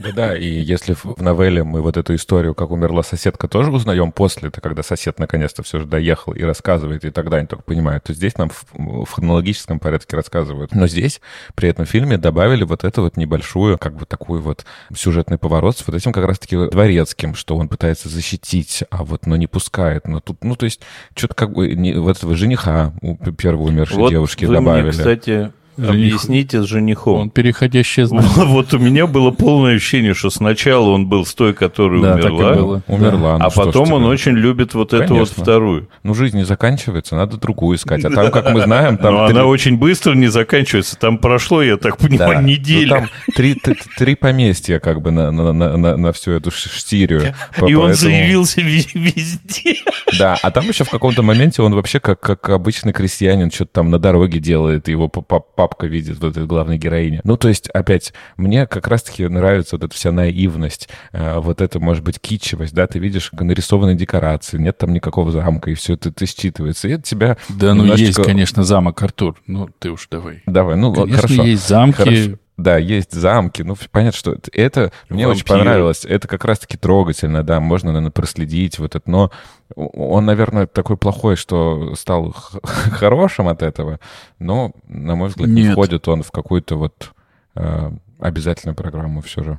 Да-да, 0.00 0.36
и 0.36 0.48
если 0.48 0.94
в 0.94 1.20
новелле 1.20 1.62
мы 1.62 1.82
вот 1.82 1.98
эту 1.98 2.14
историю, 2.14 2.54
как 2.54 2.70
умерла 2.70 3.02
соседка, 3.02 3.48
тоже 3.48 3.70
узнаем 3.70 4.12
после, 4.12 4.48
это 4.48 4.62
когда 4.62 4.82
сосед 4.82 5.18
наконец-то 5.18 5.62
все 5.62 5.78
же 5.78 5.86
доехал 5.86 6.32
и 6.32 6.42
рассказывает, 6.42 7.04
и 7.04 7.10
тогда 7.10 7.36
они 7.36 7.46
только 7.46 7.64
понимают, 7.64 8.04
то 8.04 8.14
здесь 8.14 8.38
нам 8.38 8.48
в, 8.48 8.64
в 9.04 9.10
хронологическом 9.10 9.78
порядке 9.78 10.16
рассказывают. 10.16 10.74
Но 10.74 10.86
здесь, 10.86 11.20
при 11.54 11.68
этом 11.68 11.84
фильме, 11.84 12.16
добавили 12.16 12.64
вот 12.64 12.84
эту 12.84 13.02
вот 13.02 13.18
небольшую, 13.18 13.76
как 13.76 13.94
бы 13.94 14.06
такой 14.06 14.40
вот 14.40 14.64
сюжетный 14.94 15.36
поворот 15.36 15.76
с 15.76 15.86
вот 15.86 15.94
этим 15.94 16.12
как 16.12 16.24
раз-таки 16.24 16.56
дворецким, 16.56 17.34
что 17.34 17.56
он 17.56 17.68
пытается 17.68 18.08
защитить, 18.08 18.84
а 18.90 19.04
вот, 19.04 19.26
но 19.26 19.36
не 19.36 19.48
пускает. 19.48 20.08
Но 20.08 20.20
тут, 20.20 20.42
ну, 20.42 20.56
то 20.56 20.64
есть, 20.64 20.80
что-то 21.14 21.34
как 21.34 21.52
бы 21.52 21.74
не, 21.74 21.92
вот 21.94 22.16
этого 22.16 22.34
жениха 22.36 22.94
у 23.02 23.16
первой 23.32 23.68
умершей 23.68 23.98
Вот 23.98 24.10
девушки 24.10 24.46
вы 24.46 24.54
добавили. 24.54 24.82
мне, 24.84 24.92
кстати, 24.92 25.52
объясните 25.88 26.62
с 26.62 26.66
женихом. 26.66 27.20
Он 27.20 27.30
переходящее 27.30 28.06
знание. 28.06 28.28
Вот 28.36 28.74
у 28.74 28.78
меня 28.78 29.06
было 29.06 29.30
полное 29.30 29.76
ощущение, 29.76 30.14
что 30.14 30.30
сначала 30.30 30.90
он 30.90 31.06
был 31.06 31.24
с 31.24 31.34
той, 31.34 31.54
которая 31.54 32.00
Да, 32.02 32.14
так 32.16 32.24
и 32.24 32.28
умерла, 32.34 32.54
было. 32.54 32.82
Умерла. 32.88 33.38
ну 33.38 33.44
а 33.44 33.50
потом 33.50 33.92
он 33.92 34.04
очень 34.04 34.32
любит 34.32 34.74
вот 34.74 34.92
эту 34.92 35.02
вот 35.14 35.28
Конечно. 35.28 35.42
вторую. 35.42 35.88
Ну, 36.02 36.14
жизнь 36.14 36.36
не 36.36 36.44
заканчивается, 36.44 37.16
надо 37.16 37.36
другую 37.36 37.76
искать. 37.76 38.04
А 38.04 38.10
там, 38.10 38.30
как 38.30 38.52
мы 38.52 38.60
знаем, 38.64 38.96
там... 38.98 39.14
Но 39.14 39.26
три- 39.28 39.36
она 39.36 39.46
очень 39.46 39.76
быстро 39.78 40.14
не 40.14 40.28
заканчивается. 40.28 40.96
Там 40.98 41.18
прошло, 41.18 41.62
я 41.62 41.76
так 41.76 41.96
Да. 41.98 42.06
понимаю, 42.06 42.42
Ну, 42.42 42.88
там 42.88 43.08
три, 43.34 43.54
т- 43.54 43.76
три 43.96 44.14
поместья 44.14 44.78
как 44.80 45.00
бы 45.02 45.10
на, 45.10 45.30
на, 45.30 45.52
на, 45.52 45.76
на- 45.76 45.96
на 45.96 46.12
всю 46.12 46.32
эту 46.32 46.50
штирию. 46.50 47.34
По- 47.56 47.66
И 47.66 47.74
он 47.74 47.88
поэтому- 47.88 47.94
заявился 47.94 48.60
ве- 48.60 48.88
везде. 48.94 49.76
Да, 50.18 50.36
а 50.42 50.50
там 50.50 50.66
еще 50.68 50.84
в 50.84 50.90
каком-то 50.90 51.22
моменте 51.22 51.62
он 51.62 51.74
вообще 51.74 52.00
как, 52.00 52.20
как 52.20 52.48
обычный 52.50 52.92
крестьянин 52.92 53.50
что-то 53.50 53.70
там 53.74 53.90
на 53.90 53.98
дороге 53.98 54.38
делает, 54.40 54.88
его 54.88 55.08
п- 55.08 55.22
папка 55.70 55.86
видит, 55.86 56.18
вот 56.20 56.30
этой 56.36 56.46
главной 56.46 56.78
героине. 56.78 57.20
Ну, 57.24 57.36
то 57.36 57.48
есть, 57.48 57.68
опять, 57.70 58.12
мне 58.36 58.66
как 58.66 58.88
раз-таки 58.88 59.26
нравится 59.28 59.76
вот 59.76 59.84
эта 59.84 59.94
вся 59.94 60.10
наивность, 60.12 60.88
э, 61.12 61.38
вот 61.38 61.60
это, 61.60 61.78
может 61.78 62.02
быть, 62.04 62.20
китчевость, 62.20 62.74
да, 62.74 62.86
ты 62.86 62.98
видишь 62.98 63.30
нарисованные 63.32 63.96
декорации, 63.96 64.58
нет 64.58 64.78
там 64.78 64.92
никакого 64.92 65.30
замка, 65.30 65.70
и 65.70 65.74
все 65.74 65.94
это, 65.94 66.08
это 66.08 66.24
считывается, 66.24 66.88
и 66.88 66.92
это 66.92 67.02
тебя 67.02 67.36
Да, 67.48 67.74
ну 67.74 67.84
есть, 67.84 68.00
немножечко- 68.00 68.24
конечно, 68.24 68.64
замок, 68.64 69.00
Артур. 69.02 69.36
Ну, 69.46 69.68
ты 69.78 69.90
уж 69.90 70.08
давай. 70.10 70.42
Давай, 70.46 70.76
ну, 70.76 70.92
Конечно, 70.92 71.16
хорошо. 71.16 71.42
есть 71.44 71.68
замки. 71.68 71.96
Хорошо. 71.96 72.30
Да, 72.62 72.76
есть 72.76 73.12
замки. 73.12 73.62
Ну, 73.62 73.76
понятно, 73.90 74.18
что 74.18 74.32
это, 74.32 74.50
это 74.52 74.92
мне 75.08 75.26
очень 75.26 75.40
Вампиры. 75.40 75.58
понравилось. 75.58 76.04
Это 76.04 76.28
как 76.28 76.44
раз-таки 76.44 76.76
трогательно, 76.76 77.42
да, 77.42 77.60
можно, 77.60 77.90
наверное, 77.90 78.10
проследить 78.10 78.78
вот 78.78 78.94
это. 78.94 79.10
Но 79.10 79.30
он, 79.76 80.26
наверное, 80.26 80.66
такой 80.66 80.96
плохой, 80.96 81.36
что 81.36 81.94
стал 81.94 82.34
хорошим 82.62 83.48
от 83.48 83.62
этого. 83.62 83.98
Но, 84.38 84.72
на 84.88 85.14
мой 85.16 85.28
взгляд, 85.28 85.48
не 85.48 85.62
Нет. 85.62 85.72
входит 85.72 86.06
он 86.08 86.22
в 86.22 86.30
какую-то 86.30 86.76
вот 86.76 87.12
э, 87.54 87.90
обязательную 88.18 88.76
программу 88.76 89.20
все 89.22 89.42
же. 89.42 89.58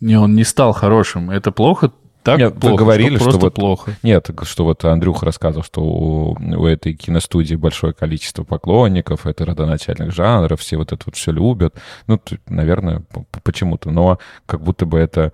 Не, 0.00 0.16
он 0.16 0.34
не 0.34 0.44
стал 0.44 0.72
хорошим. 0.72 1.30
Это 1.30 1.52
плохо? 1.52 1.92
Так 2.22 2.38
Нет, 2.38 2.54
вы 2.54 2.60
плохо, 2.60 2.76
говорили, 2.76 3.16
что 3.16 3.24
просто 3.24 3.40
вот- 3.40 3.54
плохо. 3.54 3.96
Нет, 4.02 4.30
что 4.42 4.64
вот 4.64 4.84
Андрюха 4.84 5.26
рассказывал, 5.26 5.64
что 5.64 5.82
у, 5.82 6.32
у 6.34 6.66
этой 6.66 6.94
киностудии 6.94 7.56
большое 7.56 7.92
количество 7.92 8.44
поклонников, 8.44 9.26
это 9.26 9.44
родоначальных 9.44 10.12
жанров, 10.12 10.60
все 10.60 10.76
вот 10.76 10.92
это 10.92 11.02
вот 11.04 11.16
все 11.16 11.32
любят. 11.32 11.74
Ну, 12.06 12.20
наверное, 12.46 13.02
почему-то. 13.42 13.90
Но 13.90 14.18
как 14.46 14.62
будто 14.62 14.86
бы 14.86 14.98
это 14.98 15.32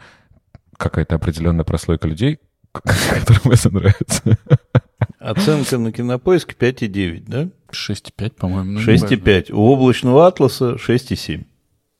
какая-то 0.76 1.16
определенная 1.16 1.64
прослойка 1.64 2.08
людей, 2.08 2.38
которым 2.72 3.52
это 3.52 3.74
нравится. 3.74 4.38
Оценка 5.18 5.78
на 5.78 5.92
кинопоиске 5.92 6.54
5,9, 6.58 7.24
да? 7.26 7.48
6,5, 7.70 8.30
по-моему. 8.30 8.72
ну, 8.72 8.80
неважно. 8.80 9.06
6,5. 9.06 9.52
У 9.52 9.60
облачного 9.60 10.26
атласа 10.26 10.76
6,7. 10.76 11.44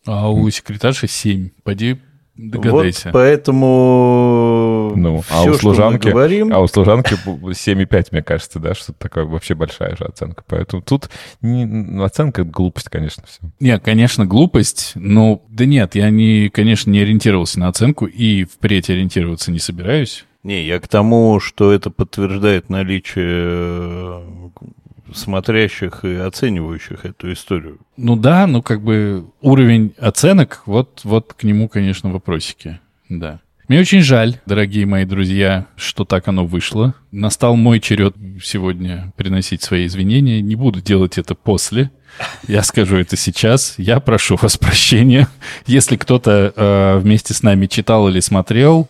А 0.06 0.30
у 0.30 0.48
секретарши 0.48 1.08
7. 1.08 1.50
Пойди 1.62 1.98
догадайся. 2.38 3.08
Вот 3.08 3.12
поэтому 3.12 3.66
Ну, 5.02 5.22
а 5.30 5.40
всё, 5.40 5.52
у 5.52 5.54
служанки, 5.54 6.08
говорим, 6.08 6.52
а 6.52 6.60
у 6.60 6.66
служанки 6.66 7.14
7,5, 7.14 8.08
мне 8.10 8.22
кажется, 8.22 8.58
да, 8.58 8.74
что 8.74 8.92
такое 8.92 9.24
вообще 9.24 9.54
большая 9.54 9.96
же 9.96 10.04
оценка. 10.04 10.42
Поэтому 10.46 10.82
тут 10.82 11.08
не, 11.40 11.64
ну, 11.64 12.02
оценка— 12.02 12.42
это 12.42 12.50
глупость, 12.50 12.88
конечно, 12.88 13.24
все. 13.26 13.40
Не, 13.60 13.78
конечно, 13.78 14.26
глупость, 14.26 14.92
но 14.94 15.42
да 15.48 15.64
нет, 15.64 15.94
я, 15.94 16.10
не, 16.10 16.48
конечно, 16.48 16.90
не 16.90 17.00
ориентировался 17.00 17.60
на 17.60 17.68
оценку 17.68 18.06
и 18.06 18.44
впредь 18.44 18.90
ориентироваться 18.90 19.50
не 19.52 19.58
собираюсь. 19.58 20.24
Не, 20.42 20.64
я 20.64 20.78
к 20.80 20.88
тому, 20.88 21.40
что 21.40 21.72
это 21.72 21.90
подтверждает 21.90 22.70
наличие 22.70 23.26
э, 23.28 24.22
смотрящих 25.12 26.04
и 26.04 26.14
оценивающих 26.14 27.04
эту 27.04 27.32
историю. 27.32 27.78
Ну 27.96 28.16
да, 28.16 28.46
ну 28.46 28.62
как 28.62 28.82
бы 28.82 29.26
уровень 29.40 29.94
оценок, 29.98 30.62
вот, 30.66 31.00
вот 31.04 31.34
к 31.34 31.42
нему, 31.42 31.68
конечно, 31.68 32.10
вопросики. 32.10 32.80
Да. 33.08 33.40
Мне 33.68 33.80
очень 33.80 34.00
жаль, 34.00 34.36
дорогие 34.46 34.86
мои 34.86 35.04
друзья, 35.04 35.66
что 35.76 36.06
так 36.06 36.26
оно 36.28 36.46
вышло. 36.46 36.94
Настал 37.12 37.54
мой 37.54 37.80
черед 37.80 38.14
сегодня 38.42 39.12
приносить 39.16 39.62
свои 39.62 39.84
извинения. 39.86 40.40
Не 40.40 40.54
буду 40.56 40.80
делать 40.80 41.18
это 41.18 41.34
после. 41.34 41.90
Я 42.46 42.62
скажу 42.62 42.96
это 42.96 43.16
сейчас. 43.18 43.74
Я 43.76 44.00
прошу 44.00 44.36
вас 44.36 44.56
прощения. 44.56 45.28
Если 45.66 45.96
кто-то 45.96 46.52
э, 46.56 46.98
вместе 46.98 47.34
с 47.34 47.42
нами 47.42 47.66
читал 47.66 48.08
или 48.08 48.20
смотрел, 48.20 48.88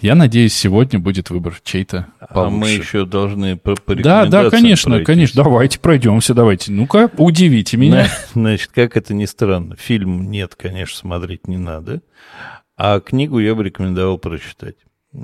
я 0.00 0.16
надеюсь, 0.16 0.54
сегодня 0.54 0.98
будет 0.98 1.30
выбор 1.30 1.54
чей-то 1.62 2.08
А 2.18 2.50
мы 2.50 2.60
получше. 2.66 2.72
еще 2.80 3.06
должны 3.06 3.56
по, 3.56 3.76
по 3.76 3.94
Да, 3.94 4.26
да, 4.26 4.50
конечно, 4.50 4.90
пройтись. 4.90 5.06
конечно. 5.06 5.44
Давайте 5.44 5.78
пройдемся, 5.78 6.34
давайте. 6.34 6.72
Ну-ка, 6.72 7.08
удивите 7.16 7.76
меня. 7.76 8.08
Значит, 8.34 8.70
как 8.74 8.96
это 8.96 9.14
ни 9.14 9.24
странно, 9.24 9.76
фильм 9.76 10.32
нет, 10.32 10.56
конечно, 10.56 10.98
смотреть 10.98 11.46
не 11.46 11.56
надо, 11.58 12.02
а 12.76 13.00
книгу 13.00 13.38
я 13.38 13.54
бы 13.54 13.64
рекомендовал 13.64 14.18
прочитать. 14.18 14.76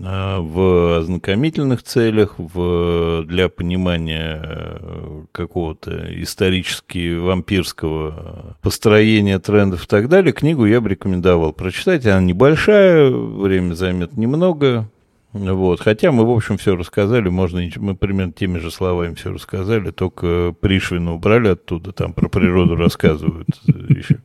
а, 0.05 0.41
в 0.41 0.99
ознакомительных 0.99 1.83
целях, 1.83 2.35
в, 2.39 3.25
для 3.27 3.49
понимания 3.49 4.41
э, 4.43 5.25
какого-то 5.33 6.23
исторически 6.23 7.17
вампирского 7.17 8.57
построения 8.63 9.39
трендов 9.39 9.85
и 9.85 9.89
так 9.89 10.09
далее, 10.09 10.33
книгу 10.33 10.65
я 10.65 10.81
бы 10.81 10.91
рекомендовал 10.91 11.53
прочитать. 11.53 12.07
Она 12.07 12.21
небольшая, 12.21 13.11
время 13.11 13.75
займет 13.75 14.17
немного, 14.17 14.89
вот. 15.33 15.81
Хотя 15.81 16.11
мы, 16.11 16.27
в 16.27 16.31
общем, 16.31 16.57
все 16.59 16.77
рассказали, 16.77 17.29
можно, 17.29 17.63
мы 17.77 17.95
примерно 17.95 18.33
теми 18.33 18.59
же 18.59 18.71
словами 18.71 19.15
все 19.15 19.33
рассказали, 19.33 19.91
только 19.91 20.55
Пришвина 20.61 21.15
убрали 21.15 21.49
оттуда, 21.49 21.93
там 21.93 22.13
про 22.13 22.29
природу 22.29 22.75
рассказывают 22.77 23.49
еще. 23.89 24.19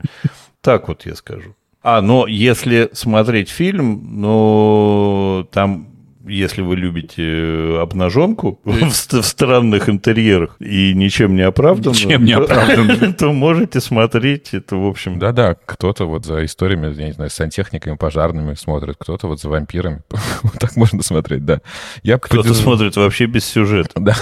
Так 0.61 0.87
вот 0.87 1.05
я 1.05 1.15
скажу. 1.15 1.55
А, 1.87 2.01
но 2.01 2.25
если 2.25 2.89
смотреть 2.93 3.49
фильм, 3.49 4.19
ну, 4.19 5.47
там 5.51 5.94
если 6.27 6.61
вы 6.61 6.75
любите 6.75 7.23
э, 7.23 7.81
обнаженку 7.81 8.59
в, 8.63 8.71
в 8.71 9.23
странных 9.23 9.89
интерьерах 9.89 10.55
и 10.59 10.93
ничем 10.93 11.35
не 11.35 11.41
оправданно, 11.41 11.93
ничем 11.93 12.25
не 12.25 12.33
оправданно. 12.33 13.13
то 13.13 13.31
можете 13.31 13.79
смотреть 13.79 14.53
это, 14.53 14.75
в 14.75 14.85
общем... 14.85 15.19
Да-да, 15.19 15.55
кто-то 15.65 16.05
вот 16.05 16.25
за 16.25 16.45
историями, 16.45 16.93
я 16.95 17.07
не 17.07 17.13
знаю, 17.13 17.29
сантехниками, 17.29 17.95
пожарными 17.95 18.55
смотрит, 18.55 18.95
кто-то 18.99 19.27
вот 19.27 19.39
за 19.39 19.49
вампирами. 19.49 20.01
вот 20.43 20.53
так 20.59 20.75
можно 20.75 21.03
смотреть, 21.03 21.45
да. 21.45 21.61
Я 22.03 22.17
кто-то 22.17 22.53
смотрит 22.53 22.95
вообще 22.95 23.25
без 23.25 23.45
сюжета. 23.45 23.99
Да. 23.99 24.15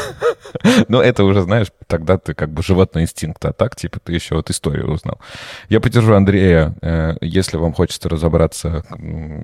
Но 0.88 1.02
это 1.02 1.24
уже, 1.24 1.42
знаешь, 1.42 1.68
тогда 1.88 2.18
ты 2.18 2.34
как 2.34 2.52
бы 2.52 2.64
животный 2.64 3.04
инстинкт, 3.04 3.44
а 3.46 3.54
так, 3.54 3.76
типа, 3.76 4.00
ты 4.00 4.14
еще 4.14 4.36
вот 4.36 4.50
историю 4.50 4.92
узнал. 4.92 5.20
Я 5.70 5.80
поддержу 5.80 6.14
Андрея, 6.14 6.76
э, 6.82 7.16
если 7.22 7.58
вам 7.58 7.74
хочется 7.74 8.10
разобраться, 8.10 8.84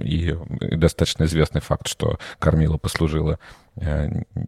и 0.04 0.36
достаточно 0.60 1.24
известный 1.26 1.62
факт, 1.62 1.88
что 1.88 2.18
кормила 2.50 2.78
послужила 2.78 3.38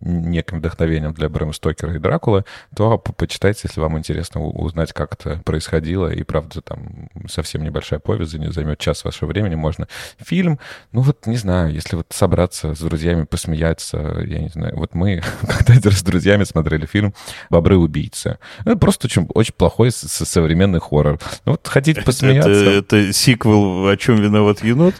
неким 0.01 0.59
вдохновением 0.59 1.13
для 1.13 1.29
Брэма 1.29 1.53
Стокера 1.53 1.95
и 1.95 1.99
Дракулы, 1.99 2.45
то 2.75 2.97
почитайте, 2.97 3.61
если 3.63 3.79
вам 3.79 3.97
интересно 3.97 4.41
узнать, 4.41 4.93
как 4.93 5.13
это 5.13 5.41
происходило. 5.43 6.07
И, 6.07 6.23
правда, 6.23 6.61
там 6.61 7.09
совсем 7.29 7.63
небольшая 7.63 7.99
повесть, 7.99 8.31
займет 8.31 8.79
час 8.79 9.03
вашего 9.03 9.29
времени. 9.29 9.55
Можно 9.55 9.87
фильм, 10.19 10.59
ну 10.91 11.01
вот, 11.01 11.25
не 11.27 11.37
знаю, 11.37 11.73
если 11.73 11.95
вот 11.95 12.07
собраться 12.09 12.73
с 12.75 12.79
друзьями, 12.79 13.23
посмеяться, 13.23 13.97
я 14.25 14.39
не 14.39 14.49
знаю. 14.49 14.75
Вот 14.77 14.93
мы 14.93 15.21
когда-то 15.41 15.91
с 15.91 16.03
друзьями 16.03 16.43
смотрели 16.43 16.85
фильм 16.85 17.13
«Бобры-убийцы». 17.49 18.37
Это 18.65 18.75
просто 18.77 19.07
очень, 19.07 19.27
очень 19.33 19.53
плохой 19.53 19.91
современный 19.91 20.79
хоррор. 20.79 21.19
Ну 21.45 21.53
вот 21.53 21.67
хотите 21.67 22.01
посмеяться... 22.01 22.49
Это, 22.49 22.95
это 22.95 23.13
сиквел 23.13 23.87
«О 23.87 23.97
чем 23.97 24.21
виноват 24.21 24.63
енот?» 24.63 24.95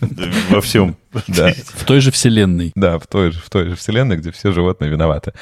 Во 0.50 0.60
всем. 0.60 0.96
Да. 1.28 1.52
В 1.74 1.84
той 1.84 2.00
же 2.00 2.10
вселенной. 2.10 2.72
Да, 2.74 2.98
в 2.98 3.06
той 3.06 3.32
же, 3.32 3.40
в 3.40 3.50
той 3.54 3.68
же 3.68 3.76
вселенной, 3.76 4.16
где 4.16 4.32
все 4.32 4.50
животные 4.50 4.90
виноваты. 4.90 5.32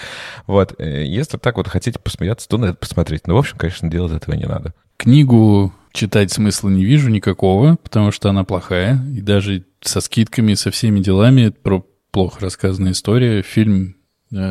Вот. 0.47 0.75
Э, 0.79 1.03
если 1.05 1.39
так 1.39 1.57
вот 1.57 1.67
хотите 1.67 1.99
посмеяться, 1.99 2.47
то 2.47 2.59
надо 2.59 2.75
посмотреть. 2.75 3.27
Но, 3.27 3.35
в 3.35 3.39
общем, 3.39 3.57
конечно, 3.57 3.91
делать 3.91 4.13
этого 4.13 4.35
не 4.35 4.45
надо. 4.45 4.75
Книгу 4.99 5.73
читать 5.95 6.31
смысла 6.31 6.69
не 6.69 6.85
вижу 6.85 7.09
никакого, 7.09 7.77
потому 7.83 8.13
что 8.13 8.29
она 8.29 8.45
плохая. 8.45 9.03
И 9.17 9.23
даже 9.23 9.65
со 9.81 10.03
скидками, 10.03 10.53
со 10.53 10.71
всеми 10.71 11.01
делами, 11.01 11.49
про 11.49 11.87
плохо 12.11 12.43
рассказанная 12.43 12.93
история. 12.93 13.41
Фильм 13.41 13.97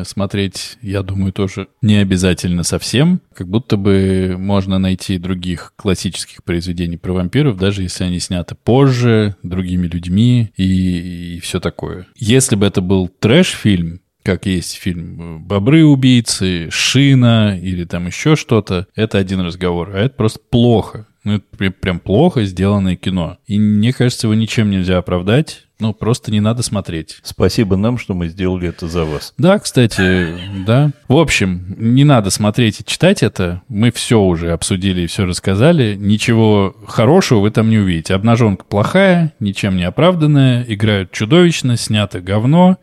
смотреть, 0.04 0.78
я 0.82 1.02
думаю, 1.02 1.32
тоже 1.32 1.68
не 1.80 1.96
обязательно 1.96 2.62
совсем. 2.62 3.20
Как 3.34 3.48
будто 3.48 3.76
бы 3.76 4.36
можно 4.38 4.78
найти 4.78 5.18
других 5.18 5.72
классических 5.76 6.44
произведений 6.44 6.96
про 6.96 7.12
вампиров, 7.12 7.56
даже 7.56 7.82
если 7.82 8.04
они 8.04 8.18
сняты 8.20 8.54
позже, 8.54 9.36
другими 9.42 9.86
людьми 9.86 10.52
и, 10.56 11.36
и 11.36 11.40
все 11.40 11.60
такое. 11.60 12.06
Если 12.16 12.56
бы 12.56 12.66
это 12.66 12.80
был 12.80 13.08
трэш-фильм, 13.08 14.00
как 14.22 14.46
есть 14.46 14.74
фильм 14.74 15.44
«Бобры-убийцы», 15.44 16.68
«Шина» 16.70 17.58
или 17.60 17.84
там 17.84 18.06
еще 18.06 18.36
что-то, 18.36 18.86
это 18.94 19.18
один 19.18 19.40
разговор. 19.40 19.90
А 19.94 19.98
это 19.98 20.14
просто 20.14 20.40
плохо. 20.48 21.06
Ну, 21.24 21.34
это 21.34 21.70
прям 21.70 22.00
плохо 22.00 22.44
сделанное 22.44 22.96
кино. 22.96 23.38
И 23.46 23.58
мне 23.58 23.92
кажется, 23.92 24.26
его 24.26 24.34
ничем 24.34 24.70
нельзя 24.70 24.98
оправдать. 24.98 25.66
Ну, 25.82 25.92
просто 25.92 26.30
не 26.30 26.38
надо 26.38 26.62
смотреть. 26.62 27.18
Спасибо 27.24 27.76
нам, 27.76 27.98
что 27.98 28.14
мы 28.14 28.28
сделали 28.28 28.68
это 28.68 28.86
за 28.86 29.04
вас. 29.04 29.34
Да, 29.36 29.58
кстати, 29.58 30.38
да. 30.64 30.92
В 31.08 31.16
общем, 31.16 31.74
не 31.76 32.04
надо 32.04 32.30
смотреть 32.30 32.80
и 32.80 32.84
читать 32.84 33.24
это. 33.24 33.62
Мы 33.66 33.90
все 33.90 34.20
уже 34.20 34.52
обсудили 34.52 35.02
и 35.02 35.06
все 35.08 35.24
рассказали. 35.24 35.96
Ничего 35.96 36.76
хорошего 36.86 37.40
вы 37.40 37.50
там 37.50 37.68
не 37.68 37.78
увидите. 37.78 38.14
Обнаженка 38.14 38.64
плохая, 38.64 39.32
ничем 39.40 39.76
не 39.76 39.82
оправданная, 39.82 40.64
играют 40.68 41.10
чудовищно, 41.10 41.76
снято 41.76 42.20
говно, 42.20 42.78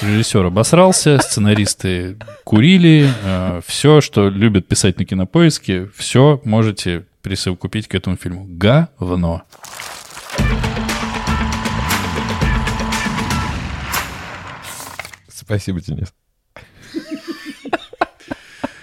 режиссер 0.00 0.44
обосрался, 0.44 1.18
сценаристы 1.18 2.18
курили. 2.44 3.08
Э, 3.24 3.62
все, 3.66 4.00
что 4.00 4.28
любят 4.28 4.68
писать 4.68 4.98
на 5.00 5.04
кинопоиске, 5.04 5.88
все 5.96 6.40
можете 6.44 7.04
присовокупить 7.24 7.88
к 7.88 7.94
этому 7.94 8.16
фильму. 8.16 8.44
Говно. 8.46 9.42
Спасибо, 15.26 15.80
Денис. 15.80 16.12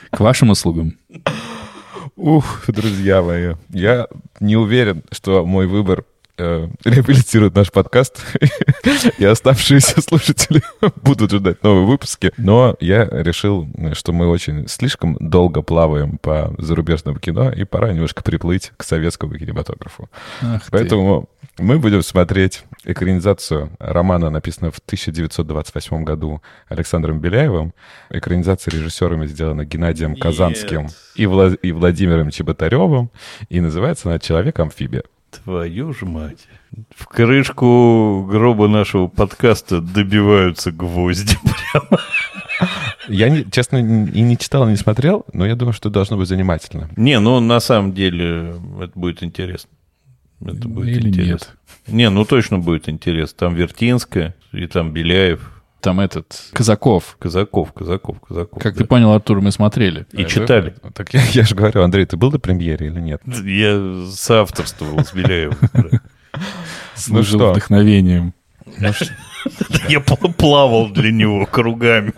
К 0.10 0.20
вашим 0.20 0.50
услугам. 0.50 0.98
Ух, 2.16 2.64
друзья 2.68 3.22
мои, 3.22 3.54
я 3.70 4.08
не 4.40 4.58
уверен, 4.58 5.04
что 5.12 5.46
мой 5.46 5.68
выбор 5.68 6.06
э, 6.38 6.68
реабилитирует 6.84 7.56
наш 7.56 7.72
подкаст, 7.72 8.24
и 9.18 9.26
оставшиеся 9.26 10.02
слушатели 10.02 10.62
будут 11.04 11.32
ждать 11.32 11.64
новые 11.64 11.86
выпуски. 11.86 12.32
Но 12.38 12.76
я 12.80 13.06
решил, 13.06 13.68
что 13.94 14.14
мы 14.14 14.28
очень 14.28 14.68
слишком 14.68 15.18
долго 15.20 15.62
плаваем 15.62 16.18
по 16.18 16.54
зарубежному 16.58 17.20
кино, 17.20 17.52
и 17.52 17.64
пора 17.64 17.92
немножко 17.94 18.24
приплыть 18.24 18.72
к 18.78 18.84
советскому 18.84 19.38
кинематографу. 19.38 20.10
Ах 20.42 20.64
Поэтому 20.72 21.30
ты. 21.58 21.64
мы 21.64 21.80
будем 21.80 22.02
смотреть 22.02 22.64
экранизацию 22.84 23.72
романа, 23.80 24.30
написанного 24.30 24.72
в 24.72 24.80
1928 24.80 26.04
году 26.04 26.42
Александром 26.68 27.20
Беляевым. 27.20 27.74
Экранизация 28.10 28.72
режиссерами 28.72 29.28
сделана 29.28 29.66
Геннадием 29.66 30.16
Казанским 30.16 30.88
и, 31.16 31.26
Влад... 31.26 31.58
и 31.62 31.72
Владимиром 31.72 32.32
Чеботаревым. 32.32 33.12
И 33.50 33.60
называется 33.60 34.10
она 34.10 34.20
«Человек-амфибия». 34.20 35.04
Твою 35.32 35.94
ж 35.94 36.06
мать. 36.06 36.48
В 36.96 37.08
крышку 37.08 38.28
гроба 38.30 38.68
нашего 38.68 39.08
подкаста 39.08 39.82
добиваются 39.82 40.72
гвозди 40.72 41.38
прямо. 41.44 42.02
Я, 43.08 43.30
не, 43.30 43.50
честно, 43.50 43.78
и 43.78 44.22
не 44.22 44.38
читал, 44.38 44.68
и 44.68 44.72
не 44.72 44.78
смотрел, 44.78 45.26
но 45.34 45.46
я 45.46 45.56
думаю, 45.56 45.74
что 45.74 45.90
должно 45.90 46.18
быть 46.18 46.28
занимательно. 46.28 46.90
Не, 46.96 47.20
ну 47.20 47.40
на 47.40 47.60
самом 47.60 47.94
деле 47.94 48.56
это 48.80 48.92
будет 48.94 49.24
интересно. 49.24 49.70
Это 50.46 50.68
будет 50.68 50.98
Или 50.98 51.10
интересно. 51.10 51.48
Нет. 51.88 51.96
Не, 51.96 52.10
ну 52.10 52.26
точно 52.26 52.60
будет 52.60 52.90
интересно. 52.90 53.38
Там 53.38 53.56
Вертинская 53.56 54.36
и 54.52 54.68
там 54.68 54.92
Беляев. 54.92 55.61
Там 55.82 56.00
этот 56.00 56.50
Казаков. 56.54 57.18
Казаков, 57.20 57.74
Казаков, 57.74 58.20
Казаков. 58.22 58.62
Как 58.62 58.74
да. 58.74 58.80
ты 58.80 58.86
понял, 58.86 59.12
Артур, 59.12 59.42
мы 59.42 59.52
смотрели. 59.52 60.06
И 60.12 60.24
а 60.24 60.26
читали. 60.26 60.76
Это, 60.78 60.92
так 60.92 61.14
я, 61.14 61.22
я 61.32 61.44
же 61.44 61.56
говорю, 61.56 61.82
Андрей, 61.82 62.06
ты 62.06 62.18
был 62.18 62.32
на 62.32 62.40
премьере 62.40 62.88
или 62.88 63.00
нет? 63.00 63.22
Я 63.26 64.06
соавторствовал 64.12 65.04
с 65.04 65.14
Беляевым. 65.14 65.58
Ну 67.08 67.24
что? 67.24 67.52
вдохновением. 67.52 68.34
Я 69.90 70.00
плавал 70.00 70.90
для 70.90 71.12
него 71.12 71.46
кругами. 71.46 72.14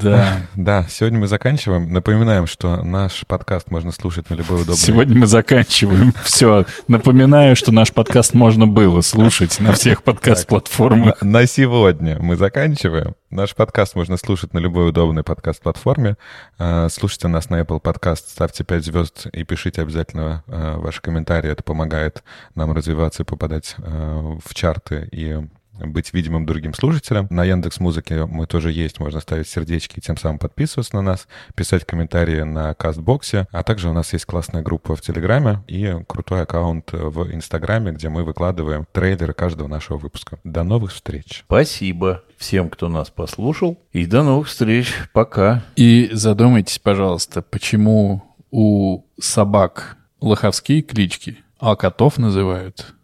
Да. 0.00 0.42
Да, 0.54 0.86
сегодня 0.88 1.18
мы 1.20 1.26
заканчиваем. 1.26 1.92
Напоминаем, 1.92 2.46
что 2.46 2.82
наш 2.82 3.26
подкаст 3.26 3.70
можно 3.70 3.92
слушать 3.92 4.28
на 4.30 4.34
любой 4.34 4.56
удобной... 4.62 4.76
Сегодня 4.76 5.18
мы 5.18 5.26
заканчиваем. 5.26 6.12
Все. 6.24 6.66
Напоминаю, 6.88 7.56
что 7.56 7.72
наш 7.72 7.92
подкаст 7.92 8.34
можно 8.34 8.66
было 8.66 9.00
слушать 9.00 9.58
на 9.60 9.72
всех 9.72 10.02
подкаст-платформах. 10.02 11.20
На, 11.22 11.40
на 11.40 11.46
сегодня 11.46 12.18
мы 12.20 12.36
заканчиваем. 12.36 13.14
Наш 13.30 13.54
подкаст 13.54 13.94
можно 13.96 14.16
слушать 14.16 14.54
на 14.54 14.58
любой 14.58 14.88
удобной 14.88 15.24
подкаст-платформе. 15.24 16.16
А, 16.58 16.88
слушайте 16.88 17.28
нас 17.28 17.50
на 17.50 17.60
Apple 17.60 17.82
Podcast, 17.82 18.24
ставьте 18.28 18.64
5 18.64 18.84
звезд 18.84 19.26
и 19.32 19.44
пишите 19.44 19.82
обязательно 19.82 20.44
а, 20.46 20.78
ваши 20.78 21.00
комментарии. 21.00 21.50
Это 21.50 21.62
помогает 21.62 22.22
нам 22.54 22.72
развиваться 22.72 23.22
и 23.22 23.26
попадать 23.26 23.74
а, 23.78 24.38
в 24.44 24.54
чарты 24.54 25.08
и 25.10 25.40
быть 25.78 26.12
видимым 26.12 26.46
другим 26.46 26.74
слушателям. 26.74 27.26
На 27.30 27.44
Яндекс 27.44 27.80
Музыке 27.80 28.26
мы 28.26 28.46
тоже 28.46 28.72
есть, 28.72 29.00
можно 29.00 29.20
ставить 29.20 29.48
сердечки 29.48 29.98
и 29.98 30.00
тем 30.00 30.16
самым 30.16 30.38
подписываться 30.38 30.96
на 30.96 31.02
нас, 31.02 31.28
писать 31.54 31.84
комментарии 31.84 32.42
на 32.42 32.74
Кастбоксе, 32.74 33.46
а 33.52 33.62
также 33.62 33.88
у 33.88 33.92
нас 33.92 34.12
есть 34.12 34.24
классная 34.24 34.62
группа 34.62 34.96
в 34.96 35.00
Телеграме 35.00 35.62
и 35.66 35.96
крутой 36.06 36.42
аккаунт 36.42 36.92
в 36.92 37.32
Инстаграме, 37.32 37.92
где 37.92 38.08
мы 38.08 38.24
выкладываем 38.24 38.86
трейлеры 38.92 39.32
каждого 39.32 39.68
нашего 39.68 39.98
выпуска. 39.98 40.38
До 40.44 40.62
новых 40.62 40.92
встреч! 40.92 41.44
Спасибо 41.46 42.22
всем, 42.36 42.70
кто 42.70 42.88
нас 42.88 43.10
послушал, 43.10 43.78
и 43.92 44.06
до 44.06 44.22
новых 44.22 44.48
встреч. 44.48 44.92
Пока! 45.12 45.64
И 45.76 46.10
задумайтесь, 46.12 46.78
пожалуйста, 46.78 47.42
почему 47.42 48.22
у 48.50 49.04
собак 49.18 49.96
лоховские 50.20 50.82
клички, 50.82 51.38
а 51.58 51.76
котов 51.76 52.18
называют 52.18 52.94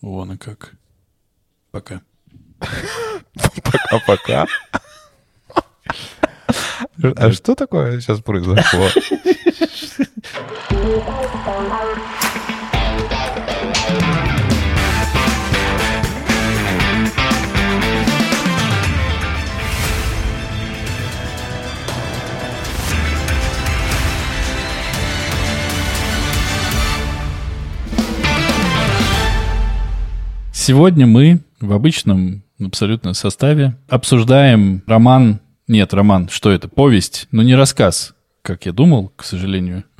вон 0.00 0.32
и 0.32 0.36
как. 0.36 0.74
Пока. 1.70 2.00
Пока-пока. 3.62 4.46
А 7.16 7.32
что 7.32 7.54
такое 7.54 8.00
сейчас 8.00 8.20
произошло? 8.20 8.88
Сегодня 30.52 31.06
мы 31.06 31.38
в 31.60 31.72
обычном 31.72 32.42
абсолютно 32.60 33.14
составе 33.14 33.76
обсуждаем 33.88 34.82
роман... 34.86 35.40
Нет, 35.68 35.92
роман, 35.92 36.28
что 36.28 36.50
это? 36.50 36.68
Повесть, 36.68 37.26
но 37.32 37.42
не 37.42 37.54
рассказ, 37.56 38.14
как 38.42 38.66
я 38.66 38.72
думал, 38.72 39.12
к 39.16 39.24
сожалению. 39.24 39.84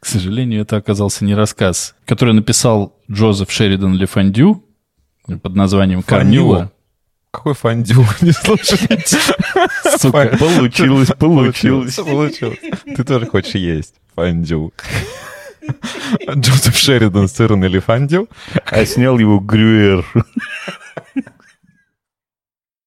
К 0.00 0.06
сожалению, 0.06 0.62
это 0.62 0.76
оказался 0.76 1.24
не 1.24 1.36
рассказ, 1.36 1.94
который 2.04 2.34
написал 2.34 2.96
Джозеф 3.08 3.48
Шеридан 3.50 3.94
Лефандю 3.94 4.64
под 5.40 5.54
названием 5.54 6.02
«Корнила». 6.02 6.72
Какой 7.30 7.54
фондю? 7.54 8.04
Не 8.20 8.32
слушайте. 8.32 9.00
Сука. 9.98 10.36
Получилось, 10.38 11.10
получилось. 11.18 11.94
Получилось. 11.94 12.58
Ты 12.96 13.04
тоже 13.04 13.26
хочешь 13.26 13.54
есть 13.54 13.94
фондю. 14.14 14.72
Джозеф 16.30 16.76
Шеридан 16.76 17.28
сырный 17.28 17.68
или 17.68 17.78
фондю? 17.78 18.28
А 18.64 18.84
снял 18.84 19.18
его 19.18 19.38
Грюер. 19.38 20.04